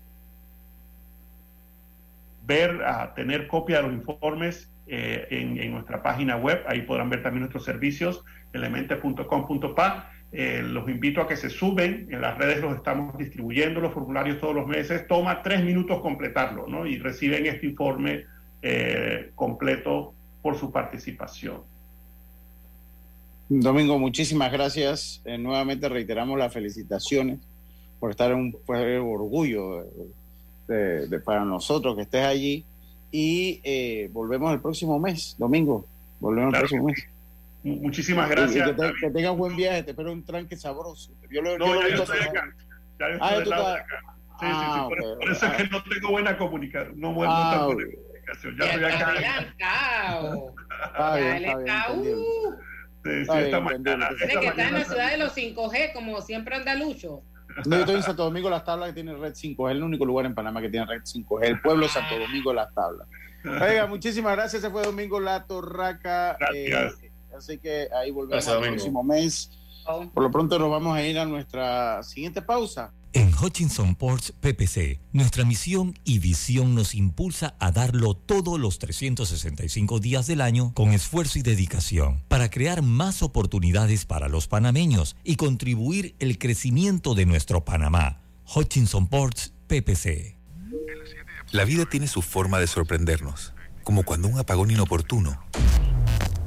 Ver, 2.44 2.82
a 2.84 3.14
tener 3.14 3.46
copia 3.46 3.76
de 3.76 3.82
los 3.84 3.92
informes 3.92 4.68
eh, 4.88 5.28
en, 5.30 5.70
nuestra 5.70 6.02
página 6.02 6.36
web, 6.36 6.64
ahí 6.66 6.82
podrán 6.82 7.10
ver 7.10 7.22
también 7.22 7.42
nuestros 7.42 7.64
servicios, 7.64 8.24
elemente.com.pa. 8.52 10.10
los 10.32 10.88
invito 10.88 11.22
a 11.22 11.28
que 11.28 11.36
se 11.36 11.48
suben, 11.48 12.08
en 12.10 12.20
las 12.20 12.36
redes 12.36 12.60
los 12.60 12.76
estamos 12.76 13.16
distribuyendo, 13.16 13.80
los 13.80 13.94
formularios 13.94 14.38
todos 14.38 14.54
los 14.54 14.66
meses, 14.66 15.06
toma 15.06 15.42
tres 15.42 15.64
minutos 15.64 16.00
completarlo, 16.02 16.66
¿no? 16.66 16.86
Y 16.86 16.98
reciben 16.98 17.46
este 17.46 17.66
informe 17.66 18.26
completo 19.34 20.12
por 20.42 20.58
su 20.58 20.70
participación. 20.70 21.62
Domingo, 23.48 23.98
muchísimas 23.98 24.50
gracias. 24.50 25.22
Eh, 25.24 25.38
nuevamente 25.38 25.88
reiteramos 25.88 26.36
las 26.38 26.52
felicitaciones 26.52 27.38
por 28.00 28.10
estar 28.10 28.32
en 28.32 28.38
un 28.38 28.56
orgullo 28.68 29.86
de, 30.66 31.20
para 31.24 31.44
nosotros 31.44 31.94
que 31.94 32.02
estés 32.02 32.24
allí. 32.24 32.64
Y 33.12 33.60
eh, 33.62 34.10
volvemos 34.12 34.52
el 34.52 34.60
próximo 34.60 34.98
mes, 34.98 35.36
domingo. 35.38 35.86
Volvemos 36.18 36.52
el 36.54 36.58
próximo 36.58 36.84
mes. 36.86 37.06
Muchísimas 37.66 38.30
gracias. 38.30 38.70
que, 39.00 39.10
tengas 39.10 39.32
un 39.32 39.38
buen 39.38 39.56
viaje, 39.56 39.82
te 39.82 39.90
espero 39.90 40.12
un 40.12 40.24
tranque 40.24 40.56
sabroso. 40.56 41.10
Yo 41.30 41.42
lo, 41.42 41.58
no, 41.58 41.82
ya 41.82 41.88
yo 41.96 42.04
estoy 42.04 42.20
acá. 42.20 42.54
Ya 43.00 43.08
yo 43.08 43.14
estoy 43.14 43.52
ah, 43.52 43.74
acá. 43.74 44.04
Sí, 44.38 44.46
sí, 44.46 44.46
sí. 44.46 44.52
Ah, 44.52 44.88
por, 44.88 45.00
eso 45.30 45.46
es 45.46 45.52
que 45.52 45.66
no 45.68 45.82
tengo 45.82 46.10
buena 46.10 46.38
comunicación. 46.38 47.00
No, 47.00 47.12
buena, 47.12 47.32
ah, 47.34 47.66
comunicación. 47.66 48.56
Ya 48.58 48.66
estoy 48.66 48.84
acá. 48.84 49.14
Está 50.92 51.16
bien, 51.16 51.42
tiene 53.82 54.06
que 54.40 54.46
estar 54.46 54.68
en 54.68 54.74
la 54.74 54.84
ciudad 54.84 55.10
de 55.10 55.16
los 55.18 55.36
5G, 55.36 55.92
como 55.92 56.20
siempre 56.20 56.54
anda 56.56 56.74
Lucho. 56.74 57.22
No, 57.64 57.76
yo 57.76 57.80
estoy 57.80 57.96
en 57.96 58.02
Santo 58.02 58.24
Domingo 58.24 58.50
Las 58.50 58.64
Tablas 58.64 58.88
que 58.88 58.94
tiene 58.94 59.14
red 59.14 59.32
5G, 59.32 59.70
es 59.70 59.76
el 59.76 59.82
único 59.82 60.04
lugar 60.04 60.26
en 60.26 60.34
Panamá 60.34 60.60
que 60.60 60.68
tiene 60.68 60.84
red 60.86 61.02
5G, 61.02 61.44
el 61.44 61.60
pueblo 61.60 61.88
Santo 61.88 62.18
Domingo 62.18 62.52
Las 62.52 62.74
Tablas. 62.74 63.08
Oiga, 63.44 63.86
muchísimas 63.86 64.36
gracias, 64.36 64.62
ese 64.62 64.70
fue 64.70 64.82
Domingo 64.82 65.18
La 65.20 65.46
Torraca. 65.46 66.36
Eh, 66.52 66.90
así 67.36 67.58
que 67.58 67.88
ahí 67.92 68.10
volvemos 68.10 68.46
el 68.46 68.60
próximo 68.60 69.02
mes. 69.02 69.50
Por 70.12 70.22
lo 70.22 70.30
pronto 70.30 70.58
nos 70.58 70.70
vamos 70.70 70.96
a 70.96 71.02
ir 71.02 71.18
a 71.18 71.24
nuestra 71.24 72.02
siguiente 72.02 72.42
pausa. 72.42 72.92
En 73.12 73.32
Hutchinson 73.32 73.94
Ports 73.94 74.32
PPC, 74.40 75.00
nuestra 75.12 75.44
misión 75.44 75.98
y 76.04 76.18
visión 76.18 76.74
nos 76.74 76.94
impulsa 76.94 77.56
a 77.60 77.70
darlo 77.72 78.14
todos 78.14 78.60
los 78.60 78.78
365 78.78 80.00
días 80.00 80.26
del 80.26 80.42
año 80.42 80.74
con 80.74 80.92
esfuerzo 80.92 81.38
y 81.38 81.42
dedicación 81.42 82.22
para 82.28 82.50
crear 82.50 82.82
más 82.82 83.22
oportunidades 83.22 84.04
para 84.04 84.28
los 84.28 84.48
panameños 84.48 85.16
y 85.24 85.36
contribuir 85.36 86.14
el 86.18 86.36
crecimiento 86.36 87.14
de 87.14 87.24
nuestro 87.24 87.64
Panamá. 87.64 88.20
Hutchinson 88.54 89.06
Ports 89.08 89.54
PPC. 89.66 90.36
La 91.52 91.64
vida 91.64 91.86
tiene 91.86 92.08
su 92.08 92.20
forma 92.20 92.58
de 92.58 92.66
sorprendernos, 92.66 93.54
como 93.82 94.02
cuando 94.02 94.28
un 94.28 94.38
apagón 94.38 94.70
inoportuno 94.70 95.42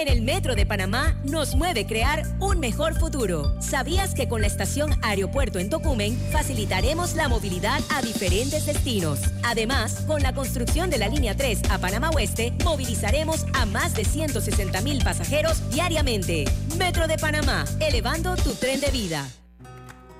En 0.00 0.08
el 0.08 0.22
Metro 0.22 0.54
de 0.54 0.64
Panamá 0.64 1.14
nos 1.24 1.54
mueve 1.54 1.84
crear 1.84 2.22
un 2.38 2.58
mejor 2.58 2.98
futuro. 2.98 3.54
¿Sabías 3.60 4.14
que 4.14 4.30
con 4.30 4.40
la 4.40 4.46
estación 4.46 4.98
Aeropuerto 5.02 5.58
en 5.58 5.68
Tocumen 5.68 6.16
facilitaremos 6.32 7.16
la 7.16 7.28
movilidad 7.28 7.82
a 7.90 8.00
diferentes 8.00 8.64
destinos? 8.64 9.20
Además, 9.42 10.02
con 10.06 10.22
la 10.22 10.32
construcción 10.32 10.88
de 10.88 10.96
la 10.96 11.08
línea 11.08 11.36
3 11.36 11.64
a 11.68 11.76
Panamá 11.76 12.08
Oeste, 12.14 12.54
movilizaremos 12.64 13.44
a 13.52 13.66
más 13.66 13.94
de 13.94 14.06
160 14.06 14.80
mil 14.80 15.04
pasajeros 15.04 15.68
diariamente. 15.68 16.46
Metro 16.78 17.06
de 17.06 17.18
Panamá, 17.18 17.66
elevando 17.78 18.36
tu 18.36 18.54
tren 18.54 18.80
de 18.80 18.90
vida. 18.90 19.28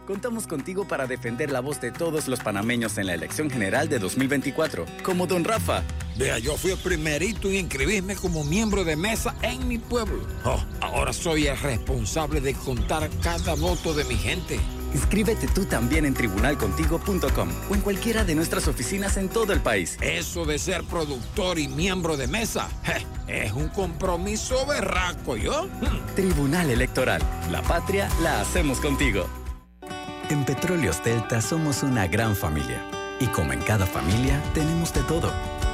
Contamos 0.07 0.47
contigo 0.47 0.89
para 0.89 1.07
defender 1.07 1.51
la 1.51 1.61
voz 1.61 1.81
de 1.81 1.91
todos 1.91 2.29
los 2.29 2.41
panameños 2.41 2.99
en 2.99 3.07
la 3.07 3.15
elección 3.15 3.49
general 3.49 3.89
de 3.89 3.99
2024, 3.99 4.85
como 5.05 5.27
don 5.27 5.45
Rafa. 5.45 5.85
Vea, 6.21 6.39
yo 6.39 6.55
fui 6.59 6.73
el 6.73 6.77
primerito 6.77 7.49
en 7.49 7.55
inscribirme 7.55 8.15
como 8.15 8.45
miembro 8.45 8.85
de 8.85 8.95
mesa 8.95 9.35
en 9.41 9.67
mi 9.67 9.79
pueblo. 9.79 10.23
Oh, 10.45 10.63
ahora 10.83 11.15
soy 11.15 11.47
el 11.47 11.57
responsable 11.57 12.43
de 12.43 12.53
contar 12.53 13.09
cada 13.23 13.55
voto 13.55 13.95
de 13.95 14.05
mi 14.05 14.17
gente. 14.17 14.61
Inscríbete 14.93 15.49
tú 15.49 15.65
también 15.65 16.05
en 16.05 16.13
tribunalcontigo.com 16.13 17.49
o 17.71 17.75
en 17.75 17.81
cualquiera 17.81 18.23
de 18.23 18.35
nuestras 18.35 18.69
oficinas 18.69 19.17
en 19.17 19.31
todo 19.31 19.55
el 19.55 19.63
país. 19.63 19.97
Eso 20.03 20.45
de 20.45 20.59
ser 20.59 20.85
productor 20.85 21.59
y 21.59 21.69
miembro 21.69 22.19
de 22.19 22.27
mesa 22.27 22.69
es 23.27 23.53
un 23.53 23.69
compromiso 23.69 24.67
berraco, 24.67 25.39
¿yo? 25.39 25.69
Tribunal 26.17 26.69
Electoral. 26.69 27.23
La 27.51 27.63
patria 27.63 28.11
la 28.23 28.43
hacemos 28.43 28.79
contigo. 28.81 29.27
En 30.29 30.45
Petróleos 30.45 31.03
Delta 31.03 31.41
somos 31.41 31.83
una 31.83 32.07
gran 32.09 32.37
familia. 32.37 32.85
Y 33.21 33.27
como 33.29 33.55
en 33.55 33.61
cada 33.63 33.87
familia, 33.87 34.43
tenemos 34.53 34.93
de 34.93 35.03
todo. 35.05 35.33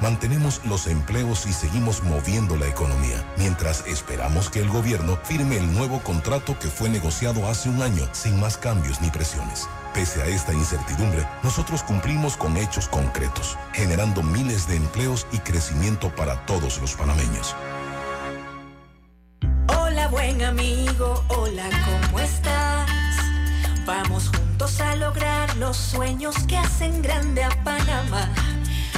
Mantenemos 0.00 0.60
los 0.66 0.86
empleos 0.88 1.46
y 1.46 1.54
seguimos 1.54 2.02
moviendo 2.02 2.54
la 2.56 2.66
economía, 2.66 3.24
mientras 3.38 3.86
esperamos 3.86 4.50
que 4.50 4.60
el 4.60 4.68
gobierno 4.68 5.18
firme 5.24 5.56
el 5.56 5.72
nuevo 5.72 6.00
contrato 6.00 6.58
que 6.58 6.68
fue 6.68 6.90
negociado 6.90 7.48
hace 7.48 7.70
un 7.70 7.80
año 7.80 8.06
sin 8.12 8.38
más 8.38 8.58
cambios 8.58 9.00
ni 9.00 9.08
presiones. 9.08 9.66
Pese 9.94 10.20
a 10.22 10.26
esta 10.26 10.52
incertidumbre, 10.52 11.26
nosotros 11.42 11.82
cumplimos 11.82 12.36
con 12.36 12.58
hechos 12.58 12.88
concretos, 12.88 13.56
generando 13.72 14.22
miles 14.22 14.68
de 14.68 14.76
empleos 14.76 15.26
y 15.32 15.38
crecimiento 15.38 16.14
para 16.14 16.44
todos 16.44 16.78
los 16.78 16.94
panameños. 16.94 17.56
Hola 19.68 20.08
buen 20.08 20.42
amigo, 20.42 21.24
hola, 21.28 21.64
¿cómo 21.86 22.20
estás? 22.20 22.90
Vamos 23.86 24.28
juntos 24.28 24.78
a 24.78 24.94
lograr 24.96 25.56
los 25.56 25.78
sueños 25.78 26.36
que 26.46 26.58
hacen 26.58 27.00
grande 27.00 27.44
a 27.44 27.48
Panamá. 27.64 28.28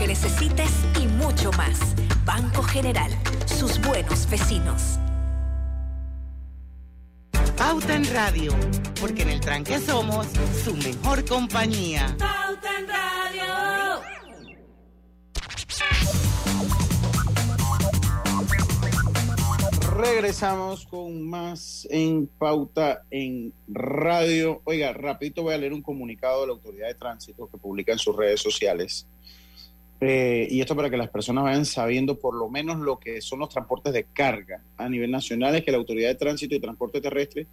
que 0.00 0.06
necesites 0.06 0.70
y 0.98 1.06
mucho 1.06 1.52
más. 1.52 1.94
Banco 2.24 2.62
General, 2.62 3.10
sus 3.44 3.78
buenos 3.82 4.28
vecinos. 4.30 4.98
Pauta 7.54 7.96
en 7.96 8.10
Radio, 8.14 8.52
porque 8.98 9.22
en 9.22 9.28
el 9.28 9.40
tranque 9.40 9.78
somos 9.78 10.26
su 10.64 10.74
mejor 10.74 11.22
compañía. 11.26 12.16
Pauta 12.18 12.78
en 12.78 12.88
Radio. 12.88 14.00
Regresamos 19.98 20.86
con 20.86 21.28
más 21.28 21.86
en 21.90 22.26
Pauta 22.26 23.02
en 23.10 23.52
Radio. 23.68 24.62
Oiga, 24.64 24.94
rapidito 24.94 25.42
voy 25.42 25.52
a 25.52 25.58
leer 25.58 25.74
un 25.74 25.82
comunicado 25.82 26.40
de 26.40 26.46
la 26.46 26.52
Autoridad 26.54 26.88
de 26.88 26.94
Tránsito 26.94 27.50
que 27.50 27.58
publica 27.58 27.92
en 27.92 27.98
sus 27.98 28.16
redes 28.16 28.40
sociales. 28.40 29.06
Eh, 30.02 30.48
y 30.50 30.60
esto 30.60 30.74
para 30.74 30.88
que 30.88 30.96
las 30.96 31.10
personas 31.10 31.44
vayan 31.44 31.66
sabiendo 31.66 32.18
por 32.18 32.34
lo 32.34 32.48
menos 32.48 32.78
lo 32.78 32.98
que 32.98 33.20
son 33.20 33.40
los 33.40 33.50
transportes 33.50 33.92
de 33.92 34.04
carga 34.04 34.62
a 34.78 34.88
nivel 34.88 35.10
nacional, 35.10 35.54
es 35.54 35.62
que 35.62 35.70
la 35.70 35.76
Autoridad 35.76 36.08
de 36.08 36.14
Tránsito 36.14 36.54
y 36.54 36.60
Transporte 36.60 37.02
Terrestre 37.02 37.46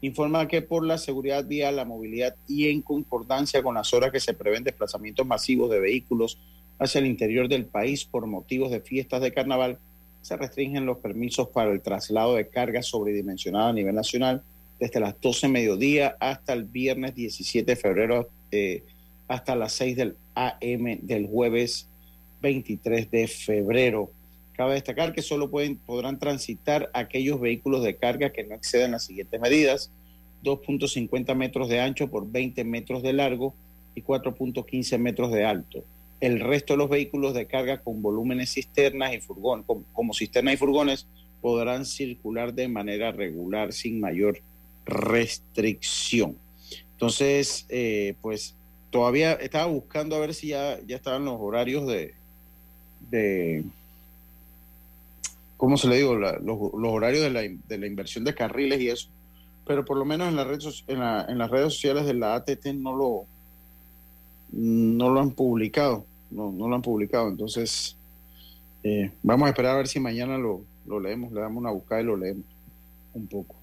informa 0.00 0.48
que 0.48 0.62
por 0.62 0.84
la 0.84 0.98
seguridad 0.98 1.46
vial, 1.46 1.76
la 1.76 1.84
movilidad 1.84 2.34
y 2.48 2.68
en 2.68 2.82
concordancia 2.82 3.62
con 3.62 3.76
las 3.76 3.94
horas 3.94 4.10
que 4.10 4.18
se 4.18 4.34
prevén 4.34 4.64
desplazamientos 4.64 5.24
masivos 5.24 5.70
de 5.70 5.78
vehículos 5.78 6.38
hacia 6.80 6.98
el 6.98 7.06
interior 7.06 7.48
del 7.48 7.66
país 7.66 8.04
por 8.04 8.26
motivos 8.26 8.72
de 8.72 8.80
fiestas 8.80 9.20
de 9.20 9.32
carnaval, 9.32 9.78
se 10.22 10.36
restringen 10.36 10.86
los 10.86 10.98
permisos 10.98 11.48
para 11.48 11.70
el 11.70 11.82
traslado 11.82 12.34
de 12.34 12.48
carga 12.48 12.82
sobredimensionada 12.82 13.68
a 13.68 13.72
nivel 13.72 13.94
nacional 13.94 14.42
desde 14.80 14.98
las 14.98 15.20
12 15.20 15.46
mediodía 15.46 16.16
hasta 16.18 16.52
el 16.52 16.64
viernes 16.64 17.14
17 17.14 17.70
de 17.70 17.76
febrero 17.76 18.28
eh, 18.50 18.82
hasta 19.28 19.54
las 19.54 19.72
6 19.74 19.96
del 19.96 20.16
AM 20.34 20.98
del 21.02 21.28
jueves 21.28 21.88
23 22.42 23.10
de 23.10 23.28
febrero. 23.28 24.10
Cabe 24.52 24.74
destacar 24.74 25.14
que 25.14 25.22
solo 25.22 25.50
pueden, 25.50 25.76
podrán 25.76 26.18
transitar 26.18 26.90
aquellos 26.92 27.40
vehículos 27.40 27.82
de 27.82 27.96
carga 27.96 28.30
que 28.30 28.44
no 28.44 28.54
excedan 28.54 28.90
las 28.90 29.04
siguientes 29.04 29.40
medidas. 29.40 29.90
2.50 30.44 31.34
metros 31.34 31.68
de 31.68 31.80
ancho 31.80 32.08
por 32.08 32.30
20 32.30 32.64
metros 32.64 33.02
de 33.02 33.12
largo 33.12 33.54
y 33.94 34.02
4.15 34.02 34.98
metros 34.98 35.32
de 35.32 35.44
alto. 35.44 35.84
El 36.20 36.40
resto 36.40 36.74
de 36.74 36.78
los 36.78 36.90
vehículos 36.90 37.34
de 37.34 37.46
carga 37.46 37.78
con 37.78 38.02
volúmenes 38.02 38.52
cisternas 38.52 39.14
y 39.14 39.20
furgones, 39.20 39.64
como, 39.92 40.14
cisternas 40.14 40.54
y 40.54 40.56
furgones, 40.56 41.06
podrán 41.40 41.84
circular 41.84 42.52
de 42.54 42.68
manera 42.68 43.10
regular 43.12 43.72
sin 43.72 44.00
mayor 44.00 44.40
restricción. 44.84 46.36
Entonces, 46.92 47.66
eh, 47.68 48.14
pues 48.20 48.54
todavía 48.90 49.32
estaba 49.32 49.66
buscando 49.66 50.14
a 50.16 50.20
ver 50.20 50.34
si 50.34 50.48
ya, 50.48 50.78
ya 50.86 50.96
estaban 50.96 51.24
los 51.24 51.36
horarios 51.40 51.86
de, 51.86 52.14
de 53.10 53.64
¿cómo 55.56 55.76
se 55.76 55.88
le 55.88 55.96
digo? 55.96 56.16
La- 56.16 56.38
los, 56.38 56.58
los 56.74 56.92
horarios 56.92 57.22
de 57.22 57.30
la, 57.30 57.40
de 57.42 57.78
la 57.78 57.86
inversión 57.86 58.24
de 58.24 58.34
carriles 58.34 58.80
y 58.80 58.88
eso. 58.88 59.08
Pero 59.66 59.84
por 59.84 59.96
lo 59.96 60.04
menos 60.04 60.28
en, 60.28 60.36
la 60.36 60.44
red, 60.44 60.58
en, 60.88 60.98
la- 60.98 61.24
en 61.28 61.38
las 61.38 61.50
redes 61.50 61.74
sociales 61.74 62.04
de 62.06 62.14
la 62.14 62.34
ATT 62.34 62.66
no 62.74 62.96
lo, 62.96 63.24
no 64.52 65.10
lo 65.10 65.20
han 65.20 65.30
publicado. 65.30 66.04
No, 66.30 66.50
no 66.50 66.68
lo 66.68 66.74
han 66.74 66.82
publicado. 66.82 67.28
Entonces, 67.28 67.96
eh, 68.82 69.10
vamos 69.22 69.46
a 69.46 69.50
esperar 69.50 69.74
a 69.74 69.76
ver 69.78 69.88
si 69.88 70.00
mañana 70.00 70.36
lo, 70.38 70.62
lo 70.86 70.98
leemos. 70.98 71.32
Le 71.32 71.40
damos 71.40 71.60
una 71.60 71.70
buscada 71.70 72.00
y 72.00 72.04
lo 72.04 72.16
leemos 72.16 72.44
un 73.14 73.26
poco. 73.26 73.54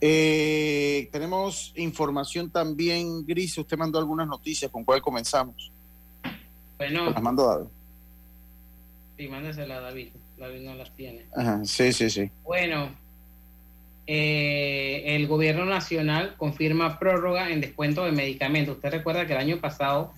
Eh, 0.00 1.10
tenemos 1.12 1.74
información 1.76 2.48
también, 2.48 3.26
Gris. 3.26 3.58
Usted 3.58 3.76
mandó 3.76 3.98
algunas 3.98 4.26
noticias. 4.26 4.70
¿Con 4.70 4.84
cuál 4.84 5.02
comenzamos? 5.02 5.70
Bueno, 6.78 7.10
Las 7.10 7.22
mandó 7.22 7.46
David. 7.46 7.66
Sí, 9.20 9.28
mándesela 9.28 9.76
a 9.76 9.80
David. 9.80 10.08
David 10.38 10.60
no 10.62 10.74
las 10.74 10.90
tiene. 10.96 11.26
Ajá, 11.36 11.60
sí, 11.64 11.92
sí, 11.92 12.08
sí. 12.08 12.30
Bueno, 12.42 12.88
eh, 14.06 15.02
el 15.08 15.26
gobierno 15.26 15.66
nacional 15.66 16.36
confirma 16.38 16.98
prórroga 16.98 17.50
en 17.50 17.60
descuento 17.60 18.06
de 18.06 18.12
medicamentos. 18.12 18.76
Usted 18.76 18.90
recuerda 18.90 19.26
que 19.26 19.34
el 19.34 19.38
año 19.38 19.58
pasado 19.58 20.14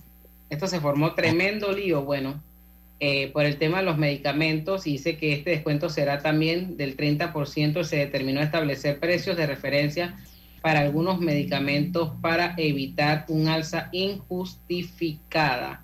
esto 0.49 0.67
se 0.67 0.79
formó 0.79 1.15
tremendo 1.15 1.73
lío, 1.73 2.03
bueno, 2.03 2.41
eh, 3.01 3.29
por 3.33 3.43
el 3.43 3.57
tema 3.57 3.79
de 3.79 3.83
los 3.83 3.97
medicamentos 3.97 4.87
y 4.87 4.93
dice 4.93 5.17
que 5.17 5.33
este 5.33 5.49
descuento 5.49 5.89
será 5.89 6.19
también 6.19 6.77
del 6.77 6.95
30%. 6.95 7.83
Se 7.83 7.97
determinó 7.97 8.39
establecer 8.39 9.01
precios 9.01 9.35
de 9.35 9.47
referencia 9.47 10.15
para 10.61 10.79
algunos 10.79 11.19
medicamentos 11.19 12.13
para 12.21 12.53
evitar 12.55 13.25
un 13.27 13.49
alza 13.49 13.89
injustificada. 13.91 15.83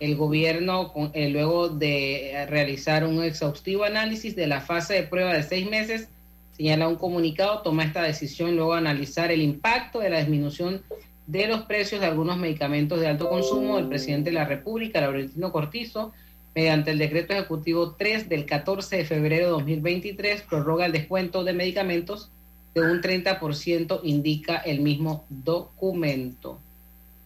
El 0.00 0.16
gobierno, 0.16 0.92
eh, 1.14 1.28
luego 1.28 1.68
de 1.68 2.32
eh, 2.32 2.46
realizar 2.46 3.04
un 3.04 3.22
exhaustivo 3.22 3.84
análisis 3.84 4.34
de 4.34 4.48
la 4.48 4.60
fase 4.60 4.94
de 4.94 5.02
prueba 5.04 5.32
de 5.34 5.44
seis 5.44 5.70
meses, 5.70 6.08
señala 6.56 6.88
un 6.88 6.96
comunicado, 6.96 7.62
toma 7.62 7.84
esta 7.84 8.02
decisión 8.02 8.56
luego 8.56 8.72
de 8.72 8.78
analizar 8.78 9.30
el 9.30 9.40
impacto 9.40 10.00
de 10.00 10.10
la 10.10 10.18
disminución 10.18 10.82
de 11.28 11.46
los 11.46 11.62
precios 11.62 12.00
de 12.00 12.08
algunos 12.08 12.38
medicamentos 12.38 13.00
de 13.00 13.06
alto 13.06 13.28
consumo 13.28 13.76
del 13.76 13.86
presidente 13.86 14.30
de 14.30 14.34
la 14.34 14.46
República, 14.46 15.00
Laurentino 15.00 15.52
Cortizo, 15.52 16.12
mediante 16.54 16.90
el 16.90 16.98
decreto 16.98 17.34
ejecutivo 17.34 17.94
3 17.96 18.28
del 18.28 18.46
14 18.46 18.96
de 18.96 19.04
febrero 19.04 19.44
de 19.44 19.50
2023, 19.52 20.42
prorroga 20.42 20.86
el 20.86 20.92
descuento 20.92 21.44
de 21.44 21.52
medicamentos 21.52 22.30
de 22.74 22.80
un 22.80 23.00
30%, 23.00 24.00
indica 24.02 24.56
el 24.56 24.80
mismo 24.80 25.24
documento. 25.28 26.58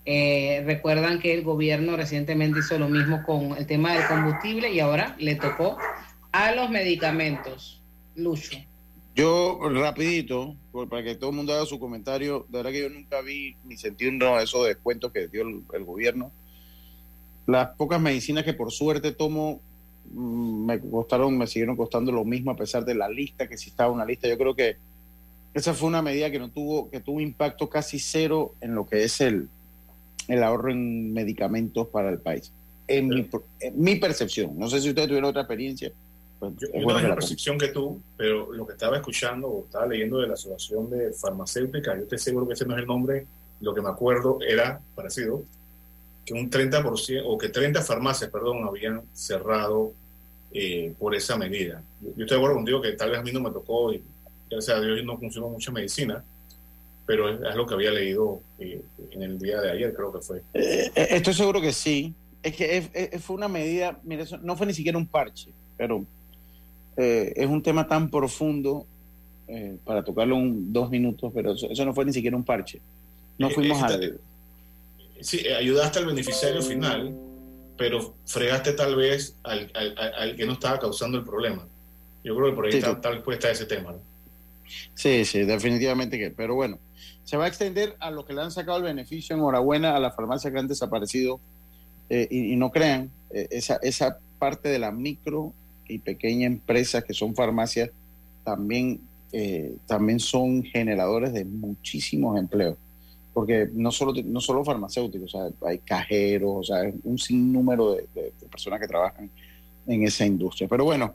Eh, 0.05 0.62
recuerdan 0.66 1.20
que 1.20 1.32
el 1.32 1.42
gobierno 1.42 1.96
recientemente 1.96 2.59
hizo 2.59 2.78
lo 2.78 2.88
mismo 2.88 3.22
con 3.24 3.57
el 3.57 3.66
tema 3.66 3.94
del 3.94 4.07
combustible 4.07 4.72
y 4.72 4.80
ahora 4.80 5.14
le 5.18 5.36
tocó 5.36 5.78
a 6.32 6.53
los 6.53 6.70
medicamentos. 6.70 7.80
Lucho. 8.16 8.59
Yo, 9.14 9.61
rapidito, 9.62 10.57
para 10.88 11.05
que 11.05 11.14
todo 11.14 11.30
el 11.30 11.36
mundo 11.36 11.53
haga 11.53 11.66
su 11.66 11.78
comentario, 11.78 12.46
de 12.48 12.59
verdad 12.59 12.72
que 12.72 12.80
yo 12.80 12.88
nunca 12.88 13.20
vi 13.20 13.57
ni 13.64 13.76
sentí 13.76 14.07
uno 14.07 14.36
de 14.38 14.44
esos 14.44 14.66
descuentos 14.66 15.12
que 15.12 15.28
dio 15.28 15.42
el, 15.42 15.62
el 15.72 15.84
gobierno. 15.84 16.32
Las 17.46 17.76
pocas 17.76 18.00
medicinas 18.00 18.44
que 18.44 18.55
por 18.55 18.72
suerte 18.72 19.12
tomo 19.12 19.61
mm, 20.12 20.66
me 20.66 20.80
costaron, 20.80 21.36
me 21.36 21.46
siguieron 21.46 21.76
costando 21.76 22.11
lo 22.11 22.24
mismo 22.24 22.50
a 22.50 22.57
pesar 22.57 22.84
de 22.84 22.94
la 22.94 23.09
lista, 23.09 23.46
que 23.46 23.59
si 23.59 23.70
estaba 23.70 23.92
una 23.92 24.07
lista. 24.07 24.28
Yo 24.28 24.38
creo 24.38 24.55
que 24.55 24.76
esa 25.55 25.74
fue 25.74 25.88
una 25.88 26.03
medida 26.03 26.30
que 26.30 26.38
no 26.38 26.50
tuvo, 26.50 26.90
que 26.90 27.00
tuvo 27.00 27.20
impacto 27.20 27.68
casi 27.68 27.98
cero 27.98 28.55
en 28.62 28.74
lo 28.74 28.86
que 28.86 29.05
es 29.05 29.20
el, 29.20 29.50
el 30.28 30.42
ahorro 30.42 30.70
en 30.70 31.12
medicamentos 31.12 31.88
para 31.88 32.10
el 32.10 32.18
país. 32.18 32.52
En, 32.88 33.08
mi, 33.08 33.28
en 33.60 33.82
mi 33.82 33.96
percepción. 33.96 34.58
No 34.58 34.68
sé 34.68 34.80
si 34.80 34.88
ustedes 34.88 35.08
tuvieron 35.08 35.30
otra 35.30 35.42
experiencia. 35.42 35.92
pues, 36.38 36.52
Yo, 36.58 36.66
es 36.72 36.82
yo 36.82 36.88
tengo 36.88 37.00
la 37.00 37.14
percepción 37.14 37.58
que 37.58 37.68
tú, 37.68 38.00
pero 38.16 38.52
lo 38.52 38.66
que 38.66 38.72
estaba 38.72 38.96
escuchando 38.96 39.48
o 39.48 39.64
estaba 39.64 39.86
leyendo 39.86 40.18
de 40.18 40.26
la 40.26 40.34
Asociación 40.34 40.90
de 40.90 41.12
Farmacéutica, 41.12 41.96
yo 41.96 42.02
estoy 42.02 42.18
seguro 42.18 42.46
que 42.46 42.54
ese 42.54 42.66
no 42.66 42.74
es 42.74 42.80
el 42.80 42.86
nombre, 42.86 43.26
lo 43.60 43.74
que 43.74 43.80
me 43.80 43.88
acuerdo 43.88 44.38
era 44.46 44.80
parecido, 44.94 45.44
que 46.24 46.34
un 46.34 46.50
30% 46.50 47.22
o 47.24 47.38
que 47.38 47.48
30 47.48 47.82
farmacias, 47.82 48.30
perdón, 48.30 48.64
habían 48.66 49.02
cerrado 49.12 49.92
eh, 50.52 50.92
por 50.98 51.14
esa 51.14 51.36
medida. 51.36 51.82
Yo, 52.00 52.08
yo 52.16 52.24
estoy 52.24 52.36
de 52.36 52.36
acuerdo 52.36 52.56
contigo 52.56 52.82
que 52.82 52.92
tal 52.92 53.10
vez 53.10 53.18
a 53.20 53.22
mí 53.22 53.32
no 53.32 53.40
me 53.40 53.50
tocó 53.50 53.92
y 53.92 54.02
gracias 54.50 54.76
a 54.76 54.80
Dios 54.80 55.02
no 55.04 55.18
consumo 55.18 55.48
mucha 55.48 55.72
medicina, 55.72 56.22
pero 57.12 57.28
es, 57.28 57.54
lo 57.54 57.66
que 57.66 57.74
había 57.74 57.90
leído 57.90 58.40
eh, 58.58 58.80
en 59.10 59.22
el 59.22 59.38
día 59.38 59.60
de 59.60 59.70
ayer, 59.70 59.92
creo 59.92 60.10
que 60.10 60.20
fue. 60.22 60.40
estoy 60.94 61.34
seguro 61.34 61.60
que 61.60 61.70
sí. 61.70 62.14
Es 62.42 62.56
que 62.56 63.20
fue 63.22 63.36
una 63.36 63.48
medida, 63.48 64.00
mire, 64.02 64.24
no 64.40 64.56
fue 64.56 64.66
ni 64.66 64.72
siquiera 64.72 64.96
un 64.96 65.06
parche, 65.06 65.50
pero 65.76 66.06
es 66.96 67.46
un 67.46 67.62
tema 67.62 67.86
tan 67.86 68.10
profundo 68.10 68.86
para 69.84 70.02
tocarlo 70.02 70.36
en 70.36 70.72
dos 70.72 70.88
minutos, 70.88 71.30
pero 71.34 71.52
eso, 71.52 71.84
no 71.84 71.92
fue 71.92 72.06
ni 72.06 72.14
siquiera 72.14 72.34
un 72.34 72.44
parche. 72.44 72.80
No 73.36 73.50
fuimos 73.50 73.82
a... 73.82 73.90
Sí, 75.20 75.46
ayudaste 75.48 75.98
al 75.98 76.06
beneficiario 76.06 76.62
final, 76.62 77.14
pero 77.76 78.14
fregaste 78.24 78.72
tal 78.72 78.96
vez 78.96 79.36
al, 79.42 79.70
al, 79.74 80.34
que 80.34 80.46
no 80.46 80.54
estaba 80.54 80.78
causando 80.78 81.18
el 81.18 81.24
problema. 81.24 81.68
Yo 82.24 82.34
creo 82.34 82.48
que 82.48 82.56
por 82.56 82.66
ahí 82.66 82.72
está, 82.72 82.98
tal 82.98 83.22
vez 83.22 83.44
ese 83.44 83.66
tema. 83.66 83.94
Sí, 84.94 85.24
sí, 85.24 85.40
definitivamente 85.42 86.18
que. 86.18 86.30
Pero 86.30 86.54
bueno, 86.54 86.78
se 87.24 87.36
va 87.36 87.44
a 87.44 87.48
extender 87.48 87.96
a 88.00 88.10
los 88.10 88.24
que 88.24 88.32
le 88.32 88.42
han 88.42 88.50
sacado 88.50 88.78
el 88.78 88.84
beneficio. 88.84 89.36
Enhorabuena 89.36 89.96
a 89.96 90.00
las 90.00 90.14
farmacias 90.14 90.52
que 90.52 90.58
han 90.58 90.68
desaparecido. 90.68 91.40
Eh, 92.10 92.28
y, 92.30 92.56
no 92.56 92.70
crean, 92.70 93.10
eh, 93.30 93.48
esa, 93.50 93.76
esa 93.82 94.18
parte 94.38 94.68
de 94.68 94.78
la 94.78 94.90
micro 94.90 95.52
y 95.88 95.98
pequeña 95.98 96.46
empresa 96.46 97.02
que 97.02 97.14
son 97.14 97.34
farmacias 97.34 97.90
también, 98.44 99.00
eh, 99.32 99.76
también 99.86 100.20
son 100.20 100.62
generadores 100.62 101.32
de 101.32 101.44
muchísimos 101.44 102.38
empleos 102.38 102.76
porque 103.32 103.66
no 103.72 103.90
solo, 103.90 104.12
no 104.26 104.42
solo 104.42 104.62
farmacéuticos, 104.62 105.34
hay 105.66 105.78
cajeros, 105.78 106.50
o 106.54 106.62
sea, 106.64 106.92
un 107.02 107.18
sinnúmero 107.18 107.94
de, 107.94 108.30
personas 108.50 108.78
que 108.78 108.86
trabajan 108.86 109.30
en 109.86 110.02
esa 110.02 110.26
industria. 110.26 110.68
Pero 110.68 110.84
bueno, 110.84 111.14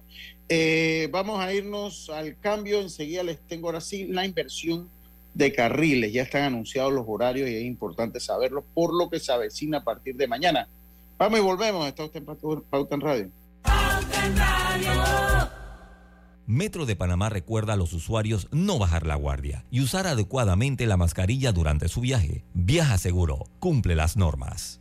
vamos 1.11 1.39
a 1.39 1.53
irnos 1.53 2.09
al 2.09 2.35
cambio. 2.39 2.81
Enseguida 2.81 3.21
les 3.21 3.39
tengo 3.41 3.67
ahora 3.67 3.81
sí 3.81 4.05
la 4.07 4.25
inversión 4.25 4.89
de 5.37 5.53
carriles. 5.53 6.11
Ya 6.11 6.23
están 6.23 6.43
anunciados 6.43 6.91
los 6.91 7.05
horarios 7.07 7.49
y 7.49 7.55
es 7.55 7.63
importante 7.63 8.19
saberlo 8.19 8.65
por 8.73 8.93
lo 8.93 9.09
que 9.09 9.19
se 9.19 9.31
avecina 9.31 9.79
a 9.79 9.83
partir 9.83 10.15
de 10.15 10.27
mañana. 10.27 10.67
Vamos 11.17 11.39
y 11.39 11.43
volvemos. 11.43 11.87
Está 11.87 12.05
usted 12.05 12.19
en 12.19 12.63
Pauta 12.69 12.95
en 12.95 13.01
Radio. 13.01 13.29
Pauta 13.63 14.25
en 14.25 14.37
Radio. 14.37 15.57
Metro 16.49 16.85
de 16.85 16.95
Panamá 16.95 17.29
recuerda 17.29 17.73
a 17.73 17.75
los 17.75 17.91
usuarios 17.91 18.47
no 18.51 18.79
bajar 18.79 19.05
la 19.05 19.15
guardia 19.15 19.65
y 19.69 19.81
usar 19.81 20.07
adecuadamente 20.07 20.85
la 20.87 20.95
mascarilla 20.95 21.51
durante 21.51 21.89
su 21.89 21.99
viaje. 21.99 22.45
Viaja 22.53 22.97
seguro, 22.97 23.43
cumple 23.59 23.95
las 23.95 24.15
normas. 24.15 24.79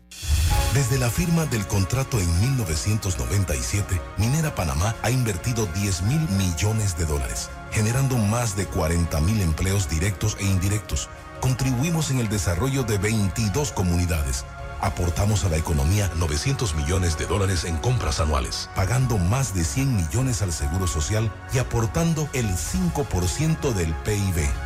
Desde 0.74 0.98
la 0.98 1.10
firma 1.10 1.44
del 1.46 1.66
contrato 1.66 2.20
en 2.20 2.40
1997, 2.40 4.00
Minera 4.18 4.54
Panamá 4.54 4.94
ha 5.02 5.10
invertido 5.10 5.66
10 5.66 6.02
mil 6.02 6.20
millones 6.38 6.96
de 6.96 7.04
dólares, 7.06 7.50
generando 7.72 8.16
más 8.16 8.56
de 8.56 8.66
40 8.66 9.20
mil 9.20 9.40
empleos 9.40 9.88
directos 9.88 10.36
e 10.40 10.44
indirectos. 10.44 11.08
Contribuimos 11.40 12.10
en 12.10 12.20
el 12.20 12.28
desarrollo 12.28 12.82
de 12.82 12.98
22 12.98 13.72
comunidades 13.72 14.44
aportamos 14.80 15.44
a 15.44 15.48
la 15.48 15.56
economía 15.56 16.10
900 16.16 16.74
millones 16.74 17.18
de 17.18 17.26
dólares 17.26 17.64
en 17.64 17.76
compras 17.78 18.20
anuales, 18.20 18.70
pagando 18.74 19.18
más 19.18 19.54
de 19.54 19.64
100 19.64 19.96
millones 19.96 20.42
al 20.42 20.52
Seguro 20.52 20.86
Social 20.86 21.30
y 21.52 21.58
aportando 21.58 22.28
el 22.32 22.46
5% 22.46 23.72
del 23.72 23.94
PIB. 23.94 24.65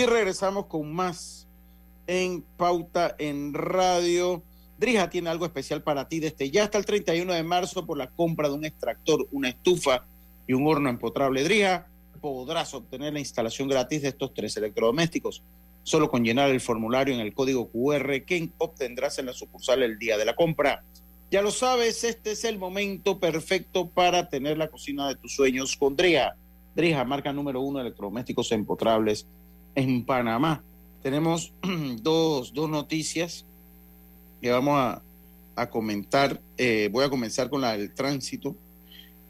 Y 0.00 0.06
regresamos 0.06 0.64
con 0.64 0.90
más 0.90 1.46
en 2.06 2.40
Pauta 2.56 3.14
en 3.18 3.52
Radio. 3.52 4.42
Drija 4.78 5.10
tiene 5.10 5.28
algo 5.28 5.44
especial 5.44 5.82
para 5.82 6.08
ti 6.08 6.20
desde 6.20 6.50
ya 6.50 6.64
hasta 6.64 6.78
el 6.78 6.86
31 6.86 7.30
de 7.30 7.42
marzo 7.42 7.84
por 7.84 7.98
la 7.98 8.08
compra 8.08 8.48
de 8.48 8.54
un 8.54 8.64
extractor, 8.64 9.28
una 9.30 9.50
estufa 9.50 10.06
y 10.46 10.54
un 10.54 10.66
horno 10.66 10.88
empotrable. 10.88 11.44
Drija, 11.44 11.86
podrás 12.18 12.72
obtener 12.72 13.12
la 13.12 13.18
instalación 13.18 13.68
gratis 13.68 14.00
de 14.00 14.08
estos 14.08 14.32
tres 14.32 14.56
electrodomésticos, 14.56 15.42
solo 15.82 16.10
con 16.10 16.24
llenar 16.24 16.48
el 16.48 16.62
formulario 16.62 17.12
en 17.12 17.20
el 17.20 17.34
código 17.34 17.68
QR 17.68 18.24
que 18.24 18.48
obtendrás 18.56 19.18
en 19.18 19.26
la 19.26 19.34
sucursal 19.34 19.82
el 19.82 19.98
día 19.98 20.16
de 20.16 20.24
la 20.24 20.34
compra. 20.34 20.82
Ya 21.30 21.42
lo 21.42 21.50
sabes, 21.50 22.04
este 22.04 22.30
es 22.30 22.44
el 22.46 22.58
momento 22.58 23.20
perfecto 23.20 23.90
para 23.90 24.30
tener 24.30 24.56
la 24.56 24.68
cocina 24.68 25.08
de 25.08 25.16
tus 25.16 25.34
sueños 25.34 25.76
con 25.76 25.94
Drija. 25.94 26.36
Drija, 26.74 27.04
marca 27.04 27.34
número 27.34 27.60
uno 27.60 27.80
de 27.80 27.88
electrodomésticos 27.88 28.50
empotrables 28.52 29.26
en 29.80 30.04
Panamá 30.04 30.62
tenemos 31.02 31.52
dos, 32.02 32.52
dos 32.52 32.68
noticias 32.68 33.44
que 34.40 34.50
vamos 34.50 34.78
a, 34.78 35.02
comentar. 35.68 36.40
Eh, 36.56 36.88
voy 36.90 37.04
a 37.04 37.10
comenzar 37.10 37.50
con 37.50 37.60
la 37.60 37.76
del 37.76 37.92
tránsito, 37.92 38.56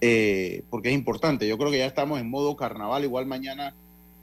eh, 0.00 0.62
porque 0.70 0.90
es 0.90 0.94
importante. 0.94 1.48
Yo 1.48 1.58
creo 1.58 1.72
que 1.72 1.78
ya 1.78 1.86
estamos 1.86 2.20
en 2.20 2.30
modo 2.30 2.56
carnaval, 2.56 3.02
igual 3.02 3.26
mañana 3.26 3.74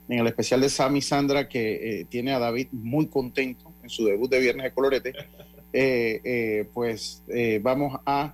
en 0.08 0.18
el 0.18 0.26
especial 0.26 0.62
de 0.62 0.70
Sammy 0.70 1.02
Sandra, 1.02 1.50
que 1.50 2.00
eh, 2.00 2.06
tiene 2.08 2.32
a 2.32 2.38
David 2.38 2.68
muy 2.72 3.08
contento 3.08 3.70
en 3.82 3.90
su 3.90 4.06
debut 4.06 4.30
de 4.30 4.40
Viernes 4.40 4.64
de 4.64 4.72
Colorete. 4.72 5.12
pues 6.72 7.22
vamos 7.60 8.00
a 8.06 8.32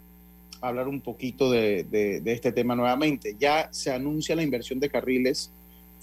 hablar 0.61 0.87
un 0.87 1.01
poquito 1.01 1.51
de, 1.51 1.83
de, 1.83 2.33
este 2.33 2.53
tema 2.53 2.77
nuevamente. 2.77 3.35
Ya 3.41 3.69
se 3.73 3.93
anuncia 3.93 4.37
la 4.37 4.45
inversión 4.45 4.79
de 4.79 4.89
carriles, 4.89 5.51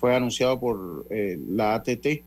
fue 0.01 0.13
anunciado 0.13 0.59
por 0.59 1.05
la 1.09 1.75
ATT 1.75 2.23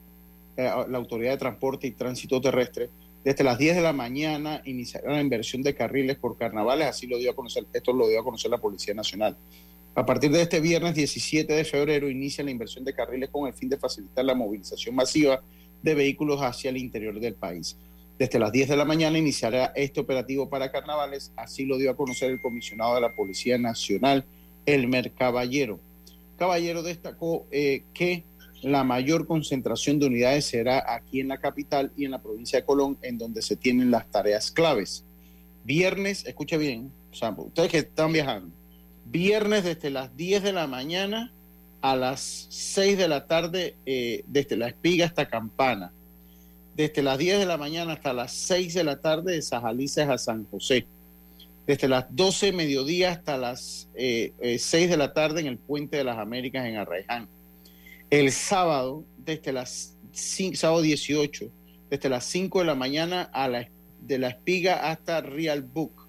eh, 0.57 0.71
la 0.89 0.99
Autoridad 0.99 1.33
de 1.33 1.39
Transporte 1.39 1.89
y 1.89 1.91
Tránsito 1.91 2.41
Terrestre, 2.41 2.89
desde 3.25 3.43
las 3.43 3.59
10 3.59 3.75
de 3.75 3.83
la 3.83 3.93
mañana 3.93 4.63
iniciará 4.65 5.11
la 5.13 5.21
inversión 5.21 5.63
de 5.63 5.75
carriles 5.75 6.17
por 6.17 6.37
carnavales, 6.37 6.87
así 6.87 7.09
lo 7.09 7.19
dio 7.19 7.33
a 7.33 7.35
conocer, 7.35 7.67
esto 7.73 7.93
lo 7.93 8.07
dio 8.07 8.21
a 8.21 8.25
conocer 8.25 8.53
la 8.53 8.59
Policía 8.59 8.95
Nacional. 8.95 9.37
A 9.97 10.07
partir 10.07 10.31
de 10.31 10.43
este 10.43 10.61
viernes 10.61 10.95
17 10.95 11.53
de 11.53 11.65
febrero 11.65 12.09
inicia 12.09 12.45
la 12.45 12.53
inversión 12.53 12.85
de 12.85 12.93
carriles 12.93 13.31
con 13.31 13.49
el 13.49 13.55
fin 13.55 13.69
de 13.69 13.79
facilitar 13.79 14.25
la 14.25 14.35
movilización 14.35 14.95
masiva 14.95 15.43
de 15.83 15.95
vehículos 15.95 16.41
hacia 16.41 16.71
el 16.71 16.77
interior 16.77 17.19
del 17.19 17.35
país. 17.35 17.77
Desde 18.17 18.39
las 18.39 18.53
10 18.53 18.69
de 18.69 18.77
la 18.77 18.85
mañana 18.85 19.19
iniciará 19.19 19.73
este 19.75 19.99
operativo 19.99 20.49
para 20.49 20.71
carnavales, 20.71 21.33
así 21.35 21.65
lo 21.65 21.79
dio 21.79 21.91
a 21.91 21.97
conocer 21.97 22.31
el 22.31 22.41
comisionado 22.41 22.95
de 22.95 23.01
la 23.01 23.13
Policía 23.17 23.59
Nacional, 23.59 24.25
Elmer 24.67 25.11
Caballero. 25.11 25.81
Caballero 26.37 26.83
destacó 26.83 27.47
eh, 27.51 27.85
que 27.95 28.25
la 28.63 28.83
mayor 28.83 29.27
concentración 29.27 29.99
de 29.99 30.07
unidades 30.07 30.47
será 30.47 30.85
aquí 30.95 31.21
en 31.21 31.29
la 31.29 31.39
capital 31.39 31.93
y 31.97 32.05
en 32.05 32.13
la 32.13 32.23
provincia 32.23 32.59
de 32.59 32.65
Colón, 32.65 32.99
en 33.03 33.19
donde 33.19 33.43
se 33.43 33.57
tienen 33.57 33.91
las 33.91 34.11
tareas 34.11 34.51
claves. 34.51 35.05
Viernes, 35.65 36.25
escuche 36.27 36.57
bien, 36.57 36.91
ustedes 37.13 37.71
que 37.71 37.79
están 37.79 38.13
viajando, 38.13 38.55
viernes 39.05 39.65
desde 39.65 39.91
las 39.91 40.17
10 40.17 40.43
de 40.43 40.53
la 40.53 40.67
mañana 40.67 41.33
a 41.81 41.97
las 41.97 42.47
6 42.49 42.97
de 42.97 43.09
la 43.09 43.27
tarde, 43.27 43.77
eh, 43.85 44.25
desde 44.27 44.57
la 44.57 44.69
espiga 44.69 45.07
hasta 45.07 45.29
Campana. 45.29 45.93
Desde 46.75 47.03
las 47.03 47.19
10 47.19 47.39
de 47.41 47.47
la 47.47 47.59
mañana 47.59 47.93
hasta 47.93 48.15
las 48.15 48.33
6 48.33 48.73
de 48.73 48.85
la 48.85 48.97
tarde 48.97 49.35
de 49.35 49.43
Sajalices 49.43 50.09
a 50.09 50.17
San 50.17 50.47
José. 50.47 50.87
Desde 51.67 51.89
las 51.89 52.07
12 52.11 52.47
de 52.47 52.53
mediodía 52.53 53.11
hasta 53.11 53.39
las 53.39 53.89
6 53.95 53.95
eh, 53.95 54.33
eh, 54.41 54.87
de 54.89 54.97
la 54.97 55.13
tarde 55.13 55.41
en 55.41 55.47
el 55.47 55.59
Puente 55.59 55.97
de 55.97 56.05
las 56.05 56.19
Américas 56.19 56.67
en 56.67 56.77
Arraiján 56.77 57.29
el 58.11 58.31
sábado, 58.31 59.05
desde 59.19 59.53
las 59.53 59.97
sábado 60.13 60.83
18, 60.83 61.51
desde 61.91 62.09
las 62.09 62.25
5 62.27 62.61
de 62.61 62.65
la 62.65 62.75
mañana 62.75 63.23
a 63.33 63.49
la, 63.49 63.69
de 64.01 64.19
la 64.19 64.29
espiga 64.29 64.89
hasta 64.89 65.21
Real 65.21 65.63
Book. 65.63 66.07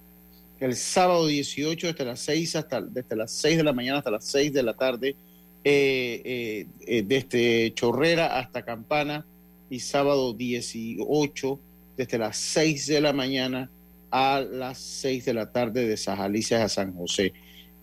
el 0.59 0.75
sábado 0.75 1.25
18 1.27 1.87
desde 1.87 2.05
las 2.05 2.19
6 2.21 2.55
hasta 2.55 2.81
desde 2.81 3.15
las 3.15 3.31
6 3.31 3.57
de 3.57 3.63
la 3.63 3.73
mañana 3.73 3.97
hasta 3.99 4.11
las 4.11 4.25
6 4.25 4.53
de 4.53 4.63
la 4.63 4.73
tarde 4.73 5.15
eh, 5.63 6.67
eh, 6.79 7.03
desde 7.03 7.73
Chorrera 7.73 8.37
hasta 8.37 8.63
Campana 8.63 9.25
y 9.69 9.79
sábado 9.79 10.33
18 10.33 11.59
desde 11.97 12.17
las 12.19 12.37
6 12.37 12.87
de 12.87 13.01
la 13.01 13.13
mañana 13.13 13.69
a 14.11 14.39
las 14.39 14.77
6 14.77 15.25
de 15.25 15.33
la 15.33 15.51
tarde 15.51 15.87
de 15.87 15.97
Sajalices 15.97 16.59
a 16.59 16.69
San 16.69 16.93
José. 16.93 17.33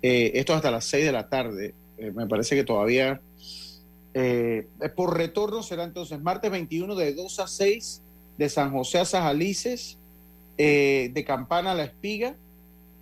esto 0.02 0.54
hasta 0.54 0.70
las 0.70 0.84
6 0.86 1.06
de 1.06 1.12
la 1.12 1.28
tarde. 1.28 1.74
me 2.14 2.26
parece 2.26 2.56
que 2.56 2.64
todavía 2.64 3.20
por 4.94 5.16
retorno 5.16 5.62
será 5.62 5.84
entonces 5.84 6.20
martes 6.20 6.50
21 6.50 6.94
de 6.94 7.14
2 7.14 7.40
a 7.40 7.46
6 7.46 8.02
de 8.38 8.48
San 8.48 8.72
José 8.72 8.98
a 8.98 9.04
Sajalices, 9.04 9.98
de 10.56 11.24
Campana 11.26 11.72
a 11.72 11.74
La 11.74 11.84
Espiga 11.84 12.36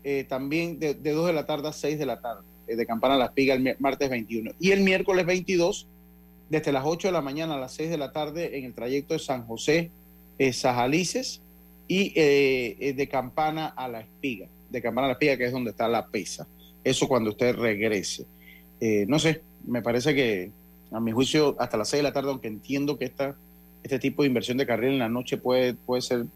eh, 0.02 0.24
también 0.24 0.78
de, 0.78 0.94
2 0.94 1.26
de 1.26 1.32
la 1.32 1.44
tarde 1.44 1.68
a 1.68 1.72
6 1.72 1.98
de 1.98 2.06
la 2.06 2.20
tarde, 2.20 2.42
eh, 2.66 2.76
de 2.76 2.86
Campana 2.86 3.14
a 3.14 3.18
la 3.18 3.26
Espiga 3.26 3.54
el 3.54 3.76
martes 3.78 4.08
21. 4.08 4.52
Y 4.58 4.70
el 4.70 4.80
miércoles 4.80 5.26
22, 5.26 5.86
desde 6.48 6.72
las 6.72 6.84
8 6.86 7.08
de 7.08 7.12
la 7.12 7.20
mañana 7.20 7.54
a 7.54 7.58
las 7.58 7.74
6 7.74 7.90
de 7.90 7.98
la 7.98 8.12
tarde, 8.12 8.58
en 8.58 8.64
el 8.64 8.74
trayecto 8.74 9.14
de 9.14 9.20
San 9.20 9.46
José, 9.46 9.90
eh, 10.38 10.52
Sajalices, 10.52 11.42
y 11.90 12.12
eh, 12.14 12.94
de 12.96 13.08
Campana 13.08 13.66
a 13.66 13.88
la 13.88 14.00
Espiga, 14.00 14.46
de 14.70 14.80
Campana 14.80 15.06
a 15.06 15.08
la 15.08 15.12
Espiga, 15.14 15.36
que 15.36 15.46
es 15.46 15.52
donde 15.52 15.70
está 15.72 15.88
la 15.88 16.06
pesa. 16.06 16.46
Eso 16.84 17.08
cuando 17.08 17.30
usted 17.30 17.56
regrese. 17.56 18.26
no 19.08 19.18
sé, 19.18 19.42
me 19.66 19.82
parece 19.82 20.14
que 20.14 20.52
a 20.92 21.00
mi 21.00 21.10
juicio 21.10 21.56
hasta 21.58 21.76
las 21.76 21.88
6 21.88 21.98
de 21.98 22.02
la 22.04 22.12
tarde, 22.12 22.30
aunque 22.30 22.46
entiendo 22.46 22.96
que 22.96 23.06
esta, 23.06 23.34
este 23.82 23.98
tipo 23.98 24.22
de 24.22 24.28
inversión 24.28 24.56
de 24.56 24.66
carril 24.66 24.92
en 24.92 24.98
la 25.00 25.08
noche 25.08 25.36
puede, 25.36 25.74
puede 25.74 26.02
ser 26.02 26.26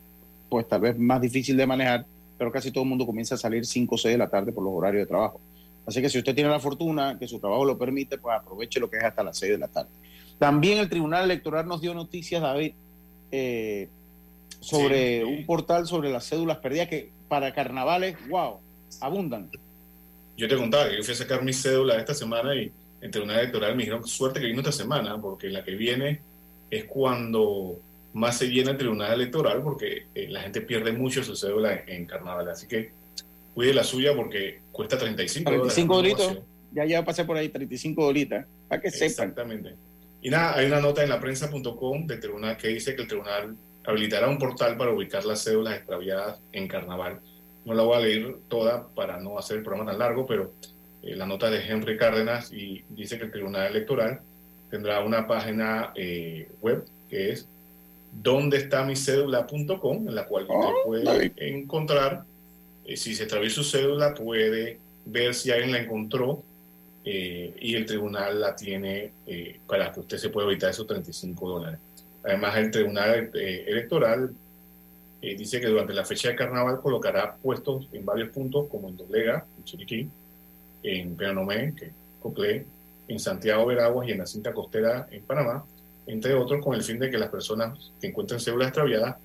pues 0.49 0.67
tal 0.67 0.81
vez 0.81 0.99
más 0.99 1.21
difícil 1.21 1.57
de 1.57 1.67
manejar, 1.69 2.05
pero 2.37 2.51
casi 2.51 2.73
todo 2.73 2.83
el 2.83 2.91
mundo 2.91 3.07
comienza 3.07 3.37
a 3.37 3.39
salir 3.39 3.65
5 3.65 3.95
o 3.95 3.99
6 3.99 4.13
de 4.15 4.19
la 4.19 4.29
tarde 4.29 4.51
por 4.51 4.65
los 4.65 4.73
horarios 4.73 5.03
de 5.03 5.07
trabajo. 5.07 5.41
Así 5.87 6.01
que 6.01 6.09
si 6.09 6.19
usted 6.19 6.35
tiene 6.35 6.51
la 6.51 6.61
fortuna, 6.61 7.17
que 7.17 7.29
su 7.29 7.39
trabajo 7.39 7.65
lo 7.65 7.79
permite, 7.79 8.19
pues 8.19 8.37
aproveche 8.37 8.81
lo 8.81 8.91
que 8.91 8.97
es 8.97 9.05
hasta 9.05 9.23
las 9.23 9.39
6 9.39 9.53
de 9.53 9.59
la 9.59 9.69
tarde. 9.69 9.91
También 10.39 10.79
el 10.79 10.89
Tribunal 10.89 11.25
Electoral 11.25 11.67
nos 11.69 11.81
dio 11.81 11.95
noticias, 11.95 12.43
David, 12.43 12.73
eh, 13.31 13.89
sobre 14.65 15.25
un 15.25 15.45
portal 15.47 15.87
sobre 15.87 16.11
las 16.11 16.29
cédulas 16.29 16.59
perdidas 16.59 16.89
que 16.89 17.11
para 17.29 17.53
carnavales, 17.53 18.17
wow, 18.29 18.61
abundan. 19.01 19.51
Yo 20.37 20.49
te 20.49 20.57
contaba 20.57 20.89
que 20.89 20.97
yo 20.97 21.05
fui 21.05 21.15
a 21.15 21.17
sacar 21.17 21.43
mi 21.43 21.53
cédula 21.53 21.97
esta 21.99 22.15
semana 22.15 22.55
y 22.55 22.73
el 23.01 23.11
Tribunal 23.11 23.41
Electoral 23.41 23.77
me 23.77 23.83
dijeron 23.83 24.07
suerte 24.07 24.41
que 24.41 24.47
vino 24.47 24.61
esta 24.61 24.73
semana, 24.73 25.21
porque 25.21 25.49
la 25.49 25.62
que 25.62 25.73
viene 25.73 26.21
es 26.71 26.85
cuando 26.85 27.79
más 28.15 28.39
se 28.39 28.47
llena 28.47 28.71
el 28.71 28.79
tribunal 28.79 29.12
electoral 29.12 29.61
porque 29.62 30.07
eh, 30.15 30.29
la 30.29 30.43
gente 30.43 30.61
pierde 30.61 30.93
mucho 30.93 31.23
su 31.23 31.37
cédula 31.37 31.83
en, 31.87 32.07
carnaval. 32.07 32.49
Así 32.49 32.67
que 32.67 32.93
cuide 33.55 33.75
la 33.75 33.85
suya 33.85 34.15
porque 34.15 34.61
cuesta 34.73 34.97
35 34.97 35.51
35 35.51 35.97
dólares. 35.97 36.39
Ya 36.73 36.85
ya 36.85 37.05
pasé 37.05 37.25
por 37.25 37.37
ahí, 37.37 37.49
35 37.49 38.05
dólares. 38.05 38.47
Para 38.69 38.81
que 38.81 38.91
sepan. 38.91 39.09
Exactamente. 39.09 39.75
Y 40.23 40.31
nada, 40.31 40.57
hay 40.57 40.67
una 40.67 40.81
nota 40.81 41.03
en 41.03 41.11
la 41.11 41.21
prensa.com 41.21 42.07
del 42.07 42.21
tribunal 42.21 42.57
que 42.57 42.69
dice 42.69 42.95
que 42.95 43.03
el 43.03 43.09
tribunal 43.09 43.57
habilitará 43.85 44.28
un 44.28 44.39
portal 44.39 44.76
para 44.76 44.93
ubicar 44.93 45.24
las 45.24 45.43
cédulas 45.43 45.76
extraviadas 45.76 46.41
en 46.53 46.68
carnaval. 46.68 47.20
No 47.64 47.74
la 47.74 47.82
voy 47.82 47.97
a 47.97 48.01
leer 48.01 48.37
toda 48.49 48.89
para 48.89 49.20
no 49.20 49.39
hacer 49.39 49.59
el 49.59 49.62
programa 49.62 49.91
tan 49.91 49.99
largo, 49.99 50.26
pero 50.26 50.53
eh, 51.03 51.16
la 51.16 51.26
nota 51.26 51.51
de 51.51 51.64
Henry 51.66 51.97
Cárdenas 51.97 52.53
y 52.53 52.85
dice 52.91 53.18
que 53.18 53.24
el 53.24 53.32
tribunal 53.32 53.66
electoral 53.66 54.20
tendrá 54.70 55.03
una 55.05 55.26
página 55.26 55.93
eh, 55.95 56.49
web 56.61 56.85
que 57.09 57.30
es 57.30 57.49
donde 58.22 58.59
está 58.59 58.85
mi 58.85 58.97
cédula.com, 58.97 60.09
en 60.09 60.14
la 60.14 60.26
cual 60.26 60.45
usted 60.45 60.57
oh, 60.57 60.85
puede 60.85 61.32
encontrar, 61.37 62.24
eh, 62.85 62.97
si 62.97 63.14
se 63.14 63.24
extravió 63.24 63.51
su 63.51 63.64
cédula, 63.64 64.14
puede 64.14 64.78
ver 65.05 65.35
si 65.35 65.51
alguien 65.51 65.72
la 65.72 65.78
encontró 65.78 66.43
eh, 67.05 67.55
y 67.61 67.74
el 67.74 67.85
tribunal 67.87 68.41
la 68.41 68.55
tiene 68.57 69.12
eh, 69.26 69.61
para 69.66 69.93
que 69.93 70.01
usted 70.01 70.18
se 70.18 70.30
pueda 70.30 70.47
evitar 70.47 70.70
esos 70.70 70.87
35 70.87 71.49
dólares. 71.49 71.78
Además, 72.25 72.57
el 72.57 72.70
tribunal 72.70 73.31
electoral 73.35 74.35
dice 75.20 75.61
que 75.61 75.66
durante 75.66 75.95
la 75.95 76.05
fecha 76.05 76.29
de 76.29 76.37
carnaval 76.37 76.81
colocará 76.81 77.35
puestos 77.37 77.89
en 77.93 78.05
varios 78.05 78.31
puntos, 78.31 78.66
como 78.68 78.89
en 78.89 78.97
Doblega, 78.97 79.45
en 79.59 79.64
Chiriquí, 79.64 80.09
en 80.83 81.16
Peranomé, 81.16 81.75
que 81.77 81.91
Coclé, 82.20 82.66
en 83.09 83.20
Santiago 83.20 83.66
Veraguas 83.66 84.09
y 84.09 84.12
en 84.12 84.18
la 84.18 84.27
cinta 84.27 84.53
costera 84.53 85.07
en 85.11 85.22
Panamá, 85.22 85.64
entre 86.07 86.35
otros, 86.35 86.62
con 86.62 86.75
el 86.75 86.83
fin 86.83 86.99
de 86.99 87.11
que 87.11 87.18
las 87.18 87.31
personas 87.31 87.93
que 88.01 88.09
encuentren 88.09 88.41
cédulas 88.41 88.68
extraviadas 88.68 89.16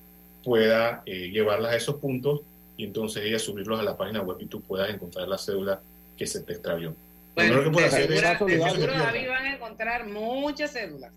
pueda 0.44 1.04
eh, 1.06 1.30
llevarlas 1.30 1.74
a 1.74 1.76
esos 1.76 1.96
puntos 1.96 2.42
y 2.78 2.86
entonces 2.86 3.24
ella 3.26 3.40
subirlos 3.40 3.80
a 3.80 3.84
la 3.84 3.98
página 3.98 4.22
web 4.22 4.38
y 4.40 4.46
tú 4.46 4.62
puedas 4.62 4.90
encontrar 4.90 5.28
la 5.28 5.38
cédula 5.38 5.82
que 6.18 6.26
se 6.26 6.42
te 6.42 6.54
extravió. 6.54 6.96
Bueno, 7.36 7.64
que 7.64 7.70
puede 7.70 7.88
hacer 7.88 8.12
es 8.12 8.20
seguro 8.22 8.94
David 8.94 9.28
van 9.28 9.46
a 9.46 9.56
encontrar 9.56 10.08
muchas 10.08 10.72
cédulas. 10.72 11.12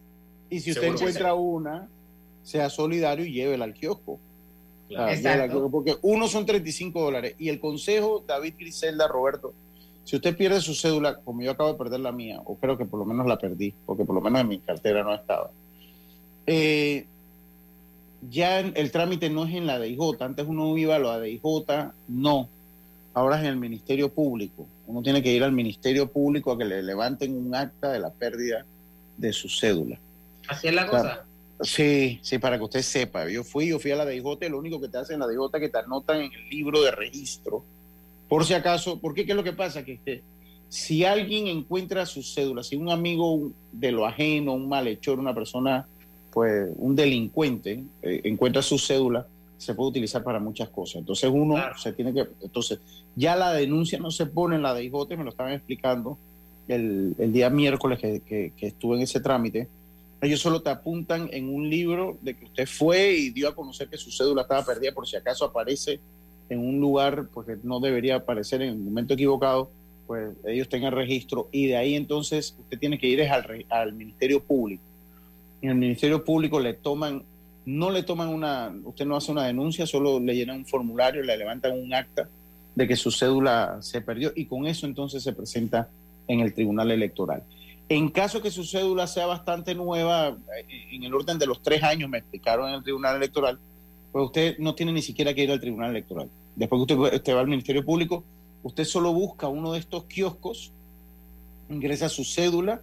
Y 0.52 0.60
si 0.60 0.72
usted 0.72 0.88
encuentra 0.88 1.34
una, 1.34 1.88
sea 2.42 2.68
solidario 2.68 3.24
y 3.24 3.32
llévela 3.32 3.64
al 3.64 3.74
kiosco. 3.74 4.20
Claro. 4.88 5.70
porque 5.70 5.96
uno 6.02 6.28
son 6.28 6.44
35 6.44 7.00
dólares. 7.00 7.34
Y 7.38 7.48
el 7.48 7.58
consejo, 7.58 8.22
David 8.26 8.54
Griselda, 8.58 9.08
Roberto, 9.08 9.54
si 10.04 10.16
usted 10.16 10.36
pierde 10.36 10.60
su 10.60 10.74
cédula, 10.74 11.16
como 11.16 11.40
yo 11.40 11.52
acabo 11.52 11.72
de 11.72 11.78
perder 11.78 12.00
la 12.00 12.12
mía, 12.12 12.42
o 12.44 12.56
creo 12.56 12.76
que 12.76 12.84
por 12.84 12.98
lo 12.98 13.06
menos 13.06 13.26
la 13.26 13.38
perdí, 13.38 13.72
porque 13.86 14.04
por 14.04 14.14
lo 14.14 14.20
menos 14.20 14.42
en 14.42 14.48
mi 14.48 14.58
cartera 14.58 15.02
no 15.02 15.14
estaba, 15.14 15.50
eh, 16.46 17.06
ya 18.28 18.60
el 18.60 18.90
trámite 18.90 19.30
no 19.30 19.46
es 19.46 19.54
en 19.54 19.66
la 19.66 19.80
DIJ. 19.80 20.20
Antes 20.20 20.46
uno 20.46 20.76
iba 20.76 20.96
a 20.96 20.98
la 20.98 21.20
DIJ, 21.20 21.42
no. 22.08 22.48
Ahora 23.14 23.36
es 23.36 23.42
en 23.42 23.48
el 23.48 23.56
Ministerio 23.56 24.10
Público. 24.10 24.66
Uno 24.86 25.02
tiene 25.02 25.22
que 25.22 25.32
ir 25.32 25.42
al 25.42 25.52
Ministerio 25.52 26.10
Público 26.10 26.52
a 26.52 26.58
que 26.58 26.64
le 26.64 26.82
levanten 26.82 27.34
un 27.34 27.54
acta 27.54 27.90
de 27.90 27.98
la 27.98 28.10
pérdida 28.10 28.64
de 29.16 29.32
su 29.32 29.48
cédula. 29.48 29.98
¿Así 30.52 30.68
es 30.68 30.74
la 30.74 30.86
cosa? 30.86 31.24
Sí, 31.60 32.18
sí, 32.22 32.38
para 32.38 32.58
que 32.58 32.64
usted 32.64 32.82
sepa. 32.82 33.28
Yo 33.28 33.44
fui, 33.44 33.68
yo 33.68 33.78
fui 33.78 33.90
a 33.90 33.96
la 33.96 34.06
DIJ, 34.06 34.48
lo 34.50 34.58
único 34.58 34.80
que 34.80 34.88
te 34.88 34.98
hacen 34.98 35.14
en 35.14 35.20
la 35.20 35.26
es 35.26 35.60
que 35.60 35.68
te 35.68 35.78
anotan 35.78 36.22
en 36.22 36.32
el 36.32 36.48
libro 36.48 36.82
de 36.82 36.90
registro 36.90 37.64
por 38.32 38.46
si 38.46 38.54
acaso, 38.54 38.98
porque 38.98 39.26
qué 39.26 39.32
es 39.32 39.36
lo 39.36 39.44
que 39.44 39.52
pasa? 39.52 39.84
Que 39.84 40.22
si 40.70 41.04
alguien 41.04 41.48
encuentra 41.48 42.06
su 42.06 42.22
cédula, 42.22 42.62
si 42.62 42.76
un 42.76 42.88
amigo 42.88 43.50
de 43.72 43.92
lo 43.92 44.06
ajeno, 44.06 44.54
un 44.54 44.70
malhechor, 44.70 45.18
una 45.18 45.34
persona, 45.34 45.86
pues 46.32 46.70
un 46.76 46.96
delincuente, 46.96 47.84
eh, 48.00 48.22
encuentra 48.24 48.62
su 48.62 48.78
cédula, 48.78 49.26
se 49.58 49.74
puede 49.74 49.90
utilizar 49.90 50.22
para 50.24 50.40
muchas 50.40 50.70
cosas. 50.70 51.00
Entonces 51.00 51.30
uno 51.30 51.56
se 51.76 51.92
tiene 51.92 52.14
que, 52.14 52.26
entonces 52.40 52.78
ya 53.14 53.36
la 53.36 53.52
denuncia 53.52 53.98
no 53.98 54.10
se 54.10 54.24
pone 54.24 54.56
en 54.56 54.62
la 54.62 54.72
de 54.72 54.84
IJOTE, 54.84 55.18
me 55.18 55.24
lo 55.24 55.30
estaban 55.30 55.52
explicando 55.52 56.16
el, 56.68 57.14
día 57.18 57.50
miércoles 57.50 57.98
que, 57.98 58.22
que, 58.56 58.66
estuve 58.66 58.96
en 58.96 59.02
ese 59.02 59.20
trámite. 59.20 59.68
Ellos 60.22 60.38
solo 60.38 60.62
te 60.62 60.70
apuntan 60.70 61.28
en 61.32 61.52
un 61.52 61.68
libro 61.68 62.16
de 62.22 62.34
que 62.34 62.44
usted 62.44 62.68
fue 62.68 63.12
y 63.12 63.30
dio 63.30 63.48
a 63.48 63.56
conocer 63.56 63.88
que 63.88 63.98
su 63.98 64.12
cédula 64.12 64.42
estaba 64.42 64.64
perdida 64.64 64.92
por 64.92 65.06
si 65.06 65.16
acaso 65.16 65.44
aparece 65.44 65.98
en 66.48 66.60
un 66.60 66.78
lugar 66.80 67.26
porque 67.34 67.56
no 67.64 67.80
debería 67.80 68.16
aparecer 68.16 68.62
en 68.62 68.68
el 68.68 68.76
momento 68.76 69.14
equivocado, 69.14 69.68
pues 70.06 70.30
ellos 70.46 70.68
tengan 70.68 70.92
registro 70.92 71.48
y 71.50 71.66
de 71.66 71.76
ahí 71.76 71.96
entonces 71.96 72.54
usted 72.56 72.78
tiene 72.78 73.00
que 73.00 73.08
ir 73.08 73.20
al, 73.22 73.66
al 73.68 73.92
Ministerio 73.94 74.40
Público. 74.40 74.84
En 75.60 75.70
el 75.70 75.74
Ministerio 75.74 76.24
Público 76.24 76.60
le 76.60 76.74
toman, 76.74 77.24
no 77.66 77.90
le 77.90 78.04
toman 78.04 78.28
una, 78.28 78.72
usted 78.84 79.04
no 79.04 79.16
hace 79.16 79.32
una 79.32 79.46
denuncia, 79.48 79.88
solo 79.88 80.20
le 80.20 80.36
llenan 80.36 80.58
un 80.58 80.66
formulario, 80.66 81.24
le 81.24 81.36
levantan 81.36 81.76
un 81.76 81.92
acta 81.94 82.28
de 82.76 82.86
que 82.86 82.94
su 82.94 83.10
cédula 83.10 83.78
se 83.80 84.00
perdió 84.00 84.32
y 84.36 84.46
con 84.46 84.66
eso 84.66 84.86
entonces 84.86 85.24
se 85.24 85.32
presenta 85.32 85.88
en 86.28 86.38
el 86.38 86.54
Tribunal 86.54 86.92
Electoral. 86.92 87.42
En 87.92 88.08
caso 88.08 88.40
que 88.40 88.50
su 88.50 88.64
cédula 88.64 89.06
sea 89.06 89.26
bastante 89.26 89.74
nueva, 89.74 90.28
eh, 90.28 90.86
en 90.92 91.04
el 91.04 91.14
orden 91.14 91.38
de 91.38 91.44
los 91.44 91.60
tres 91.60 91.82
años, 91.82 92.08
me 92.08 92.16
explicaron 92.16 92.70
en 92.70 92.76
el 92.76 92.82
Tribunal 92.82 93.16
Electoral, 93.16 93.58
pues 94.10 94.24
usted 94.24 94.56
no 94.58 94.74
tiene 94.74 94.92
ni 94.92 95.02
siquiera 95.02 95.34
que 95.34 95.42
ir 95.42 95.50
al 95.50 95.60
Tribunal 95.60 95.90
Electoral. 95.90 96.30
Después 96.56 96.86
que 96.86 96.94
usted, 96.94 97.34
va 97.34 97.40
al 97.40 97.48
Ministerio 97.48 97.84
Público, 97.84 98.24
usted 98.62 98.84
solo 98.84 99.12
busca 99.12 99.48
uno 99.48 99.74
de 99.74 99.78
estos 99.78 100.04
kioscos, 100.04 100.72
ingresa 101.68 102.08
su 102.08 102.24
cédula, 102.24 102.80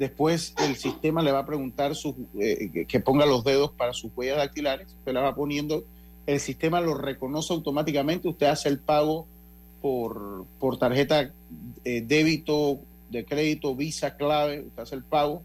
después 0.00 0.54
el 0.58 0.74
sistema 0.74 1.22
le 1.22 1.30
va 1.30 1.40
a 1.40 1.46
preguntar 1.46 1.92
eh, 2.40 2.84
que 2.88 2.98
ponga 2.98 3.26
los 3.26 3.44
dedos 3.44 3.70
para 3.70 3.92
sus 3.92 4.10
huellas 4.16 4.38
dactilares, 4.38 4.88
usted 4.88 5.12
la 5.12 5.20
va 5.20 5.36
poniendo, 5.36 5.84
el 6.26 6.40
sistema 6.40 6.80
lo 6.80 6.94
reconoce 6.94 7.52
automáticamente, 7.52 8.26
usted 8.26 8.46
hace 8.46 8.68
el 8.68 8.80
pago 8.80 9.28
por, 9.80 10.46
por 10.58 10.78
tarjeta 10.78 11.30
eh, 11.84 12.00
débito, 12.00 12.80
de 13.12 13.24
crédito, 13.24 13.76
visa, 13.76 14.16
clave, 14.16 14.60
usted 14.66 14.82
hace 14.82 14.94
el 14.96 15.04
pago, 15.04 15.42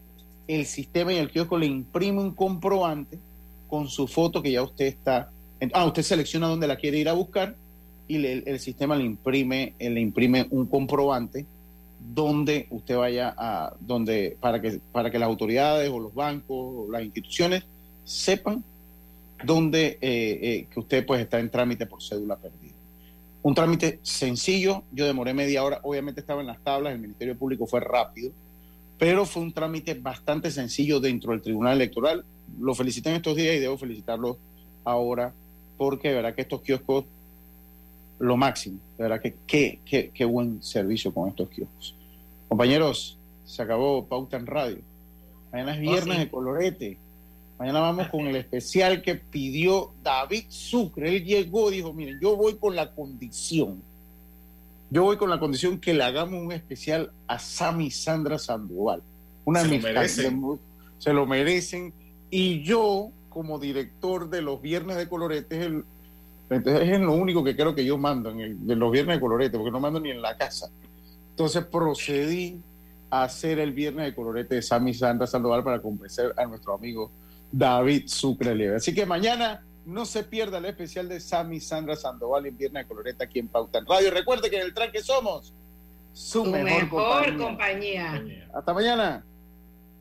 el 0.48 0.66
sistema 0.66 1.14
y 1.14 1.18
el 1.18 1.30
kiosco 1.30 1.58
le 1.58 1.68
imprime 1.68 2.22
un 2.22 2.32
comprobante 2.34 3.20
con 3.68 3.88
su 3.88 4.08
foto 4.08 4.42
que 4.42 4.52
ya 4.52 4.64
usted 4.64 4.86
está. 4.86 5.30
Ah, 5.74 5.86
usted 5.86 6.04
selecciona 6.04 6.48
dónde 6.48 6.68
la 6.68 6.78
quiere 6.78 6.98
ir 6.98 7.10
a 7.10 7.14
buscar 7.14 7.56
y 8.08 8.26
el 8.26 8.60
sistema 8.60 8.96
le 8.96 9.04
imprime, 9.04 9.74
eh, 9.78 9.90
le 9.90 10.00
imprime 10.00 10.48
un 10.50 10.66
comprobante 10.68 11.46
donde 12.00 12.68
usted 12.70 12.96
vaya 12.96 13.34
a, 13.38 13.76
donde, 13.80 14.38
para 14.40 14.62
que, 14.62 14.80
para 14.92 15.12
que 15.12 15.20
las 15.20 15.28
autoridades 15.28 15.90
o 15.90 16.00
los 16.00 16.14
bancos 16.14 16.58
o 16.58 16.88
las 16.92 17.04
instituciones 17.04 17.64
sepan 18.06 18.64
dónde 19.44 19.98
eh, 20.02 20.40
eh, 20.42 20.68
que 20.72 20.80
usted 20.80 21.06
pues 21.06 21.22
está 21.22 21.40
en 21.40 21.50
trámite 21.50 21.86
por 21.86 22.02
cédula 22.02 22.38
perdida. 22.38 22.67
Un 23.48 23.56
trámite 23.56 24.02
sencillo, 24.04 24.84
yo 24.92 25.06
demoré 25.06 25.34
media 25.34 25.64
hora, 25.64 25.80
obviamente 25.84 26.20
estaba 26.20 26.42
en 26.42 26.48
las 26.48 26.62
tablas, 26.62 26.92
el 26.92 27.00
Ministerio 27.00 27.38
Público 27.38 27.66
fue 27.66 27.80
rápido, 27.80 28.34
pero 29.00 29.26
fue 29.26 29.42
un 29.42 29.54
trámite 29.54 29.94
bastante 29.94 30.52
sencillo 30.52 31.00
dentro 31.00 31.32
del 31.32 31.42
Tribunal 31.42 31.76
Electoral. 31.76 32.26
Lo 32.60 32.76
felicité 32.76 33.10
en 33.10 33.16
estos 33.16 33.38
días 33.38 33.56
y 33.56 33.60
debo 33.60 33.78
felicitarlo 33.78 34.38
ahora 34.84 35.34
porque 35.78 36.10
de 36.10 36.16
verdad 36.16 36.36
que 36.36 36.42
estos 36.42 36.62
kioscos, 36.62 37.06
lo 38.20 38.36
máximo, 38.36 38.80
de 38.98 39.04
verdad 39.04 39.22
que 39.22 39.38
qué, 39.48 39.80
qué, 39.86 40.12
qué 40.14 40.26
buen 40.26 40.62
servicio 40.62 41.14
con 41.14 41.30
estos 41.30 41.48
kioscos. 41.48 41.96
Compañeros, 42.50 43.18
se 43.46 43.62
acabó 43.62 44.08
Pauta 44.08 44.36
en 44.36 44.46
Radio. 44.46 44.82
Mañana 45.54 45.74
es 45.74 45.80
viernes 45.80 46.20
de 46.20 46.30
colorete. 46.30 46.98
Mañana 47.60 47.80
vamos 47.80 48.08
con 48.10 48.28
el 48.28 48.36
especial 48.36 49.02
que 49.02 49.16
pidió 49.16 49.92
David 50.04 50.46
Sucre. 50.50 51.16
Él 51.18 51.26
llegó 51.26 51.72
y 51.72 51.78
dijo, 51.78 51.92
miren, 51.94 52.20
yo 52.22 52.36
voy 52.36 52.56
con 52.56 52.76
la 52.76 52.92
condición. 52.94 53.82
Yo 54.92 55.04
voy 55.04 55.18
con 55.18 55.30
la 55.30 55.40
condición 55.40 55.80
que 55.80 55.94
le 55.94 56.04
hagamos 56.04 56.42
un 56.42 56.52
especial 56.52 57.12
a 57.28 57.40
Sammy 57.40 57.90
Sandra 57.90 58.38
Sandoval. 58.38 59.02
Una 59.44 59.62
Se 59.62 59.68
lo 59.68 59.72
amistad 59.74 59.94
merecen. 59.94 60.42
de- 60.42 60.58
se 61.00 61.14
lo 61.14 61.26
merecen. 61.26 61.94
Y 62.30 62.62
yo, 62.64 63.10
como 63.30 63.58
director 63.60 64.30
de 64.30 64.42
los 64.42 64.62
viernes 64.62 64.98
de 64.98 65.10
colorete, 65.10 65.60
es, 65.60 65.66
el, 65.66 65.84
entonces 66.50 66.90
es 66.90 67.00
lo 67.00 67.14
único 67.14 67.44
que 67.44 67.56
creo 67.56 67.74
que 67.74 67.84
yo 67.86 67.98
mando 67.98 68.30
en 68.30 68.40
el- 68.40 68.68
de 68.68 68.76
los 68.76 68.92
viernes 68.92 69.18
de 69.18 69.20
colorete, 69.22 69.58
porque 69.58 69.72
no 69.72 69.80
mando 69.80 70.00
ni 70.00 70.12
en 70.12 70.22
la 70.22 70.38
casa. 70.38 70.70
Entonces 71.32 71.66
procedí 71.66 72.62
a 73.10 73.24
hacer 73.24 73.58
el 73.60 73.72
viernes 73.74 74.06
de 74.06 74.16
colorete 74.16 74.56
de 74.56 74.62
Sammy 74.62 74.94
Sandra 74.94 75.26
Sandoval 75.28 75.64
para 75.64 75.82
convencer 75.82 76.34
a 76.38 76.46
nuestro 76.46 76.74
amigo 76.76 77.10
David 77.52 78.08
Sucre 78.08 78.56
Leve. 78.56 78.76
Así 78.78 78.94
que 78.94 79.06
mañana 79.06 79.66
no 79.86 80.06
se 80.06 80.24
pierda 80.24 80.58
el 80.58 80.66
especial 80.66 81.08
de 81.08 81.20
Sammy 81.20 81.60
Sandra 81.60 81.96
Sandoval 81.96 82.46
en 82.46 82.58
viernes 82.58 82.84
de 82.84 82.88
colorete 82.88 83.24
aquí 83.24 83.40
en 83.40 83.48
Pauta 83.48 83.80
en 83.80 83.86
Radio. 83.86 84.12
Recuerde 84.12 84.50
que 84.50 84.58
en 84.58 84.64
el 84.64 84.74
tranque 84.74 85.02
somos 85.02 85.54
su, 86.14 86.44
mejor 86.46 86.90
compañía. 86.90 88.12
compañía. 88.12 88.50
Hasta 88.54 88.74
mañana. 88.74 89.26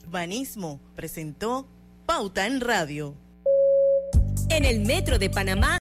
Banismo 0.08 0.80
presentó 0.94 1.66
Pauta 2.06 2.46
en 2.46 2.60
Radio. 2.60 3.14
En 4.48 4.64
el 4.64 4.80
Metro 4.80 5.18
de 5.18 5.28
Panamá 5.28 5.74